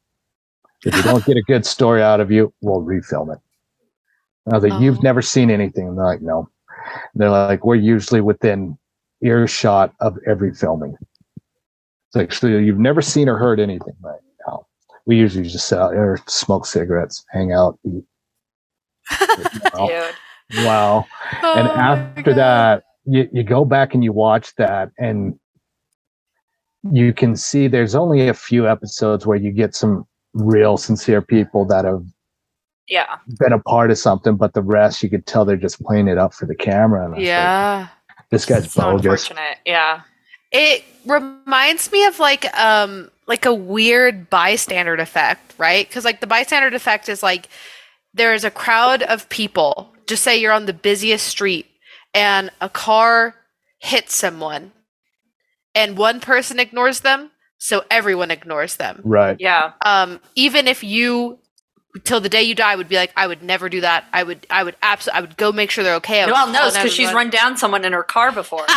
[0.87, 3.41] If you don't get a good story out of you, we'll refilm it.
[4.47, 4.81] And I was like, Oh.
[4.81, 5.87] you've never seen anything.
[5.89, 6.49] And they're like, no.
[7.13, 8.79] And they're like, we're usually within
[9.23, 10.97] earshot of every filming.
[12.07, 14.21] It's like, so you've never seen or heard anything, right?
[15.09, 18.05] We usually just sit out there, smoke cigarettes, hang out, eat.
[19.75, 19.87] Wow.
[19.89, 20.65] Dude.
[20.67, 21.07] wow.
[21.43, 25.39] And Oh my after that, you, you go back and you watch that, and
[26.93, 31.65] you can see there's only a few episodes where you get some real sincere people
[31.67, 32.05] that have
[32.87, 33.17] Yeah.
[33.39, 36.19] been a part of something, but the rest you could tell they're just playing it
[36.19, 37.05] up for the camera.
[37.07, 37.89] And I like, Yeah.
[38.31, 39.05] this guy's so bogus.
[39.31, 39.57] unfortunate.
[39.65, 40.03] Yeah.
[40.53, 45.87] It reminds me of like um like a weird bystander effect, right?
[45.87, 47.49] Because like the bystander effect is like
[48.15, 49.95] there is a crowd of people.
[50.09, 51.67] Just say you're on the busiest street
[52.15, 53.37] and a car
[53.79, 54.73] hits someone,
[55.75, 59.03] and one person ignores them, so everyone ignores them.
[59.05, 59.37] Right.
[59.39, 59.73] Yeah.
[59.85, 61.39] Um, even if you
[62.05, 64.05] till the day you die would be like, I would never do that.
[64.13, 66.23] I would I would absolutely I would go make sure they're okay.
[66.23, 68.65] I would Well, call knows because she's run down someone in her car before.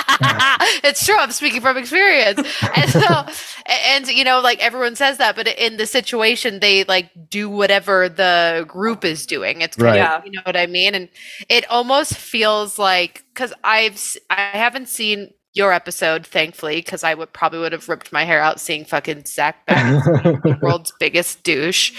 [0.83, 1.17] it's true.
[1.17, 2.39] I'm speaking from experience.
[2.75, 3.25] And so,
[3.65, 8.07] and, you know, like everyone says that, but in the situation, they like do whatever
[8.09, 9.61] the group is doing.
[9.61, 9.95] It's kind Right.
[9.97, 10.17] Yeah.
[10.17, 10.95] of, you know what I mean?
[10.95, 11.09] And
[11.49, 17.33] it almost feels like, cause I've, I haven't seen your episode, thankfully, because I would
[17.33, 20.03] probably would have ripped my hair out seeing fucking Zach Bagans,
[20.43, 21.91] the world's biggest douche.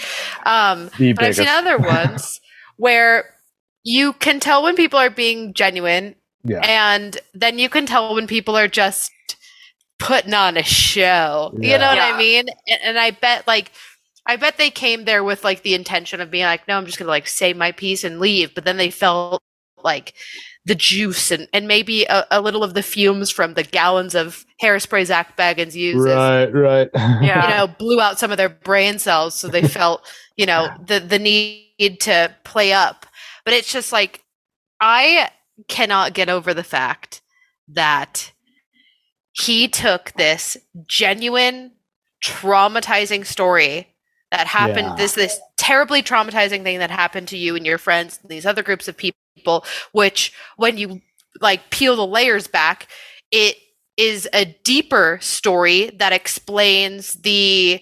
[0.45, 2.41] Um, The but I've seen other ones
[2.77, 3.25] where
[3.83, 6.61] you can tell when people are being genuine Yeah.
[6.63, 9.11] and then you can tell when people are just
[9.99, 11.51] putting on a show.
[11.59, 12.11] You know what Yeah.
[12.13, 12.45] I mean?
[12.67, 13.71] And, and I bet like
[14.25, 16.97] I bet they came there with like the intention of being like, no, I'm just
[16.97, 18.55] gonna like say my piece and leave.
[18.55, 19.41] But then they felt
[19.83, 20.13] like
[20.65, 24.45] the juice and, and maybe a, a little of the fumes from the gallons of
[24.61, 26.45] hairspray Zach Bagans uses Right.
[26.45, 26.89] Right.
[26.93, 27.49] Yeah.
[27.49, 30.01] you know, blew out some of their brain cells, so they felt,
[30.37, 33.05] you know, the the need to play up.
[33.43, 34.23] But it's just like
[34.79, 35.29] I
[35.67, 37.21] cannot get over the fact
[37.67, 38.31] that
[39.33, 40.55] he took this
[40.87, 41.71] genuine
[42.23, 43.87] traumatizing story
[44.31, 44.95] that happened Yeah.
[44.95, 48.63] this this terribly traumatizing thing that happened to you and your friends and these other
[48.63, 49.17] groups of people
[49.91, 51.01] which when you
[51.41, 52.87] like peel the layers back
[53.31, 53.57] it
[53.97, 57.81] is a deeper story that explains the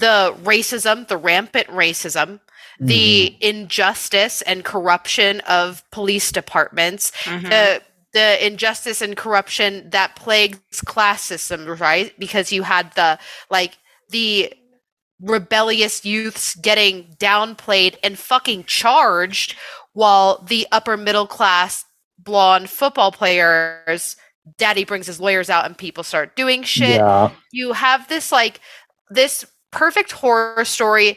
[0.00, 2.40] the racism the rampant racism
[2.78, 7.48] the injustice and corruption of police departments Mhm.
[7.48, 7.82] the
[8.12, 12.18] the injustice and corruption that plagues class systems, right?
[12.18, 13.18] Because you had the
[13.50, 13.76] like
[14.08, 14.52] the
[15.20, 19.54] rebellious youths getting downplayed and fucking charged
[19.96, 21.84] while the upper middle class
[22.18, 24.16] blonde football players
[24.58, 27.30] daddy brings his lawyers out and people start doing shit Yeah.
[27.52, 28.60] you have this like
[29.10, 31.16] this perfect horror story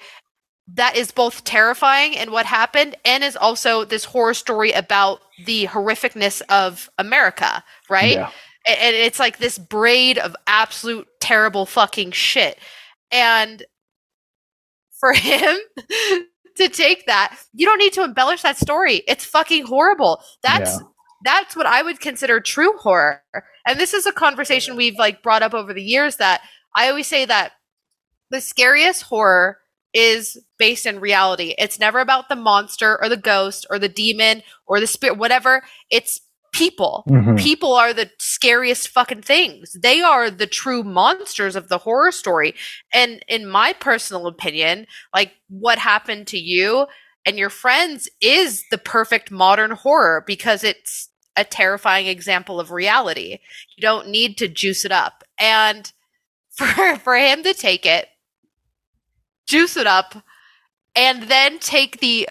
[0.76, 5.66] that is both terrifying in what happened and is also this horror story about the
[5.66, 8.14] horrificness of America, right?
[8.14, 8.30] Yeah.
[8.68, 12.60] And it's like this braid of absolute terrible fucking shit.
[13.12, 13.64] And
[15.00, 15.58] for him
[16.60, 19.04] to take that, you don't need to embellish that story.
[19.08, 20.22] It's fucking horrible.
[20.44, 20.86] That's Yeah.
[21.24, 23.24] that's what I would consider true horror.
[23.68, 26.42] And this is a conversation we've like brought up over the years that
[26.76, 27.54] I always say that
[28.32, 29.58] the scariest horror
[29.94, 31.56] is based in reality.
[31.58, 35.64] It's never about the monster or the ghost or the demon or the spirit, whatever.
[35.90, 36.22] It's
[36.52, 37.04] people.
[37.10, 37.38] Mhm.
[37.38, 39.78] People are the scariest fucking things.
[39.80, 42.56] They are the true monsters of the horror story.
[42.92, 46.88] And in my personal opinion, like what happened to you
[47.26, 53.40] and your friends is the perfect modern horror because it's a terrifying example of reality.
[53.76, 55.24] You don't need to juice it up.
[55.40, 55.92] And
[56.50, 58.10] for for him to take it,
[59.48, 60.16] juice it up,
[60.96, 62.28] and then take the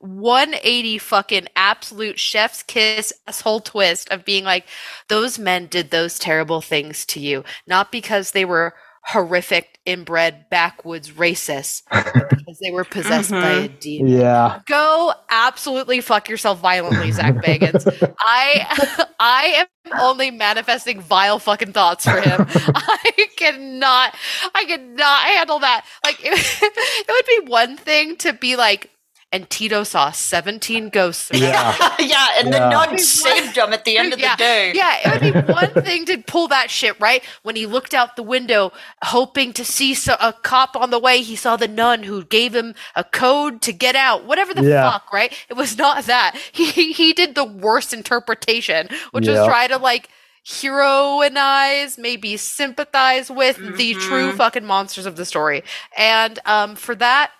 [0.00, 4.66] 180 fucking absolute chef's kiss asshole twist of being like,
[5.08, 8.74] those men did those terrible things to you, not because they were
[9.08, 13.64] horrific, inbred, backwoods racists, but because they were possessed by mm-hmm.
[13.64, 14.60] a demon Yeah.
[14.66, 17.86] go absolutely fuck yourself violently, Zach Bagans.
[18.20, 22.46] I I am only manifesting vile fucking thoughts for him.
[22.48, 24.14] I cannot
[24.54, 25.86] I cannot handle that.
[26.04, 28.90] Like it, it would be one thing to be like,
[29.30, 31.30] and Tito saw 17 ghosts.
[31.34, 31.76] Yeah.
[31.98, 32.58] yeah, and Yeah.
[32.58, 34.72] the nun saved him at the end of yeah, the day.
[34.74, 37.22] Yeah, it would be one thing to pull that shit, right?
[37.42, 38.72] When he looked out the window,
[39.02, 42.54] hoping to see so- a cop on the way, he saw the nun who gave
[42.54, 44.24] him a code to get out.
[44.24, 44.90] Whatever the Yeah.
[44.90, 45.32] fuck, right?
[45.50, 46.34] It was not that.
[46.52, 50.08] He he did the worst interpretation, which was try to like
[50.44, 54.36] heroinize, maybe sympathize with the true Mhm.
[54.36, 55.62] fucking monsters of the story.
[55.96, 57.30] And um, for that,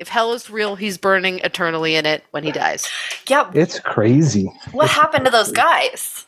[0.00, 2.88] if hell is real, he's burning eternally in it when he dies.
[3.28, 3.50] Yeah.
[3.54, 4.50] It's crazy.
[4.72, 6.26] What happened to those guys?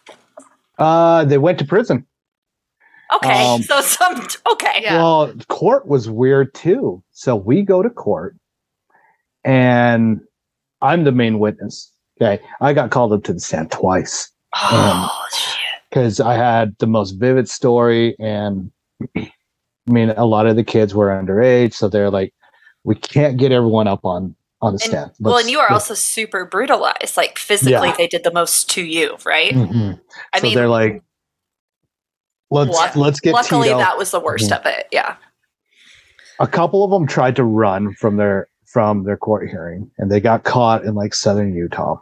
[0.78, 2.06] Uh, they went to prison.
[3.16, 4.80] Okay, Um, so some okay.
[4.82, 4.96] Yeah.
[4.96, 7.02] Well, court was weird too.
[7.10, 8.36] So we go to court,
[9.44, 10.20] and
[10.80, 11.92] I'm the main witness.
[12.20, 15.58] Okay, I got called up to the stand twice Oh shit.
[15.90, 18.70] because I had the most vivid story, and
[19.16, 19.30] I
[19.86, 22.32] mean, a lot of the kids were underage, so they're like,
[22.84, 25.70] "We can't get everyone up on on the stand." And, well, Let's- and you are
[25.72, 27.16] also super brutalized.
[27.16, 27.94] Like physically, Yeah.
[27.96, 29.52] they did the most to you, right?
[29.52, 30.00] Mhm.
[30.32, 31.02] I so mean, they're like,
[32.50, 34.58] "Let's luck- let's get luckily Tito." that was the worst Mhm.
[34.60, 34.86] of it.
[34.92, 35.16] Yeah.
[36.40, 40.18] a couple of them tried to run from their from their court hearing and they
[40.18, 41.96] got caught in like southern utah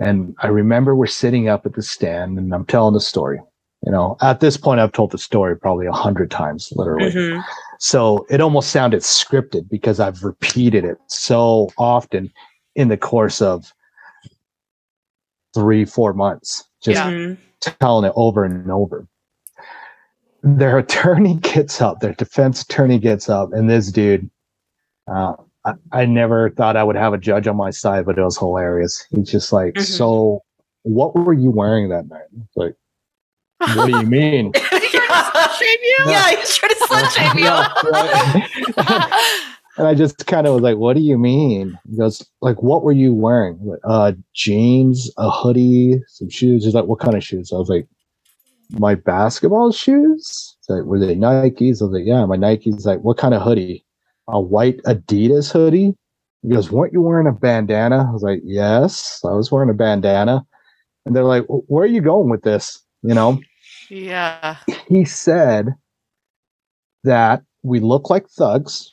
[0.00, 3.38] and i remember we're sitting up at the stand and i'm telling the story
[3.84, 7.44] you know at this point i've told the story probably a hundred times literally Mhm.
[7.82, 12.30] So it almost sounded scripted because i've repeated it so often
[12.76, 13.72] in the course of
[15.54, 17.10] three four months just Yeah.
[17.10, 17.38] Mhm.
[17.80, 19.06] telling it over and over.
[20.42, 24.30] Their attorney gets up, their defense attorney gets up, and this dude,
[25.06, 25.34] uh,
[25.66, 28.38] I, I never thought I would have a judge on my side, but it was
[28.38, 29.04] hilarious.
[29.10, 29.82] He's just like, Mhm.
[29.82, 30.42] So,
[30.84, 32.28] what were you wearing that night?
[32.46, 32.74] It's like,
[33.76, 34.52] what do you mean?
[35.34, 35.48] yeah.
[35.48, 36.04] Shame you?
[36.06, 37.44] yeah, he's trying to slut shame you.
[37.44, 39.34] Yeah,
[39.78, 42.82] and I just kind of was like, "What do you mean?" He goes, "Like, what
[42.82, 43.58] were you wearing?
[43.60, 47.56] I'm like, uh, jeans, a hoodie, some shoes." He's like, "What kind of shoes?" I
[47.56, 47.86] was like,
[48.70, 52.86] "My basketball shoes." He's like, "Were they Nikes?" I was like, "Yeah, my Nikes." He's
[52.86, 53.84] like, "What kind of hoodie?"
[54.28, 55.94] A white Adidas hoodie.
[56.42, 59.74] He goes, "Weren't you wearing a bandana?" I was like, "Yes, I was wearing a
[59.74, 60.44] bandana."
[61.06, 63.40] And they're like, "Where are you going with this?" You know
[63.90, 64.56] yeah.
[64.88, 65.74] he said
[67.04, 68.92] that we look like thugs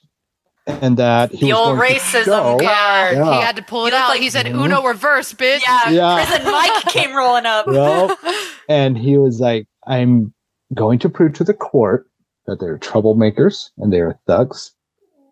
[0.65, 2.64] and that he The was old going to racism go- card.
[2.64, 3.34] Yeah, Yeah.
[3.36, 4.10] he had to pull it He out.
[4.10, 4.65] like- he said, Mhm.
[4.65, 6.26] "Uno reverse, bitch." Yeah, Yeah.
[6.26, 7.65] prison Mike came rolling up.
[7.72, 8.18] Yup.
[8.69, 10.34] and he was like i'm
[10.74, 12.06] going to prove to the court
[12.45, 14.74] that they're troublemakers and they're thugs,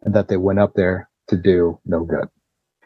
[0.04, 2.30] and that they went up there to do no good.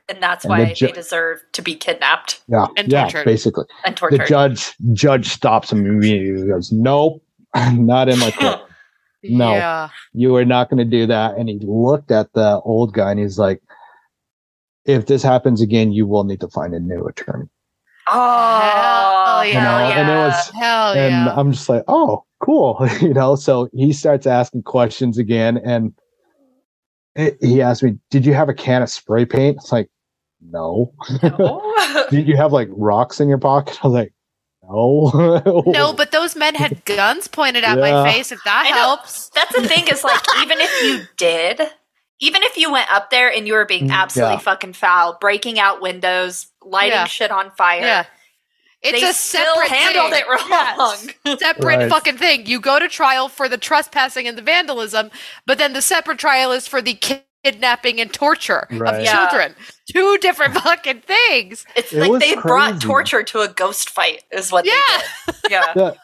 [0.09, 3.25] And that's And why the ju- they deserve to be kidnapped Yeah, And yeah, tortured.
[3.25, 3.65] basically.
[3.85, 4.21] and tortured.
[4.21, 6.41] The judge judge stops him immediately.
[6.41, 7.23] He goes, "Nope,
[7.73, 8.61] not in my court.
[9.21, 9.51] No.
[9.51, 9.89] Yeah.
[10.13, 13.19] You are not going to do that." And he looked at the old guy and
[13.19, 13.61] he's like,
[14.85, 17.49] "If this happens again, you will need to find a new attorney."
[18.11, 19.63] oh, Hell You yeah.
[19.63, 20.27] know, hell and it yeah.
[20.27, 21.33] was Hell and yeah.
[21.35, 23.35] I'm just like, oh, cool, you know.
[23.35, 25.93] So he starts asking questions again, and
[27.15, 29.89] it, he asked me, "Did you have a can of spray paint?" It's like,
[30.41, 30.93] no.
[31.21, 32.05] No.
[32.09, 33.77] Did you have like rocks in your pocket?
[33.83, 34.13] I was like,
[34.63, 35.63] no.
[35.65, 38.03] no, but those men had guns pointed at Yeah.
[38.03, 38.31] my face.
[38.31, 38.75] If that I know.
[38.77, 39.29] helps.
[39.29, 41.61] That's the thing is like even if you did,
[42.19, 44.39] even if you went up there and you were being Mm, absolutely yeah.
[44.39, 47.05] fucking foul, breaking out windows, lighting Yeah.
[47.05, 48.05] shit on fire, Yeah.
[48.81, 50.21] It's they a still separate handled thing.
[50.21, 51.09] it wrong.
[51.25, 51.39] Yes.
[51.41, 51.89] separate Right.
[51.89, 52.45] fucking thing.
[52.45, 55.11] You go to trial for the trespassing and the vandalism,
[55.45, 56.93] but then the separate trial is for the
[57.43, 58.95] kidnapping and torture Right.
[58.95, 59.27] of Yeah.
[59.27, 59.55] children.
[59.91, 61.65] Two different fucking things.
[61.75, 64.73] It's It like was they brought torture to a ghost fight, is what Yeah.
[65.27, 65.41] they did.
[65.51, 65.73] Yeah.
[65.73, 65.95] The-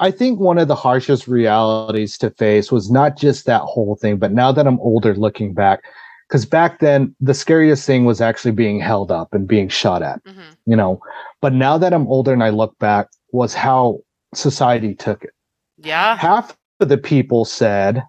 [0.00, 4.16] I think one of the harshest realities to face was not just that whole thing,
[4.16, 5.80] but now that I'm older looking back,
[6.28, 10.22] because back then the scariest thing was actually being held up and being shot at.
[10.24, 10.56] Mhm.
[10.66, 11.00] you know
[11.40, 13.98] but now that i'm older and i look back was how
[14.32, 15.30] society took it
[15.78, 16.16] Yeah.
[16.16, 18.02] half of the people said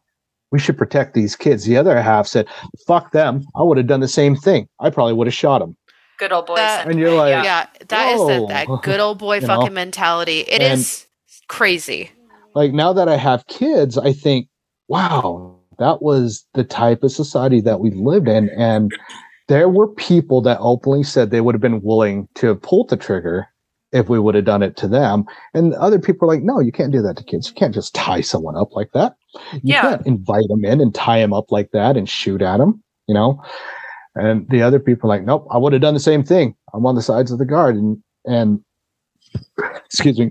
[0.53, 2.47] we should protect these kids the other half said
[2.88, 5.75] fuck them i would have done the same thing i probably would have shot them
[6.19, 6.57] Good old boys.
[6.57, 7.43] That- and you're like Yeah.
[7.43, 7.65] Yeah.
[7.88, 9.73] That is the, that good old boy fucking know?
[9.73, 10.41] mentality.
[10.41, 12.11] It is And- crazy.
[12.55, 14.47] like now that i have kids i think
[14.88, 18.91] wow that was the type of society that we lived in and
[19.49, 23.47] there were people that openly said they would have been willing to pull the trigger
[23.93, 25.25] if we would have done it to them.
[25.53, 27.47] And other people are like no you can't do that to kids.
[27.49, 29.15] You can't just tie someone up like that.
[29.53, 29.81] You Yeah.
[29.81, 33.13] can't invite them in and tie them up like that and shoot at them you
[33.13, 33.41] know?
[34.15, 36.55] And the other people are like nope i would have done the same thing.
[36.73, 37.75] I'm on the sides of the guard.
[37.75, 38.59] And and
[39.85, 40.29] excuse me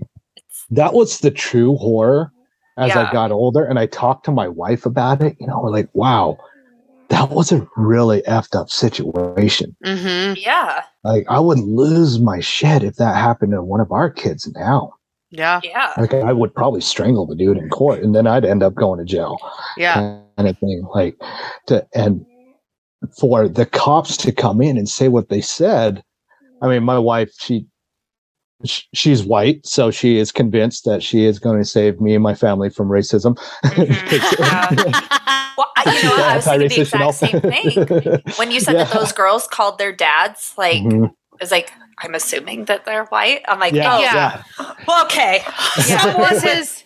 [0.71, 2.31] that was the true horror
[2.77, 3.07] as Yeah.
[3.07, 5.89] I got older and I talked to my wife about it, you know, we're like,
[5.93, 6.37] wow,
[7.13, 9.75] that was a really effed up situation.
[9.85, 10.33] Mm-hmm.
[10.37, 10.83] yeah.
[11.03, 14.93] Like I would lose my shit if that happened to one of our kids now.
[15.29, 15.61] Yeah.
[15.63, 15.93] Yeah.
[15.97, 18.97] Like I would probably strangle the dude in court and then I'd end up going
[18.97, 19.37] to jail.
[19.77, 20.21] Yeah.
[20.37, 20.87] Kind of thing.
[20.95, 21.15] Like
[21.67, 22.25] to and
[23.19, 26.03] for the cops to come in and say what they said.
[26.63, 27.63] I mean, my wife, she sh-
[28.65, 32.35] she's white, so she is convinced that she is going to save me and my
[32.35, 33.37] family from racism.
[33.63, 35.09] Mhm.
[35.55, 36.19] Well, I, you know, what?
[36.21, 38.21] I was thinking the exact same thing.
[38.37, 41.09] When you said that those girls called their dads, like, Mhm.
[41.09, 43.43] it was like, I'm assuming that they're white.
[43.47, 44.43] I'm like, yeah, oh, Yeah.
[44.87, 45.43] well, okay.
[45.81, 46.83] So was his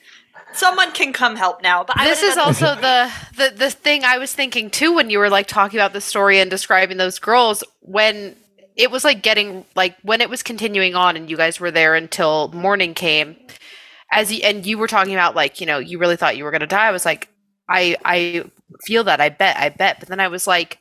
[0.53, 1.83] Someone can come help now.
[1.83, 5.29] But this is also the, the the thing I was thinking too when you were
[5.29, 8.35] like talking about the story and describing those girls when
[8.77, 11.95] it was like getting like when it was continuing on and you guys were there
[11.95, 13.35] until morning came
[14.11, 16.51] as you, and you were talking about like you know you really thought you were
[16.51, 17.29] going to die I was like
[17.69, 18.45] I I
[18.85, 20.79] feel that I bet I bet but then I was like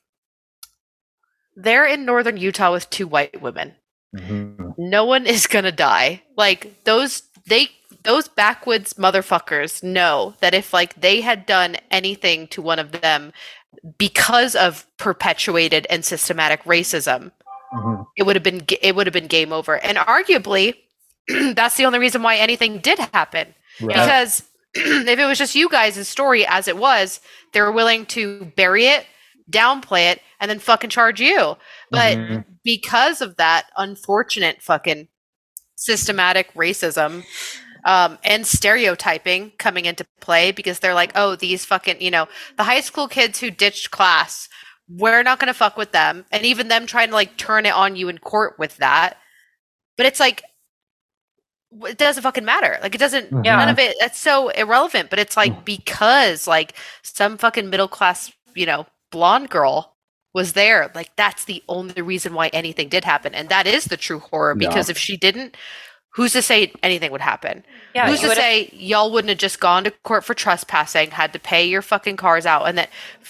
[1.56, 3.74] they're in northern Utah with two white women
[4.14, 4.74] Mhm.
[4.78, 6.22] no one is gonna die.
[6.36, 7.68] Like those they
[8.04, 13.32] those backwoods motherfuckers know that if like they had done anything to one of them
[13.98, 17.32] because of perpetuated and systematic racism,
[17.74, 18.06] Mhm.
[18.16, 19.76] it would have been it would have been game over.
[19.78, 20.74] And arguably,
[21.54, 23.88] that's the only reason why anything did happen Right.
[23.94, 24.42] because
[24.74, 27.20] if it was just you guys' story as it was,
[27.52, 29.06] they were willing to bury it,
[29.50, 31.56] downplay it, and then fucking charge you.
[31.90, 32.44] But Mhm.
[32.64, 35.08] because of that unfortunate fucking
[35.76, 37.24] systematic racism
[37.84, 42.26] um, and stereotyping coming into play, because they're like, oh, these fucking, you know,
[42.56, 44.48] the high school kids who ditched class,
[44.88, 46.24] we're not going to fuck with them.
[46.30, 49.16] And even them trying to like turn it on you in court with that.
[49.96, 50.42] But it's like,
[51.82, 52.78] it doesn't fucking matter.
[52.82, 53.44] Like it doesn't.
[53.44, 53.56] Yeah.
[53.56, 53.96] None of it.
[54.00, 55.10] That's so irrelevant.
[55.10, 55.64] But it's like mm.
[55.64, 59.96] because like some fucking middle class, you know, blonde girl
[60.32, 60.90] was there.
[60.94, 64.54] Like that's the only reason why anything did happen, and that is the true horror.
[64.58, 64.68] Yeah.
[64.68, 65.56] Because if she didn't,
[66.16, 67.64] who's to say anything would happen?
[67.94, 71.38] yeah, who's to say y'all wouldn't have just gone to court for trespassing, had to
[71.38, 72.88] pay your fucking cars out, and then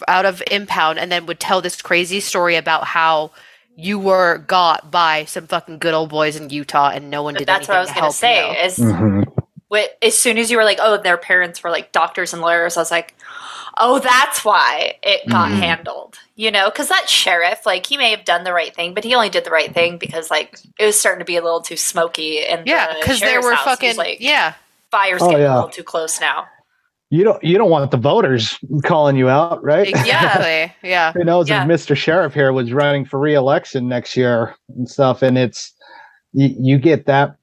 [0.08, 3.30] out of impound, and then would tell this crazy story about how.
[3.78, 7.40] You were got by some fucking good old boys in Utah, and no one But
[7.40, 8.48] did that's what I was going to to say.
[8.50, 8.56] you.
[8.64, 9.24] Is Mhm.
[9.68, 12.78] wi- as soon as you were like, oh, their parents were like doctors and lawyers,
[12.78, 13.14] I was like,
[13.78, 15.58] oh, that's why it got Mhm.
[15.58, 16.18] handled.
[16.34, 19.14] You know, because that sheriff, like, he may have done the right thing, but he
[19.14, 21.76] only did the right thing because, like, it was starting to be a little too
[21.76, 22.44] smoky.
[22.44, 24.54] And Yeah, because there were fucking like, yeah,
[24.90, 25.54] fire's Oh, getting yeah.
[25.54, 26.46] a little too close now.
[27.08, 29.86] you don't you don't want the voters calling you out, right?
[29.88, 30.74] Exactly.
[30.82, 31.12] Yeah.
[31.12, 31.62] Who knows Yeah.
[31.62, 31.96] if Mr.
[31.96, 35.72] Sheriff here was running for re-election next year and stuff, and it's
[36.32, 37.36] you, you get that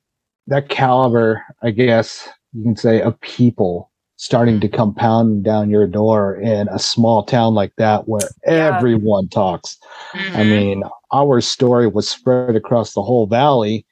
[0.47, 3.89] that caliber, I guess you can say, of people
[4.23, 8.73] starting to come pounding down your door in a small town like that where Yeah.
[8.77, 9.77] everyone talks.
[10.13, 10.49] I Mhm.
[10.49, 13.85] mean, our story was spread across the whole valley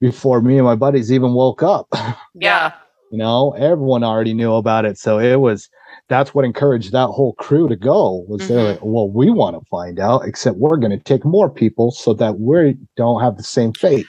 [0.00, 1.86] before me and my buddies even woke up.
[2.34, 2.72] Yeah.
[3.12, 4.98] you know, everyone already knew about it.
[4.98, 5.68] So it was
[6.08, 8.68] that's what encouraged that whole crew to go was they're Mhm.
[8.72, 12.12] like, well, we want to find out, except we're going to take more people so
[12.14, 14.06] that we don't have the same fate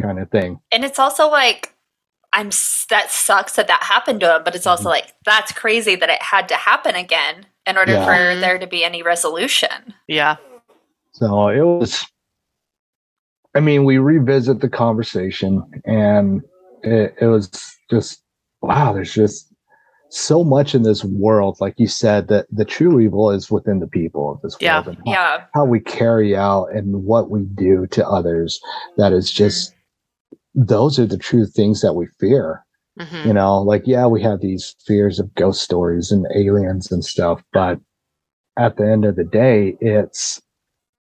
[0.00, 0.58] kind of thing.
[0.72, 1.74] And it's also like,
[2.32, 2.50] I'm
[2.90, 6.22] that sucks that that happened to him, but it's also like that's crazy that it
[6.22, 8.04] had to happen again in order Yeah.
[8.04, 8.40] for Mhm.
[8.40, 9.94] there to be any resolution.
[10.08, 10.36] Yeah.
[11.12, 12.04] So it was,
[13.54, 16.42] I mean, we revisit the conversation and
[16.82, 17.50] it, it was
[17.90, 18.22] just,
[18.62, 19.52] wow, there's just
[20.08, 21.58] so much in this world.
[21.60, 24.76] Like you said, that the true evil is within the people of this Yeah.
[24.82, 24.88] world.
[24.88, 25.44] And how- Yeah.
[25.54, 28.60] how we carry out and what we do to others
[28.96, 29.74] that is just
[30.54, 32.64] those are the true things that we fear
[32.98, 33.26] Mhm.
[33.26, 37.42] you know like yeah we have these fears of ghost stories and aliens and stuff
[37.52, 37.78] but
[38.58, 40.42] at the end of the day it's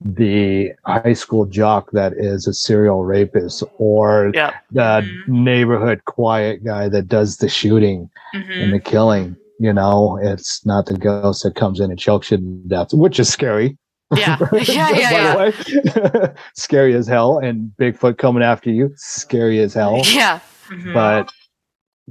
[0.01, 4.31] the high school jock that is a serial rapist or
[4.73, 5.29] the Mhm.
[5.29, 8.63] neighborhood quiet guy that does the shooting Mhm.
[8.63, 12.39] and the killing you know it's not the ghost that comes in and chokes you
[12.39, 13.77] to death which is scary
[14.17, 14.39] Yeah.
[14.53, 14.91] Yeah.
[14.91, 14.91] Yeah.
[14.91, 15.35] yeah.
[15.35, 16.35] by the way.
[16.55, 17.39] scary as hell.
[17.39, 20.03] And Bigfoot coming after you, scary as hell.
[20.05, 20.41] Yeah.
[20.69, 20.95] Mhm.
[20.95, 21.33] But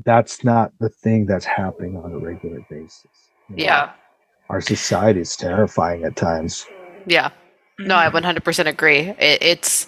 [0.05, 3.05] that's not the thing that's happening on a regular basis.
[3.49, 3.63] you know?
[3.63, 3.91] yeah.
[4.49, 6.65] Our society is terrifying at times.
[7.05, 7.29] Yeah.
[7.79, 8.99] No, I 100% agree.
[8.99, 9.87] It, it's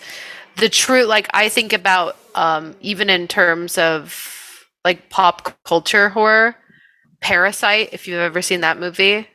[0.57, 4.31] the true, like, I think about, um, even in terms of
[4.83, 6.55] like pop culture horror,
[7.21, 9.27] Parasite, if you've ever seen that movie,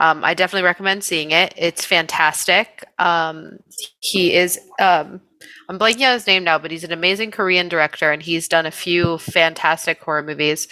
[0.00, 1.54] um, I definitely recommend seeing it.
[1.56, 2.84] It's fantastic.
[2.98, 3.58] Um,
[4.00, 5.20] he is, um,
[5.68, 8.66] I'm blanking on his name now, but he's an amazing Korean director and he's done
[8.66, 10.68] a few fantastic horror movies.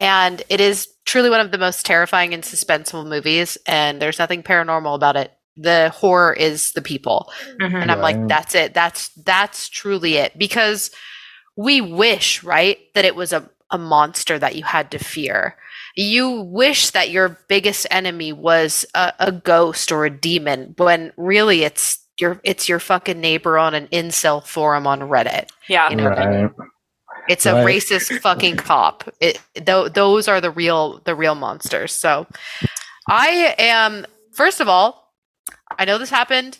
[0.00, 3.58] And it is truly one of the most terrifying and suspenseful movies.
[3.66, 5.32] And there's nothing paranormal about it.
[5.56, 7.82] The horror is the people Mhm.
[7.82, 10.92] and i'm like that's it that's that's truly it because
[11.56, 15.56] we wish right that it was a, a monster that you had to fear
[16.00, 21.64] you wish that your biggest enemy was a, a ghost or a demon when really
[21.64, 25.90] it's your it's your fucking neighbor on an incel forum on reddit Yeah.
[25.90, 26.50] You know, Right.
[27.28, 27.66] it's a Right.
[27.76, 29.08] racist fucking cop.
[29.20, 31.92] It, th- those are the real the real monsters.
[31.92, 32.26] So
[33.08, 35.12] I am first of all,
[35.78, 36.58] I know this happened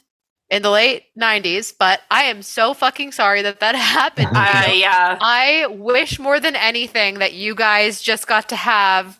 [0.51, 4.29] in the late 90s, but I am so fucking sorry that that happened.
[4.33, 5.19] to Uh, yeah.
[5.21, 9.19] I wish more than anything that you guys just got to have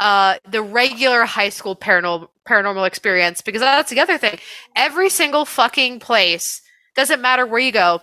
[0.00, 4.38] uh, the regular high school paranormal paranormal experience because that's the other thing.
[4.74, 6.62] Every single fucking place
[6.96, 8.00] doesn't matter where you go.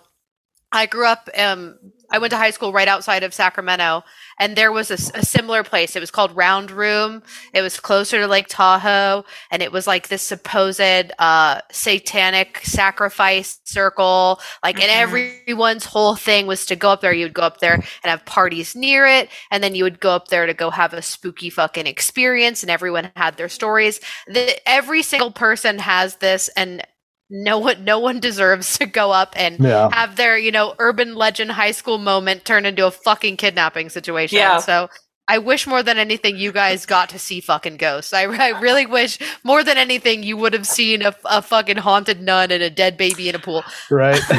[0.72, 1.30] I grew up.
[1.38, 1.78] Um,
[2.10, 4.04] I went to high school right outside of Sacramento,
[4.40, 5.96] and there was a similar place.
[5.96, 7.22] It was called Round Room.
[7.54, 10.80] It was closer to Lake Tahoe, and it was like this supposed
[11.20, 14.40] uh, satanic sacrifice circle.
[14.64, 15.42] Like, and Mhm.
[15.48, 17.12] everyone's whole thing was to go up there.
[17.14, 20.12] You would go up there and have parties near it, and then you would go
[20.12, 22.64] up there to go have a spooky fucking experience.
[22.64, 24.00] And everyone had their stories.
[24.28, 26.86] The, every single person has this, and
[27.30, 29.90] no one, no one deserves to go up and Yeah.
[29.94, 34.38] have their, you know, urban legend high school moment turn into a fucking kidnapping situation.
[34.38, 34.60] Yeah.
[34.60, 34.90] So
[35.30, 38.14] I wish more than anything you guys got to see fucking ghosts.
[38.14, 42.22] I, I really wish more than anything you would have seen a, a fucking haunted
[42.22, 43.64] nun and a dead baby in a pool.
[43.92, 44.22] Right.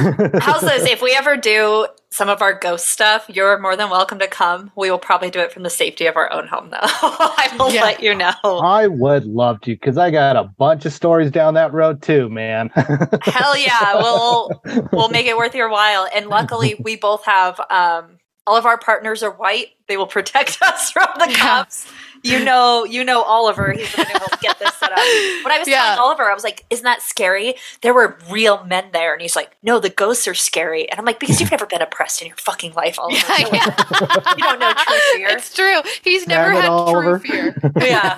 [0.40, 0.88] How's this?
[0.90, 4.70] If we ever do some of our ghost stuff, you're more than welcome to come.
[4.76, 6.78] We will probably do it from the safety of our own home, though.
[6.80, 7.82] I will Yeah.
[7.82, 8.32] let you know.
[8.42, 12.30] I would love to because I got a bunch of stories down that road too,
[12.30, 12.70] man.
[12.74, 14.62] Hell yeah, we'll
[14.92, 16.08] we'll make it worth your while.
[16.14, 18.17] And luckily, we both have um,
[18.48, 19.68] all of our partners are white.
[19.88, 21.36] They will protect us from the Yeah.
[21.38, 21.86] cops.
[22.24, 23.70] You know, you know Oliver.
[23.72, 24.98] He's the one who will get this set up.
[25.44, 25.82] When I was Yeah.
[25.84, 29.36] telling Oliver, I was like, "Isn't that scary?" There were real men there, and he's
[29.36, 32.26] like, "No, the ghosts are scary." And I'm like, "Because you've never been oppressed in
[32.26, 33.24] your fucking life, Oliver.
[33.28, 35.80] Yeah, You don't- you don't know true fear." It's true.
[36.02, 37.18] He's never Damn it, had Oliver.
[37.20, 37.54] true fear.
[37.80, 38.16] yeah,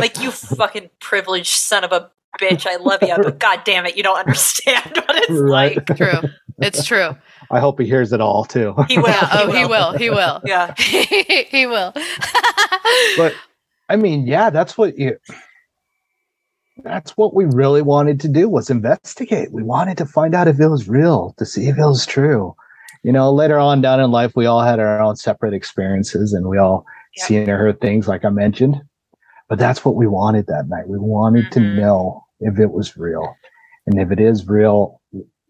[0.00, 2.66] like you fucking privileged son of a bitch.
[2.66, 5.76] I love you, but god damn it, you don't understand what it's Right.
[5.76, 5.96] like.
[5.96, 6.28] True.
[6.60, 7.16] It's true.
[7.50, 8.74] I hope he hears it all too.
[8.88, 9.14] He will.
[9.32, 9.92] Oh, he will.
[9.92, 10.40] He will.
[10.46, 10.74] Yeah.
[10.78, 11.92] he will.
[13.16, 13.36] but
[13.88, 15.16] I mean, yeah, that's what you
[16.84, 19.50] that's what we really wanted to do was investigate.
[19.52, 22.54] We wanted to find out if it was real, to see if it was true.
[23.02, 26.46] You know, later on down in life, we all had our own separate experiences and
[26.48, 26.84] we all
[27.16, 27.26] Yep.
[27.26, 28.80] seeing or heard things like I mentioned.
[29.48, 30.88] But that's what we wanted that night.
[30.88, 31.74] We wanted to Mhm.
[31.76, 33.34] know if it was real.
[33.86, 35.00] And if it is real,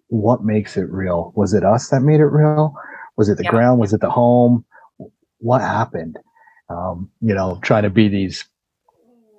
[0.09, 1.33] what makes it real?
[1.37, 2.75] Was it us that made it real?
[3.17, 3.51] Was it the Yeah.
[3.51, 3.79] ground?
[3.81, 4.65] Was it the home?
[5.39, 6.19] What happened?
[6.69, 8.45] Um, you know, trying to be these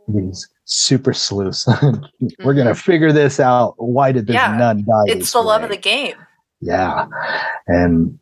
[0.08, 1.68] these super sleuths.
[2.44, 3.76] We're gonna figure this out.
[3.78, 4.54] Why did this Mm-hmm.
[4.54, 4.58] Yeah.
[4.58, 5.04] nun die?
[5.14, 6.16] It's the love of the game.
[6.62, 7.06] yeah
[7.68, 8.20] and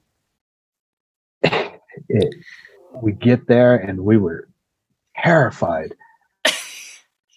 [1.44, 2.36] it,
[3.02, 4.48] we get there and we were
[5.18, 5.94] terrified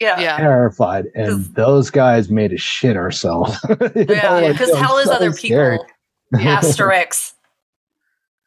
[0.00, 0.18] Yeah.
[0.18, 0.36] Yeah.
[0.38, 5.32] terrified and those guys made us shit ourselves Yeah, because it hell is so other
[5.32, 5.78] scary.
[5.78, 5.86] people.
[6.48, 7.34] asterisk.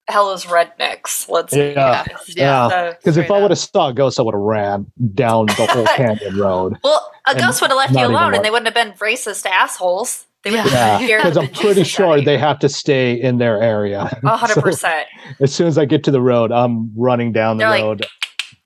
[0.10, 1.30] hell is rednecks.
[1.30, 2.70] Let's yeah Yeah.
[2.70, 5.68] yeah because if i would have saw a ghost i would have ran down the
[5.70, 8.36] whole canyon road well, a And ghost would have left you alone, look.
[8.36, 10.26] and they wouldn't have been racist assholes.
[10.44, 10.98] They would Yeah.
[10.98, 14.62] have because i'm pretty sure they have to stay in their area A hundred So,
[14.62, 15.08] percent.
[15.40, 18.02] as soon as i get to the road i'm running down the They're like- road
[18.02, 18.10] yep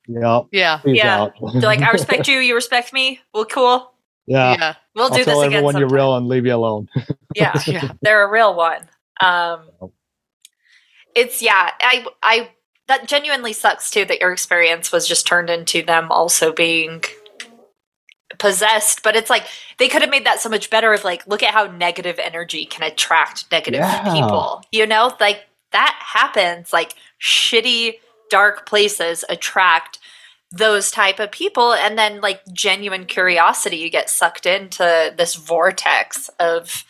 [0.08, 0.80] Yeah.
[0.84, 1.22] peace Yeah.
[1.24, 2.40] out They're like, I respect you.
[2.40, 3.20] You respect me.
[3.34, 3.92] Well, cool.
[4.26, 4.76] yeah Yeah.
[4.96, 5.58] We'll I'll do tell this again.
[5.58, 6.88] everyone you're real and leave you alone.
[7.36, 7.92] Yeah, Yeah.
[8.02, 8.88] they're a real one.
[9.22, 9.62] Um,
[11.16, 11.72] it's yeah.
[11.82, 12.50] I I
[12.88, 17.04] that genuinely sucks too that your experience was just turned into them also being
[18.40, 19.04] possessed.
[19.04, 19.46] But it's like
[19.78, 20.94] they could have made that so much better.
[20.94, 24.14] of like, look at how negative energy can attract negative Yeah.
[24.14, 24.64] people.
[24.72, 26.72] You know, like that happens.
[26.72, 27.96] Like shitty
[28.30, 29.97] dark places attract
[30.52, 36.30] those type of people and then like genuine curiosity you get sucked into this vortex
[36.40, 36.86] of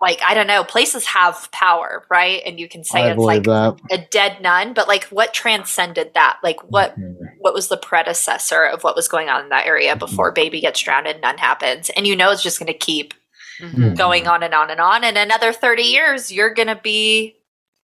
[0.00, 3.44] like i don't know places have power right and you can say I it's like
[3.44, 3.78] that.
[3.90, 7.16] a dead nun but like what transcended that like what Mhm.
[7.40, 10.80] what was the predecessor of what was going on in that area before baby gets
[10.80, 13.12] drowned and nun happens and you know it's just going to keep
[13.60, 13.96] Mhm.
[13.96, 17.36] going on and on and on and another 30 years you're going to be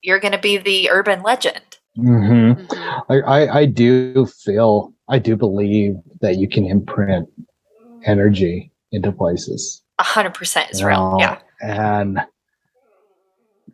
[0.02, 2.56] you're going to be the urban legend Mhm.
[2.57, 3.06] Mhm.
[3.10, 7.28] I, I I do feel I do believe that you can imprint
[8.03, 9.84] energy into places.
[9.99, 12.19] A 100% is real yeah And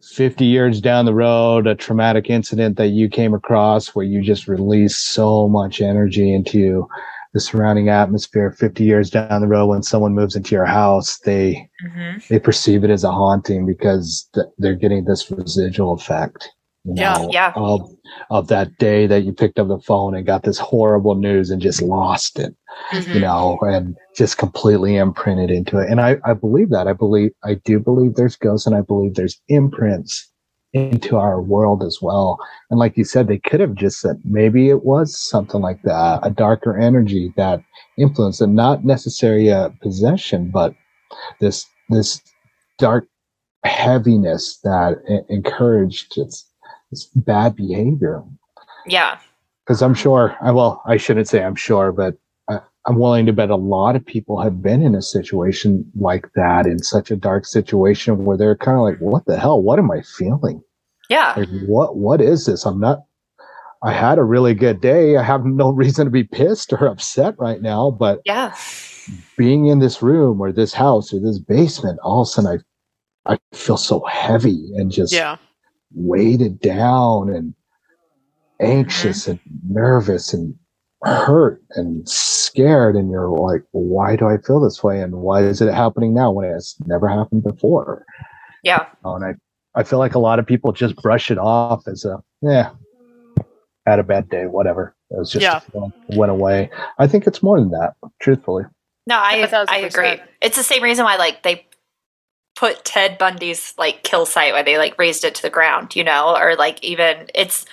[0.01, 4.47] 50 years down the road, a traumatic incident that you came across where you just
[4.47, 6.87] released so much energy into
[7.33, 11.67] the surrounding atmosphere 50 years down the road when someone moves into your house they
[11.81, 16.49] hmm they perceive it as a haunting because th- they're getting this residual effect
[16.85, 17.53] you Yeah, know, yeah.
[17.55, 17.89] of
[18.29, 21.61] of that day that you picked up the phone and got this horrible news and
[21.61, 22.53] just lost it
[22.91, 23.13] Mhm.
[23.13, 27.31] you know and just completely imprinted into it and i i believe that i believe
[27.43, 30.29] i do believe there's ghosts and i believe there's imprints
[30.73, 32.37] into our world as well
[32.69, 36.19] and like you said they could have just said maybe it was something like that
[36.23, 37.61] a darker energy that
[37.97, 40.73] influenced and not necessarily a possession but
[41.39, 42.19] this this
[42.79, 43.05] dark
[43.63, 44.97] heaviness that
[45.29, 46.45] encouraged its,
[46.93, 48.23] its bad behavior
[48.85, 49.17] yeah
[49.65, 50.35] because I'm sure.
[50.41, 52.15] I well, I shouldn't say I'm sure, but
[52.49, 56.29] I, I'm willing to bet a lot of people have been in a situation like
[56.35, 59.61] that, in such a dark situation where they're kind of like, "What the hell?
[59.61, 60.61] What am I feeling?
[61.09, 61.97] yeah Like, what?
[61.97, 62.65] What is this?
[62.65, 62.99] I'm not.
[63.83, 65.17] I had a really good day.
[65.17, 68.55] I have no reason to be pissed or upset right now, but yeah
[69.37, 72.61] being in this room or this house or this basement, all of a sudden
[73.25, 75.35] I, I feel so heavy and just Yeah.
[75.93, 77.53] Weighted down and
[78.61, 79.31] anxious mm-hmm.
[79.31, 79.39] and
[79.69, 80.55] nervous and
[81.03, 85.59] hurt and scared and you're like why do i feel this way and why is
[85.59, 88.05] it happening now when it's never happened before?
[88.63, 88.85] Yeah.
[89.03, 89.35] And i
[89.75, 92.69] i feel like a lot of people just brush it off as a yeah
[93.85, 94.95] had a bad day whatever.
[95.11, 95.57] It was just Yeah.
[95.57, 96.69] a feeling, went away.
[96.97, 98.63] I think it's more than that truthfully.
[99.05, 100.21] No, I A thousand I agree.
[100.41, 101.65] It's the same reason why like they
[102.55, 106.03] put Ted Bundy's like kill site where they like razed it to the ground, you
[106.03, 107.65] know, or like even it's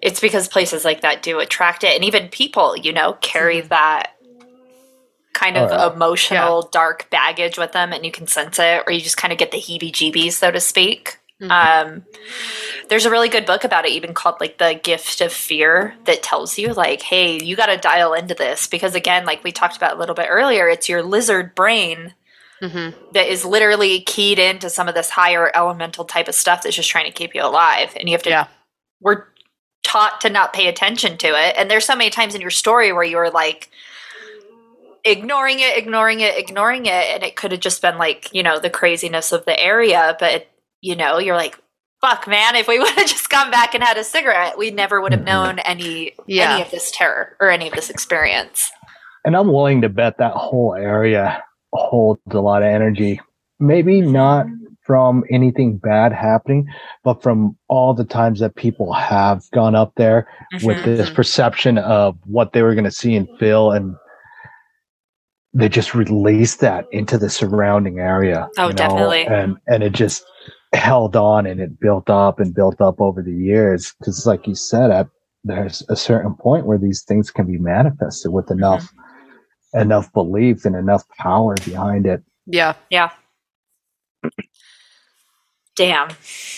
[0.00, 4.12] it's because places like that do attract it and even people, you know, carry that
[5.32, 5.92] kind of yeah.
[5.92, 9.38] emotional dark baggage with them and you can sense it or you just kind of
[9.38, 11.18] get the heebie-jeebies so to speak.
[11.42, 11.50] Mhm.
[11.50, 12.04] Um,
[12.88, 16.22] there's a really good book about it, even called like the gift of fear, that
[16.22, 19.76] tells you like, hey, you got to dial into this because again, like we talked
[19.76, 22.14] about a little bit earlier, it's your lizard brain
[22.70, 22.94] Mhm.
[23.12, 26.88] that is literally keyed into some of this higher elemental type of stuff that's just
[26.90, 28.30] trying to keep you alive, and you have to.
[28.30, 28.46] Yeah.
[29.00, 29.24] We're
[29.82, 32.92] taught to not pay attention to it, and there's so many times in your story
[32.92, 33.70] where you were like
[35.04, 38.58] ignoring it, ignoring it, ignoring it, and it could have just been like you know
[38.58, 40.46] the craziness of the area, but
[40.80, 41.58] you know you're like
[42.00, 45.00] fuck man if we would have just gone back and had a cigarette we never
[45.00, 45.26] would have Mhm.
[45.26, 46.52] known any Yeah.
[46.54, 48.70] any of this terror or any of this experience
[49.24, 51.42] and i'm willing to bet that whole area
[51.74, 53.20] holds a lot of energy
[53.60, 54.46] maybe not
[54.84, 56.66] from anything bad happening,
[57.04, 60.26] but from all the times that people have gone up there
[60.62, 60.84] with Mhm.
[60.84, 63.94] this perception of what they were going to see and feel and
[65.54, 69.26] they just released that into the surrounding area Oh, you know, definitely.
[69.26, 70.24] and and it just
[70.74, 74.54] held on and it built up and built up over the years because like you
[74.56, 75.06] said at
[75.44, 78.90] there's a certain point where these things can be manifested with enough
[79.74, 83.10] enough belief and enough power behind it Yeah, Yeah.
[85.76, 86.10] Damn.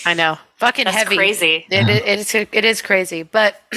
[0.05, 0.37] I know.
[0.57, 1.15] Fucking That's heavy.
[1.15, 1.65] crazy.
[1.69, 3.61] It, it, it is it is crazy, but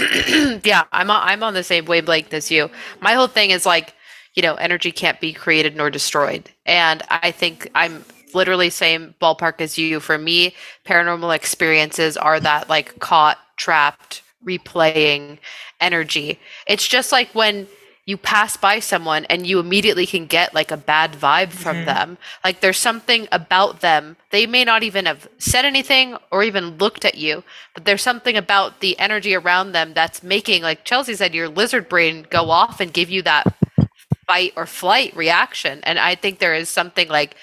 [0.65, 2.71] yeah, I'm on, I'm on the same wavelength as you.
[3.01, 3.95] My whole thing is like,
[4.35, 8.05] you know, energy can't be created nor destroyed, and I think I'm
[8.35, 10.01] literally same ballpark as you.
[10.01, 10.55] For me,
[10.87, 15.39] paranormal experiences are that like caught, trapped, replaying
[15.81, 16.39] energy.
[16.67, 17.67] It's just like when
[18.11, 21.85] you pass by someone and you immediately can get like a bad vibe from Mhm.
[21.87, 22.19] them.
[22.45, 24.17] Like there's something about them.
[24.31, 28.37] They may not even have said anything or even looked at you, but there's something
[28.37, 32.81] about the energy around them that's making, like Chelsea said, your lizard brain go off
[32.81, 33.47] and give you that
[34.27, 35.81] fight or flight reaction.
[35.85, 37.37] And I think there is something like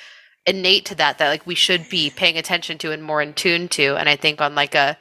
[0.45, 3.67] innate to that that like we should be paying attention to and more in tune
[3.69, 3.95] to.
[3.95, 4.97] And I think on like a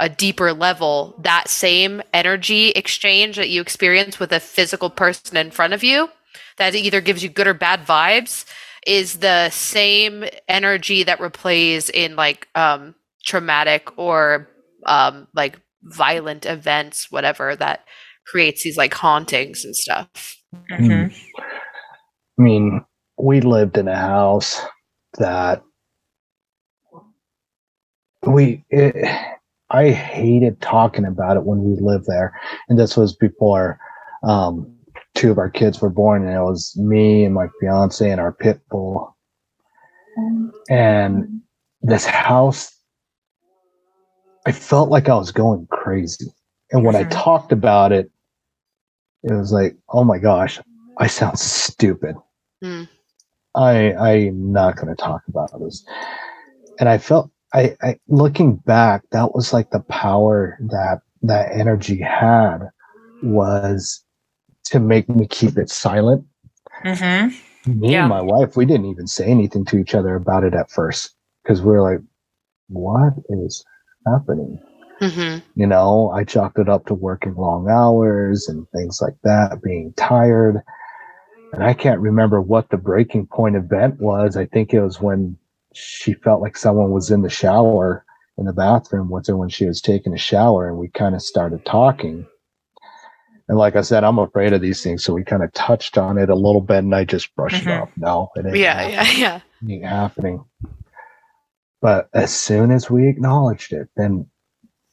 [0.00, 5.50] a deeper level, that same energy exchange that you experience with a physical person in
[5.50, 6.08] front of you,
[6.56, 8.44] that either gives you good or bad vibes,
[8.86, 12.94] is the same energy that replays in like um,
[13.24, 14.48] traumatic or
[14.86, 17.84] um, like violent events, whatever that
[18.26, 20.36] creates these like hauntings and stuff.
[20.70, 21.14] Mhm.
[22.38, 22.84] I mean,
[23.18, 24.60] we lived in a house
[25.18, 25.62] that
[28.26, 28.94] we, it,
[29.70, 32.38] I hated talking about it when we lived there.
[32.68, 33.78] And this was before
[34.22, 34.70] um,
[35.14, 38.32] two of our kids were born, and it was me and my fiance and our
[38.32, 39.16] pit bull.
[40.70, 41.40] And
[41.82, 42.72] this house,
[44.46, 46.26] I felt like I was going crazy.
[46.72, 47.10] And when I Mhm.
[47.10, 48.10] talked about it,
[49.22, 50.60] it was like, oh my gosh,
[50.98, 52.16] I sound stupid.
[52.62, 52.82] Hmm.
[53.54, 55.84] I I'm not going to talk about this.
[56.78, 62.00] And I felt I, I looking back, that was like the power that that energy
[62.00, 62.58] had
[63.22, 64.04] was
[64.64, 66.24] to make me keep it silent.
[66.84, 67.32] Mhm.
[67.66, 68.00] Me Yeah.
[68.00, 71.14] and my wife, we didn't even say anything to each other about it at first
[71.42, 72.00] because we were like,
[72.68, 73.64] "What is
[74.06, 74.58] happening?"
[75.00, 75.38] Mm-hmm.
[75.60, 79.92] You know, I chalked it up to working long hours and things like that, being
[79.96, 80.60] tired.
[81.52, 84.36] And I can't remember what the breaking point event was.
[84.36, 85.36] I think it was when
[85.74, 88.04] she felt like someone was in the shower
[88.38, 91.22] in the bathroom with her when she was taking a shower, and we kind of
[91.22, 92.26] started talking.
[93.48, 96.18] And like I said, I'm afraid of these things, so we kind of touched on
[96.18, 97.68] it a little bit, and I just brushed Mhm.
[97.78, 97.90] it off.
[97.96, 99.74] No, it ain't Yeah, happening yeah, yeah.
[99.74, 100.44] ain't happening.
[101.80, 104.26] But as soon as we acknowledged it, then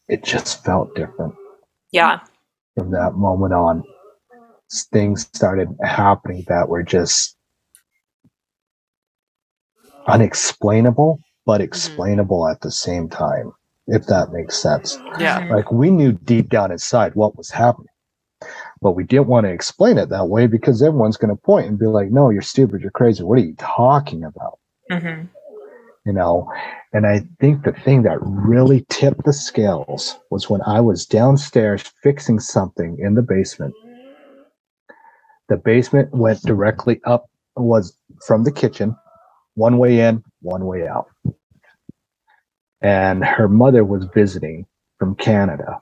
[0.09, 1.35] it just felt different
[1.91, 2.19] Yeah.
[2.77, 3.83] from that moment on.
[4.91, 7.37] Things started happening that were just
[10.07, 13.52] unexplainable, but explainable at the same time,
[13.88, 14.98] if that makes sense.
[15.19, 15.41] Yeah.
[15.41, 15.49] Mhm.
[15.49, 17.88] Like we knew deep down inside what was happening,
[18.82, 21.80] but we didn't want to explain it that way because everyone's going to point and
[21.80, 23.23] be like, no, you're stupid, you're crazy.
[23.23, 24.60] What are you talking about?
[24.91, 25.30] Mhm.
[26.03, 26.52] you know
[26.94, 31.84] and i think the thing that really tipped the scales was when i was downstairs
[32.02, 33.72] fixing something in the basement
[35.48, 37.95] the basement went directly up was
[38.26, 38.95] from the kitchen
[39.56, 41.07] one way in one way out
[42.82, 44.65] and her mother was visiting
[44.98, 45.80] from canada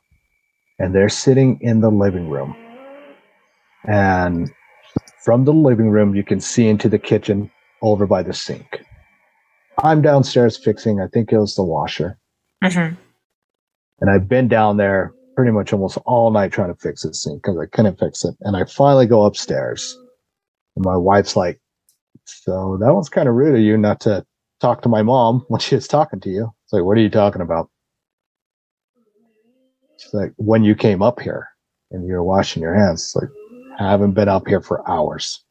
[0.79, 2.55] and they're sitting in the living room
[3.87, 4.51] and
[5.23, 7.49] from the living room you can see into the kitchen
[7.81, 8.83] over by the sink
[9.83, 12.17] I'm downstairs fixing, I think it was the washer.
[12.63, 12.97] Mhm.
[14.01, 17.41] And I've been down there pretty much almost all night trying to fix this sink
[17.43, 18.35] because I couldn't fix it.
[18.41, 19.97] And I finally go upstairs.
[20.75, 21.61] And my wife's like,
[22.43, 24.25] So that was kind of rude of you not to
[24.59, 26.51] talk to my mom when she was talking to you.
[26.65, 27.69] It's like, What are you talking about?
[29.97, 31.47] She's like, When you came up here
[31.91, 33.03] and you're washing your hands.
[33.03, 33.29] It's like,
[33.79, 35.43] I haven't been up here for hours.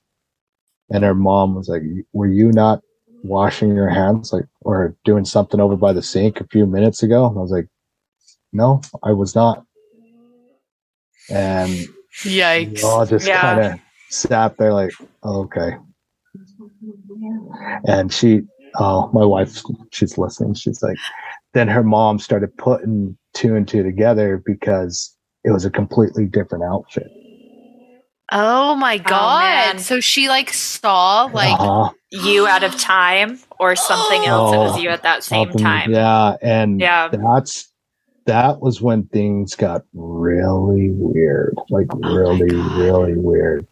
[0.91, 1.83] And her mom was like,
[2.13, 2.83] Were you not
[3.23, 7.27] washing your hands like or doing something over by the sink a few minutes ago
[7.27, 7.67] and i was like
[8.53, 9.65] no i was not
[11.31, 11.87] and we
[12.25, 12.85] Yikes.
[12.85, 13.41] all just Yeah.
[13.41, 14.93] kind of sat there like
[15.25, 15.77] okay
[17.87, 18.43] and she
[18.77, 19.63] oh my wife
[19.93, 20.97] she's listening she's like
[21.55, 26.65] then her mom started putting two and two together because it was a completely different
[26.65, 27.11] outfit
[28.31, 29.41] Oh my god!
[29.41, 29.79] man.
[29.79, 31.91] so she like saw like Uh-huh.
[32.11, 35.65] You out of time or something else that was Oh, you at that same Something-
[35.65, 35.91] time.
[35.93, 37.09] Yeah, and Yeah.
[37.09, 37.73] that's
[38.27, 41.55] that was when things got really weird.
[41.71, 42.79] Like Oh really, God.
[42.79, 43.67] really weird.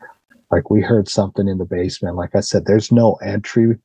[0.51, 2.17] Like we heard something in the basement.
[2.17, 3.77] Like I said, there's no entry.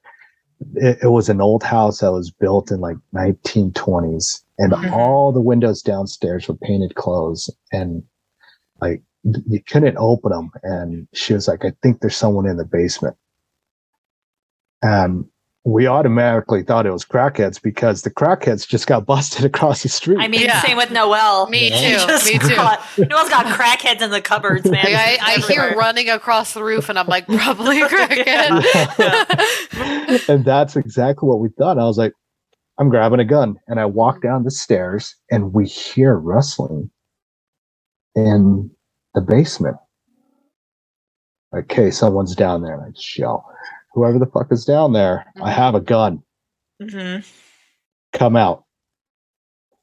[0.75, 4.91] It, it was an old house that was built in like 1920s, and Mhm.
[4.91, 8.03] all the windows downstairs were painted closed, and
[8.79, 10.51] like you couldn't open them.
[10.63, 13.15] And she was like, "I think there's someone in the basement."
[14.83, 15.25] And
[15.63, 20.17] we automatically thought it was crackheads because the crackheads just got busted across the street.
[20.19, 20.59] I mean, Yeah.
[20.61, 21.47] same with Noel.
[21.49, 21.99] me Yeah.
[21.99, 22.55] too, Just me too.
[22.55, 24.83] got- Noel's got crackheads in the cupboards, man.
[24.83, 28.27] Like, I, I hear running across the roof, and I'm like, probably a cricket.
[30.29, 31.77] and that's exactly what we thought.
[31.77, 32.13] I was like,
[32.79, 33.57] I'm grabbing a gun.
[33.67, 36.89] And I walk down the stairs and we hear rustling
[38.15, 38.71] in
[39.13, 39.77] the basement.
[41.55, 42.73] Okay, someone's down there.
[42.73, 43.45] And I just yell,
[43.93, 45.55] Whoever the fuck is down there, I Mhm.
[45.55, 46.23] have a gun.
[46.81, 47.25] Mhm.
[48.13, 48.63] Come out.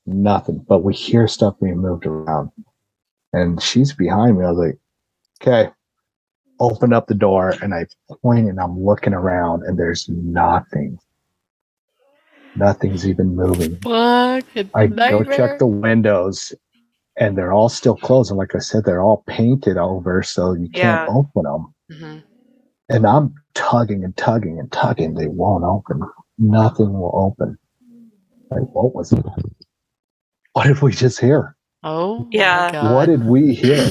[0.07, 0.65] Nothing.
[0.67, 2.51] But we hear stuff being moved around.
[3.33, 4.45] And she's behind me.
[4.47, 4.79] I was like,
[5.43, 5.71] okay.
[6.61, 7.87] Open up the door and I
[8.23, 10.99] point and I'm looking around and there's nothing.
[12.57, 13.77] Nothing's even moving.
[13.81, 16.53] Fucking I go check the windows
[17.17, 18.31] and they're all still closed.
[18.31, 21.75] And like I said, they're all painted over so you can't open them.
[21.93, 22.23] Mm Mhm.
[22.89, 25.15] And I'm tugging and tugging and tugging.
[25.15, 26.01] They won't open.
[26.39, 27.59] Nothing will open.
[28.51, 29.25] Like, what was that?
[30.55, 31.55] What did we just hear?
[31.83, 32.93] Oh, Yeah.
[32.95, 33.87] What did we hear?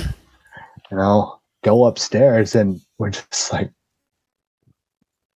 [0.91, 3.71] You know, go upstairs and we're just like,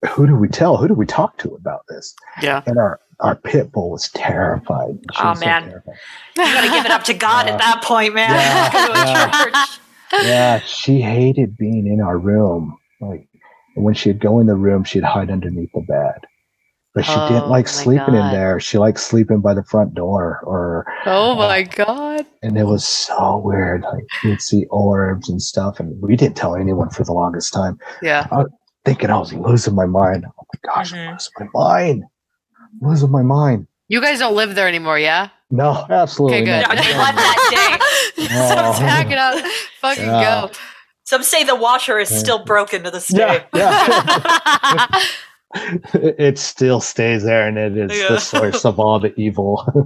[0.10, 0.78] who do we tell?
[0.78, 2.16] Who do we talk to about this?
[2.42, 2.64] Yeah.
[2.66, 4.98] And our, our pit bull was terrified.
[5.14, 5.64] She Oh, was so man.
[5.70, 5.96] terrified.
[6.38, 7.54] You gotta give it up to God Yeah.
[7.54, 8.32] at that point, man.
[8.32, 9.66] Yeah, Go to a yeah.
[10.24, 12.78] Yeah, she hated being in our room.
[13.00, 13.28] Like
[13.82, 16.26] when she'd go in the room, she'd hide underneath the bed.
[16.94, 18.60] But she Oh, didn't like my sleeping in there.
[18.60, 22.26] She liked sleeping by the front door or Oh my god.
[22.44, 23.84] and it was so weird.
[23.84, 27.80] Like you'd see orbs and stuff, and we didn't tell anyone for the longest time,
[28.02, 28.28] Yeah.
[28.84, 30.26] thinking I was losing my mind.
[30.28, 31.08] Oh my gosh, Mhm.
[31.08, 32.04] I'm losing my mind.
[32.82, 33.68] I'm losing my mind.
[33.88, 35.30] You guys don't live there anymore, yeah?
[35.50, 36.62] No, absolutely Okay, good.
[36.68, 36.76] not.
[36.76, 38.26] No, they left that day.
[38.36, 38.74] Oh.
[38.76, 39.46] so pack it up.
[39.80, 40.48] Fucking Yeah.
[40.48, 40.52] go.
[41.12, 43.44] Some say the washer is still broken to this day.
[43.54, 44.08] Yeah,
[44.74, 45.04] yeah.
[45.94, 48.08] it it still stays there, and it is Yeah.
[48.14, 49.62] the source of all the evil.
[49.68, 49.86] Oh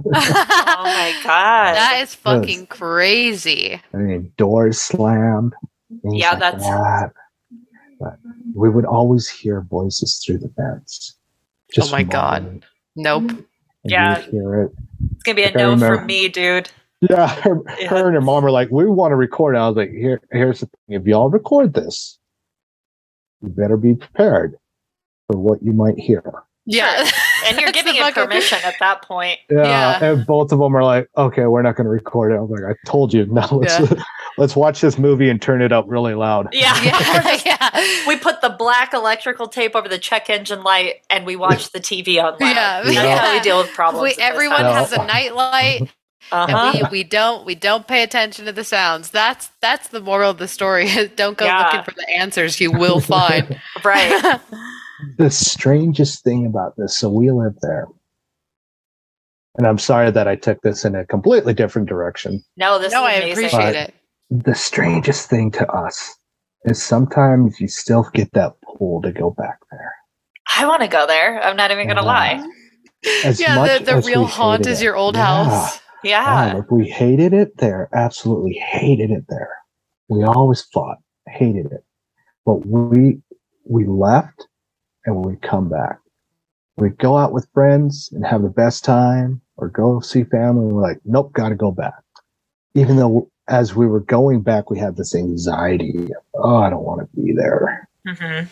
[0.84, 1.74] my god.
[1.74, 3.82] That is fucking crazy.
[3.92, 5.54] I mean, doors slammed.
[6.04, 7.10] Yeah, like that's- that.
[7.98, 8.18] But
[8.54, 11.16] we would always hear voices through the vents.
[11.80, 12.64] Oh my God.
[12.94, 13.30] Nope.
[13.30, 13.44] and
[13.84, 14.20] Yeah.
[14.20, 14.72] hear it.
[15.14, 16.70] it's gonna be a Like, I no remember- from me, dude.
[17.02, 17.88] Yeah, her, Yeah.
[17.88, 20.20] her and her mom are like, "We want to record." it." I was like, "Here,
[20.32, 21.00] here's the thing.
[21.00, 22.18] If y'all record this,
[23.42, 24.56] you better be prepared
[25.30, 26.22] for what you might hear."
[26.66, 27.08] Yeah.
[27.46, 29.38] And you're giving it permission at that point.
[29.50, 29.62] Yeah,
[30.00, 30.04] Yeah.
[30.04, 32.50] and both of them are like, "Okay, we're not going to record it." I was
[32.50, 33.24] like, "I told you.
[33.30, 34.02] Now let's Yeah.
[34.36, 36.74] let's watch this movie and turn it up really loud." Yeah.
[36.82, 37.38] Yeah.
[37.44, 38.06] yeah.
[38.08, 41.78] we put the black electrical tape over the check engine light and we watch the
[41.78, 42.40] TV on loud.
[42.40, 42.82] Yeah.
[42.82, 43.18] That's Yeah.
[43.18, 44.16] how we deal with problems.
[44.16, 44.90] We, everyone house.
[44.90, 45.88] has a nightlight,
[46.32, 46.72] Uh-huh.
[46.90, 49.10] we, we don't we don't pay attention to the sounds.
[49.10, 50.88] That's that's the moral of the story.
[51.16, 51.62] don't go Yeah.
[51.64, 52.60] looking for the answers.
[52.60, 53.60] You will find.
[53.84, 54.40] right.
[55.18, 57.86] the strangest thing about this so we live there
[59.58, 63.04] and i'm sorry that i took this in a completely different direction No, this no,
[63.04, 63.44] I is amazing.
[63.58, 63.94] appreciate it.
[64.30, 66.16] the strangest thing to us
[66.64, 69.92] is sometimes you still get that pull to go back there
[70.56, 71.42] I want to go there.
[71.42, 72.42] I'm not even gonna lie.
[73.24, 74.84] as yeah, much the, the as real haunt is it.
[74.84, 75.44] your old Yeah.
[75.44, 75.80] house.
[76.04, 76.54] Yeah.
[76.54, 79.56] Like we hated it there absolutely hated it there.
[80.08, 80.98] We always fought
[81.28, 81.84] hated it.
[82.44, 83.18] But we
[83.64, 84.46] we left
[85.04, 85.98] and we'd come back.
[86.76, 90.72] We'd go out with friends and have the best time or go see family and
[90.72, 91.94] we're like nope gotta go back.
[92.74, 97.00] Even though as we were going back we had this anxiety oh i don't want
[97.00, 97.88] to be there.
[98.06, 98.44] Hmm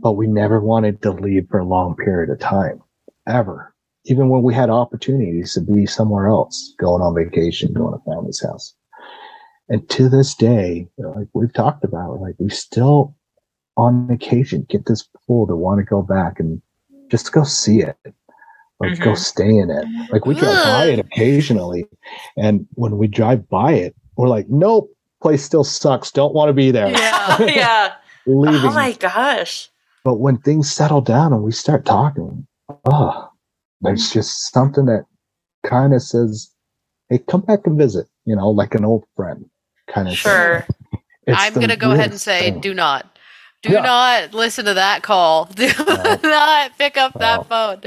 [0.00, 2.82] but we never wanted to leave for a long period of time
[3.26, 3.74] ever
[4.08, 8.42] even when we had opportunities to be somewhere else going on vacation going to family's
[8.42, 8.74] house
[9.68, 13.14] and to this day like we've talked about like we still
[13.76, 16.60] on occasion get this pull to want to go back and
[17.10, 17.96] just go see it
[18.80, 19.18] like go Mhm.
[19.18, 21.86] stay in it like we drive by it occasionally
[22.36, 24.90] and when we drive by it we're like nope
[25.22, 27.42] place still sucks don't want to be there Yeah.
[27.60, 27.92] yeah.
[28.26, 29.70] leaving Oh my gosh.
[30.04, 32.46] but when things settle down and we start talking,
[32.86, 33.25] oh,
[33.80, 35.04] there's just something that
[35.64, 36.50] kind of says,
[37.08, 39.44] "Hey, come back and visit." You know, like an old friend
[39.88, 40.14] kind of.
[40.16, 40.66] Sure.
[41.28, 42.60] I'm going to go ahead and say, thing.
[42.60, 43.18] do not.
[43.62, 43.80] Do Yeah.
[43.80, 45.44] not listen to that call.
[45.56, 46.18] Do No.
[46.22, 47.20] not pick up No.
[47.20, 47.80] that phone.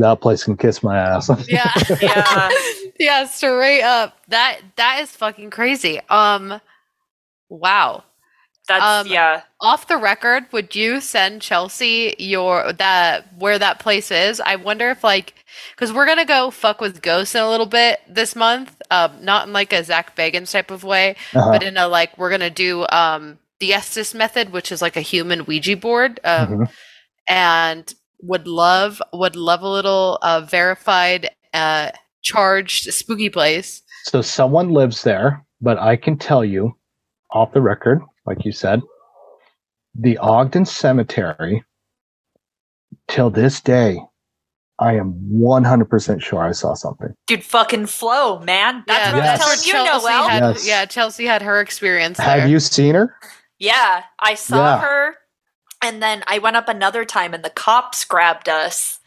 [0.00, 1.28] that place can kiss my ass.
[1.48, 1.70] Yeah.
[2.00, 2.50] Yeah.
[2.98, 4.16] yeah, straight up.
[4.28, 6.00] That that is fucking crazy.
[6.08, 6.60] Um
[7.50, 8.04] wow.
[8.68, 9.42] That's Um, yeah.
[9.60, 14.40] Off the record, would you send Chelsea your that where that place is?
[14.40, 15.34] I wonder if like
[15.74, 18.80] because we're gonna go fuck with ghosts in a little bit this month.
[18.90, 21.50] Um, not in like a Zach Bagans type of way, Uh-huh.
[21.52, 25.00] but in a like we're gonna do um the Estes method, which is like a
[25.00, 26.20] human Ouija board.
[26.24, 26.70] Um, Mhm.
[27.28, 31.90] and would love would love a little uh, verified uh,
[32.22, 33.82] charged spooky place.
[34.04, 36.76] So someone lives there, but I can tell you
[37.32, 38.82] off the record, like you said,
[39.94, 41.64] the Ogden Cemetery,
[43.08, 43.98] till this day,
[44.78, 47.14] I am 100% sure I saw something.
[47.26, 48.84] Dude, fucking flow, man.
[48.86, 49.40] That's yeah, what Yes.
[49.40, 50.28] I'm telling you, Chelsea Noel.
[50.28, 50.66] had, Yes.
[50.68, 52.26] Yeah, Chelsea had her experience there.
[52.40, 53.16] Have you seen her?
[53.58, 54.80] Yeah, I saw Yeah.
[54.80, 55.16] her,
[55.82, 58.97] and then I went up another time, and the cops grabbed us,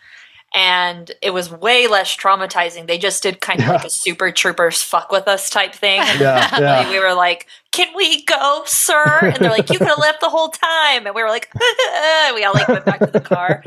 [0.54, 2.88] and it was way less traumatizing.
[2.88, 3.72] They just did kind of Yeah.
[3.74, 6.02] like a super troopers fuck with us type thing.
[6.20, 6.90] Yeah, Like, yeah.
[6.90, 10.30] we were like, "Can we go, sir?" And they're like, "You could have left the
[10.30, 11.50] whole time." And we were like,
[12.36, 13.64] "We all like went back to the car."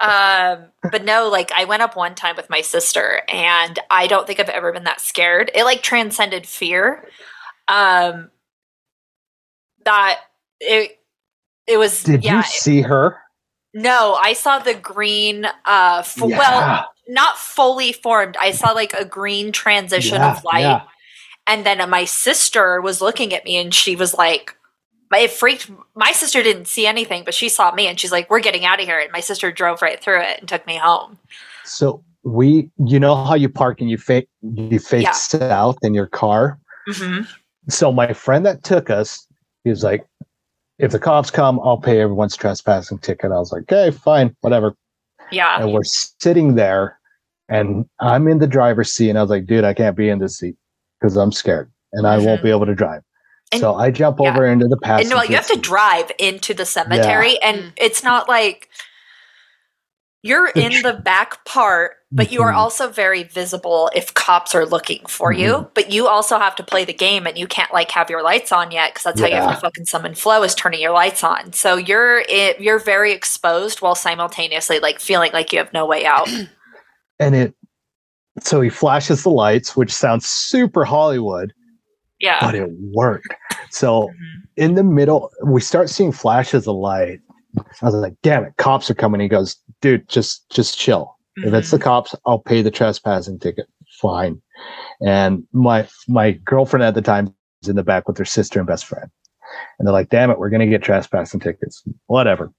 [0.00, 4.26] Um, but no, like I went up one time with my sister, and I don't
[4.26, 5.50] think I've ever been that scared.
[5.54, 7.06] It like transcended fear.
[7.68, 8.30] Um,
[9.84, 10.20] that
[10.60, 10.98] it
[11.66, 12.36] it was Did yeah.
[12.38, 13.18] you see her?
[13.74, 15.44] No, I saw the green.
[15.64, 18.36] Uh, f- well, not fully formed.
[18.40, 20.60] I saw like a green transition Yeah, of light.
[20.62, 20.82] yeah.
[21.46, 24.56] And then my sister was looking at me and she was like,
[25.12, 28.40] it freaked my sister didn't see anything, but she saw me and she's like, We're
[28.40, 28.98] getting out of here.
[28.98, 31.18] And my sister drove right through it and took me home.
[31.64, 35.12] So we, you know how you park and you face you face Yeah.
[35.12, 36.58] south in your car.
[36.88, 37.22] hmm
[37.68, 39.26] So my friend that took us,
[39.62, 40.04] he was like,
[40.78, 44.74] "If the cops come, I'll pay everyone's trespassing ticket." I was like, "Okay, fine, whatever."
[45.30, 45.60] Yeah.
[45.62, 46.98] And we're sitting there,
[47.48, 50.18] and I'm in the driver's seat, and I was like, "Dude, I can't be in
[50.18, 50.56] this seat
[51.00, 52.44] because I'm scared, and I won't Mhm.
[52.44, 53.02] be able to drive."
[53.52, 54.30] And- so I jump yeah.
[54.30, 55.16] over into the And passenger.
[55.16, 57.72] no, you have to drive into the cemetery, and Mm.
[57.76, 58.68] it's not like
[60.22, 62.56] you're in the back part, but you are Mhm.
[62.56, 65.52] also very visible if cops are looking for you.
[65.54, 65.68] Mm-hmm.
[65.74, 68.52] But you also have to play the game, and you can't like have your lights
[68.52, 71.24] on yet because that's how you have to fucking summon flow is turning your lights
[71.24, 71.52] on.
[71.52, 76.06] So you're it, you're very exposed while simultaneously like feeling like you have no way
[76.06, 76.28] out.
[77.18, 77.54] and it.
[78.42, 81.52] So he flashes the lights, which sounds super Hollywood,
[82.20, 82.38] Yeah.
[82.40, 83.28] but it worked.
[83.70, 84.12] So Mhm.
[84.56, 87.20] in the middle, we start seeing flashes of light.
[87.82, 89.20] I was like, damn it, cops are coming.
[89.20, 91.16] He goes, dude, just just chill.
[91.36, 91.76] If it's Mm-hmm.
[91.76, 93.66] the cops, I'll pay the trespassing ticket.
[94.00, 94.40] Fine.
[95.04, 98.68] And my my girlfriend at the time is in the back with her sister and
[98.68, 99.10] best friend.
[99.78, 101.82] And they're like, damn it, we're gonna get trespassing tickets.
[102.06, 102.52] Whatever.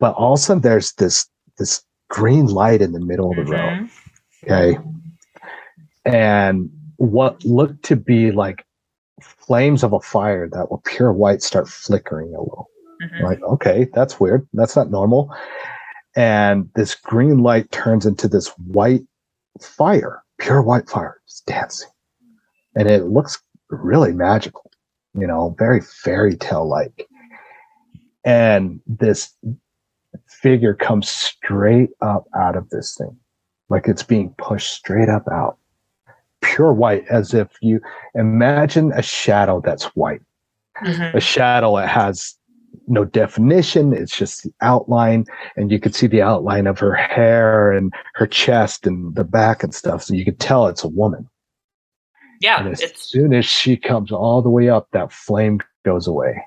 [0.00, 1.26] But all of a sudden there's this
[1.58, 3.88] this green light in the middle of the road.
[3.88, 3.90] Mhm.
[4.44, 4.78] Okay.
[6.04, 8.64] And what looked to be like
[9.20, 12.68] flames of a fire that were pure white start flickering a little.
[13.02, 13.22] Mhm.
[13.22, 14.46] Like, okay, that's weird.
[14.52, 15.32] That's not normal.
[16.14, 19.02] And this green light turns into this white
[19.60, 21.88] fire, pure white fire, just dancing.
[22.76, 23.38] And it looks
[23.70, 24.70] really magical,
[25.14, 27.08] you know, very fairy tale like.
[28.24, 29.34] And this
[30.28, 33.16] figure comes straight up out of this thing,
[33.68, 35.56] like it's being pushed straight up out.
[36.42, 37.80] Pure white, as if you
[38.14, 40.20] imagine a shadow that's white
[40.80, 41.14] Mhm.
[41.14, 42.34] a shadow that has
[42.88, 45.24] no definition it's just the outline
[45.56, 49.62] and you could see the outline of her hair and her chest and the back
[49.62, 51.28] and stuff so you could tell it's a woman
[52.40, 52.60] Yeah.
[52.60, 56.42] and as It's soon as she comes all the way up that flame goes away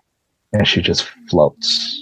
[0.53, 2.01] and she just floats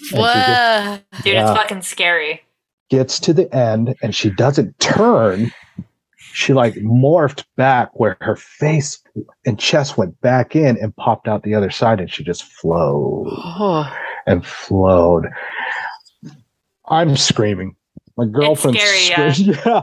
[0.00, 1.02] she just What?
[1.24, 1.50] dude, Yeah.
[1.50, 2.42] it's fucking scary.
[2.90, 5.52] gets to the end and she doesn't turn
[6.32, 9.00] she like morphed back where her face
[9.46, 13.26] and chest went back in and popped out the other side and she just flowed
[13.30, 13.90] Oh.
[14.26, 15.26] and flowed.
[16.88, 17.76] I'm screaming.
[18.16, 19.60] My girlfriend's scary, screaming.
[19.66, 19.82] Yeah.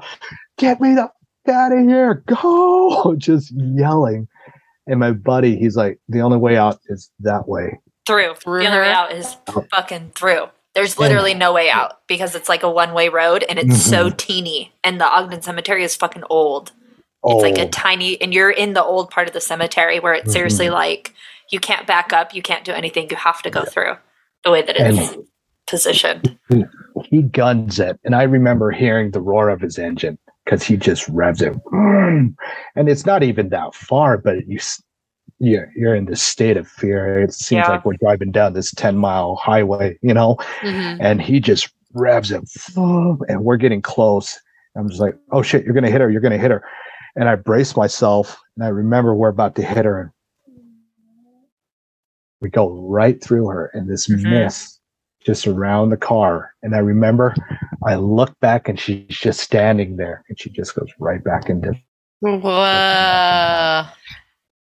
[0.58, 1.04] Get me the
[1.48, 2.24] f- out of here.
[2.28, 3.16] Go.
[3.18, 4.28] Just yelling.
[4.88, 7.80] And my buddy, he's like, the only way out is that way.
[8.08, 8.36] Through.
[8.36, 9.36] Through the only way out is
[9.72, 10.48] fucking through.
[10.76, 14.08] There's literally no way out because it's like a one way road and it's so
[14.08, 14.16] Mm-hmm.
[14.18, 14.74] teeny.
[14.84, 16.74] And the Ogden Cemetery is fucking old.
[17.28, 20.14] It's like a Oh, tiny, and you're in the old part of the cemetery where
[20.14, 20.74] it's seriously Mhm.
[20.74, 21.14] like
[21.52, 23.96] you can't back up, you can't do anything, you have to go through
[24.44, 25.18] the way that it's
[25.68, 26.38] positioned.
[27.10, 28.00] he guns it.
[28.04, 31.54] And I remember hearing the roar of his engine because he just revs it.
[32.76, 34.60] And it's not even that far, but you,
[35.40, 37.20] you're, you're in this state of fear.
[37.20, 37.72] It seems Yeah.
[37.72, 40.98] like we're driving down this 10 mile highway, you know, Mhm.
[41.02, 42.44] and he just revs it
[42.76, 44.40] and we're getting close.
[44.78, 46.10] I'm just like, oh shit, you're going to hit her.
[46.10, 46.64] You're going to hit her.
[47.16, 50.02] And I brace myself and I remember we're about to hit her.
[50.02, 50.12] And
[52.42, 54.30] we go right through her and this Mhm.
[54.30, 54.82] mist
[55.26, 56.52] just around the car.
[56.64, 57.34] And I remember
[57.86, 61.74] I look back and she's just standing there and she just goes right back into
[62.22, 63.86] Whoa.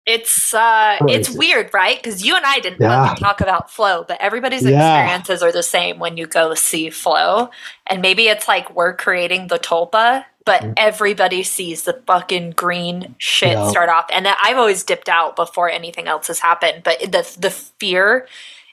[0.10, 1.98] It's uh it's weird, right?
[2.02, 2.90] Because you and I didn't Yeah.
[3.06, 4.80] fucking talk about flow, but everybody's Yeah.
[5.04, 7.52] experiences are the same when you go see flow.
[7.88, 10.74] And maybe it's like we're creating the tulpa, but Mhm.
[10.78, 13.70] everybody sees the fucking green shit Yeah.
[13.70, 14.08] start off.
[14.12, 16.84] And I've always dipped out before anything else has happened.
[16.84, 18.28] But the the fear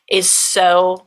[0.09, 1.07] is so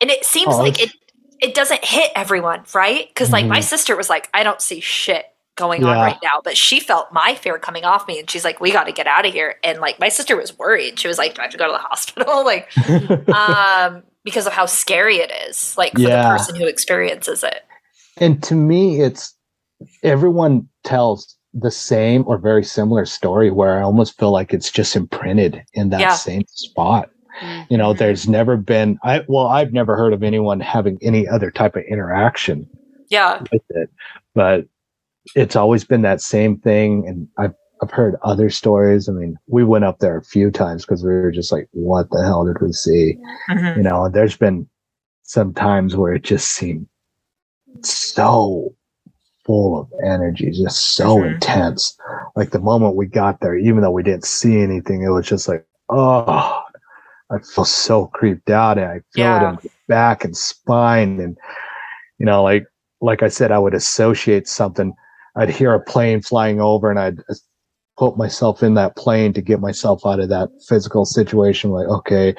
[0.00, 0.92] and it seems Oh, like it
[1.40, 3.08] it doesn't hit everyone, right?
[3.08, 3.64] Because like my Mhm.
[3.64, 5.26] sister was like, I don't see shit
[5.56, 8.60] going on right now, but she felt my fear coming off me, and she's like,
[8.60, 9.56] we got to get out of here.
[9.62, 10.98] And like my sister was worried.
[10.98, 12.44] She was like, do I have to go to the hospital?
[12.52, 12.68] like,
[13.34, 16.22] um, because of how scary it is, like for Yeah.
[16.22, 17.62] the person who experiences it.
[18.18, 19.34] and to me it's
[20.02, 24.94] everyone tells the same or very similar story where i almost feel like it's just
[24.96, 26.14] imprinted in that Yeah.
[26.14, 27.10] same spot
[27.42, 27.66] Mm.
[27.68, 27.98] you know Mhm.
[27.98, 31.82] there's never been i well i've never heard of anyone having any other type of
[31.90, 32.68] interaction
[33.08, 33.90] Yeah, with it
[34.34, 34.66] but
[35.34, 39.64] it's always been that same thing and i've i've heard other stories i mean we
[39.64, 42.60] went up there a few times because we were just like what the hell did
[42.60, 43.16] we see
[43.50, 43.76] Mhm.
[43.76, 44.68] you know there's been
[45.22, 46.86] some times where it just seemed
[47.82, 48.74] so
[49.44, 51.34] full of energy just so Mhm.
[51.34, 51.96] intense
[52.36, 55.48] like the moment we got there even though we didn't see anything it was just
[55.48, 56.62] like oh
[57.30, 59.36] i feel so creeped out and i feel Yeah.
[59.36, 61.36] it in my back and spine and
[62.18, 62.64] you know like
[63.02, 64.94] like i said i would associate something
[65.36, 67.18] i'd hear a plane flying over and i'd
[67.96, 72.34] put myself in that plane to get myself out of that physical situation like okay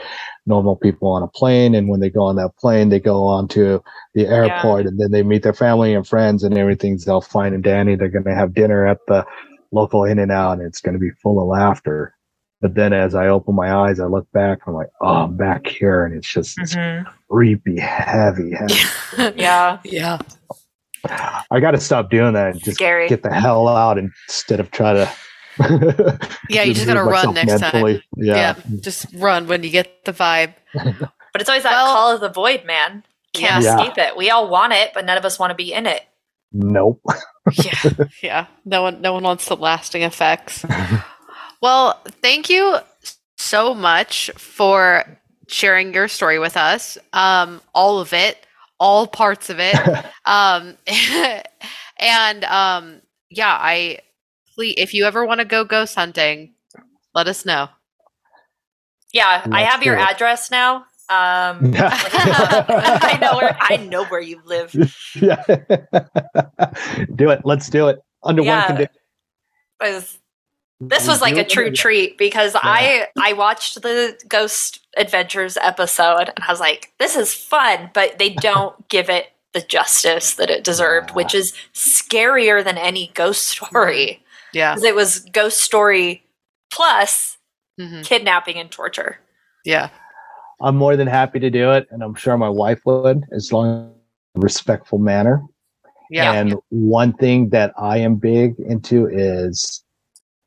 [0.46, 3.48] normal people on a plane and when they go on that plane they go on
[3.48, 3.82] to
[4.16, 7.64] the airport and then they meet their family and friends and everything's all fine and
[7.64, 7.96] dandy.
[7.96, 9.26] They're going to have dinner at the
[9.72, 12.14] local in and out and it's going to be full of laughter.
[12.62, 15.68] But then as i open my eyes i look back i'm like oh i'm back
[15.68, 17.06] here and it's just it's Mhm.
[17.30, 19.34] creepy heavy heavy.
[19.40, 20.20] Yeah, Yeah.
[21.52, 23.08] I got to stop doing that and just scary.
[23.08, 25.12] get the hell out instead of try to
[26.50, 27.86] Yeah, you just gotta run myself next time.
[28.18, 28.56] yeah, Yeah.
[28.82, 30.54] Just run when you get the vibe.
[31.32, 33.04] But it's always that Well- call of the void, man.
[33.34, 33.78] Can't Yeah.
[33.78, 34.16] escape it.
[34.18, 36.04] We all want it, but none of us want to be in it.
[36.54, 37.02] nope
[37.64, 37.92] yeah
[38.24, 40.64] yeah no one no one wants the lasting effects
[41.62, 42.78] well thank you
[43.38, 45.04] so much for
[45.48, 48.38] sharing your story with us um all of it
[48.80, 49.76] all parts of it
[50.26, 50.76] um
[52.00, 54.00] and um yeah i
[54.54, 56.54] please if you ever want to go ghost hunting
[57.14, 57.68] let us know
[59.14, 60.02] Yeah, I Let's have your it.
[60.02, 60.86] address now.
[61.08, 64.74] Um, I know where I know where you live.
[65.16, 65.42] yeah
[67.16, 68.58] do it let's do it under Yeah.
[68.58, 69.02] one condition
[69.80, 70.18] Was-
[70.82, 76.40] This was like a true treat because I I watched the Ghost Adventures episode and
[76.48, 80.64] I was like, this is fun, but they don't give it the justice that it
[80.66, 84.22] deserved, which is scarier than any ghost story.
[84.54, 84.74] yeah.
[84.74, 86.24] 'Cause it was ghost story
[86.72, 87.38] plus
[87.80, 89.20] hmm kidnapping and torture.
[89.64, 89.90] yeah.
[90.62, 93.94] I'm more than happy to do it and i'm sure my wife would as long
[94.36, 95.42] as respectful manner.
[96.10, 96.34] Yeah.
[96.34, 99.84] And one thing that I am big into is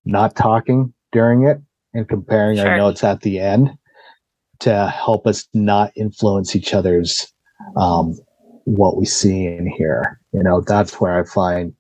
[0.09, 1.59] not talking during it
[1.95, 2.69] and comparing Sure.
[2.69, 3.71] our notes at the end
[4.61, 7.33] to help us not influence each other's
[7.77, 8.19] um,
[8.65, 10.21] what we see and hear.
[10.33, 11.73] You know, that's where I find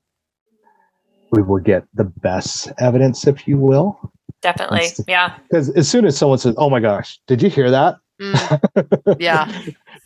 [1.32, 3.98] we will get the best evidence, if you will.
[4.40, 4.78] Definitely.
[4.80, 5.36] That's- Yeah.
[5.48, 7.96] Because as soon as someone says, "Oh my gosh, did you hear that?
[8.20, 9.50] Mm, yeah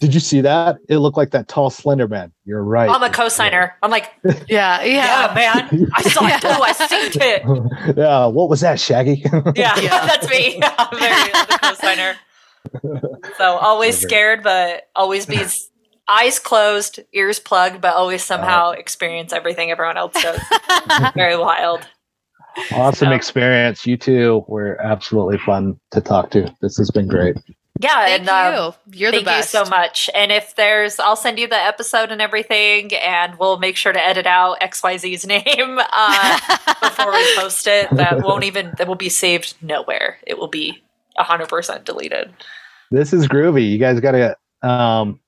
[0.02, 0.78] Did you see that?
[0.88, 2.90] It looked like that tall, slender man." You're right.
[2.90, 3.76] I'm a co-signer.
[3.84, 4.10] I'm like,
[4.48, 5.88] yeah yeah, yeah man.
[5.94, 6.40] I saw it.
[6.44, 7.96] Oh, I seen it.
[7.96, 8.26] yeah.
[8.26, 9.22] What was that, Shaggy?
[9.54, 10.04] Yeah, Yeah.
[10.04, 10.60] that's me.
[10.60, 12.16] I'm very the co-signer.
[13.38, 15.40] So always scared, but always be
[16.08, 18.80] eyes closed, ears plugged, but always somehow uh-huh.
[18.80, 20.40] experience everything everyone else does.
[21.14, 21.86] very wild.
[22.72, 23.86] Awesome So- experience.
[23.86, 26.52] You two were absolutely fun to talk to.
[26.60, 27.36] This has been great.
[27.82, 30.09] Yeah, thank and um, you you're the thank you so much.
[30.14, 34.04] And if there's, I'll send you the episode and everything, and we'll make sure to
[34.04, 36.38] edit out XYZ's name uh,
[36.80, 37.90] before we post it.
[37.90, 40.18] That won't even, that will be saved nowhere.
[40.26, 40.82] It will be
[41.18, 42.32] 100% deleted.
[42.90, 43.70] This is groovy.
[43.70, 45.18] You guys gotta um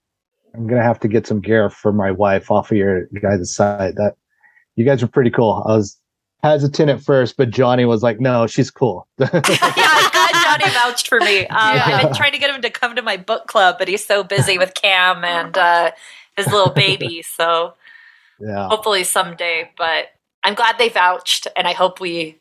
[0.54, 3.96] I'm gonna have to get some gear for my wife off of your guys' side.
[3.96, 4.14] That
[4.76, 5.64] you guys are pretty cool.
[5.66, 5.98] I was
[6.42, 10.13] hesitant at first, but Johnny was like, "No, she's cool." yeah, I'm glad
[10.58, 11.46] Johnny vouched for me.
[11.46, 11.84] Um, Yeah.
[11.86, 14.22] I've been trying to get him to come to my book club, but he's so
[14.24, 15.90] busy with Cam and uh,
[16.36, 17.22] his little baby.
[17.22, 17.74] So
[18.40, 18.68] yeah.
[18.68, 19.70] hopefully someday.
[19.76, 20.08] But
[20.42, 22.38] I'm glad they vouched, and I hope we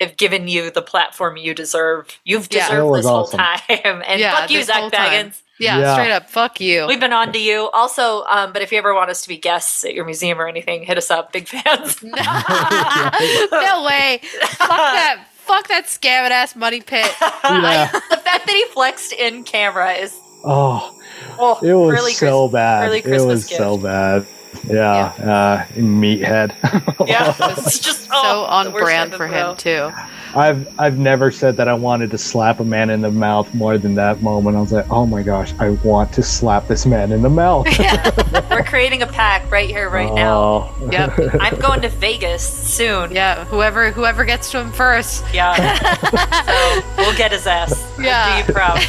[0.00, 2.18] have given you the platform you deserve.
[2.24, 3.38] You've deserved It was this whole awesome.
[3.38, 4.02] time.
[4.06, 4.90] And Yeah, fuck you, Zach whole.
[4.90, 5.40] Bagans.
[5.60, 5.92] Yeah, Yeah.
[5.94, 6.28] straight up.
[6.28, 6.86] Fuck you.
[6.88, 7.68] We've been on to you.
[7.72, 10.48] Also, um, but if you ever want us to be guests at your museum or
[10.48, 11.30] anything, hit us up.
[11.32, 12.02] Big fans.
[12.02, 12.10] no.
[13.52, 14.20] no way.
[14.22, 15.24] Fuck that.
[15.52, 17.04] Fuck that scamming ass money pit.
[17.44, 17.90] Yeah.
[17.92, 20.98] the fact that he flexed in camera is Oh,
[21.38, 22.86] oh, it was really so bad.
[22.88, 23.58] early it Christmas was gift.
[23.58, 24.26] so bad.
[24.68, 25.12] Yeah.
[25.18, 26.54] Uh, meathead.
[27.06, 29.90] Yeah, it's just so oh, on brand for him too.
[30.34, 33.76] I've I've never said that I wanted to slap a man in the mouth more
[33.76, 34.56] than that moment.
[34.56, 37.66] I was like, oh my gosh, I want to slap this man in the mouth.
[38.50, 40.72] We're creating a pack right here, right now.
[40.78, 40.88] Oh.
[40.92, 41.34] Yep.
[41.40, 43.10] I'm going to Vegas soon.
[43.10, 43.44] Yeah.
[43.46, 45.24] Whoever whoever gets to him first.
[45.34, 45.54] Yeah.
[45.56, 47.84] so we'll get his ass.
[47.98, 48.42] Yeah.
[48.42, 48.80] Do you proud.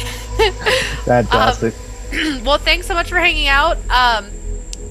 [1.04, 1.74] Fantastic.
[2.44, 3.78] well, thanks so much for hanging out.
[3.90, 4.30] Um,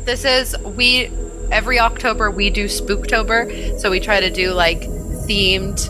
[0.06, 1.10] this is we
[1.52, 5.90] every October we do Spooktober, so we try to do like themed,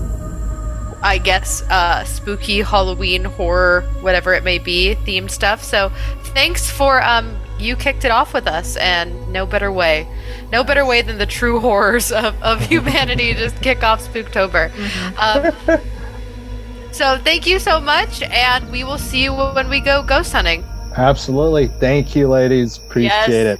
[1.01, 5.63] I guess, uh, spooky Halloween horror, whatever it may be, themed stuff.
[5.63, 5.91] So
[6.33, 10.07] thanks for um you kicked it off with us, and no better way,
[10.51, 14.71] no better way than the true horrors of of humanity just kick off Spooktober.
[15.17, 15.79] Um,
[16.91, 20.63] so thank you so much, and we will see you when we go ghost hunting.
[20.95, 21.67] Absolutely.
[21.67, 22.77] Thank you, ladies.
[22.77, 23.29] Appreciate Yes.
[23.29, 23.59] it.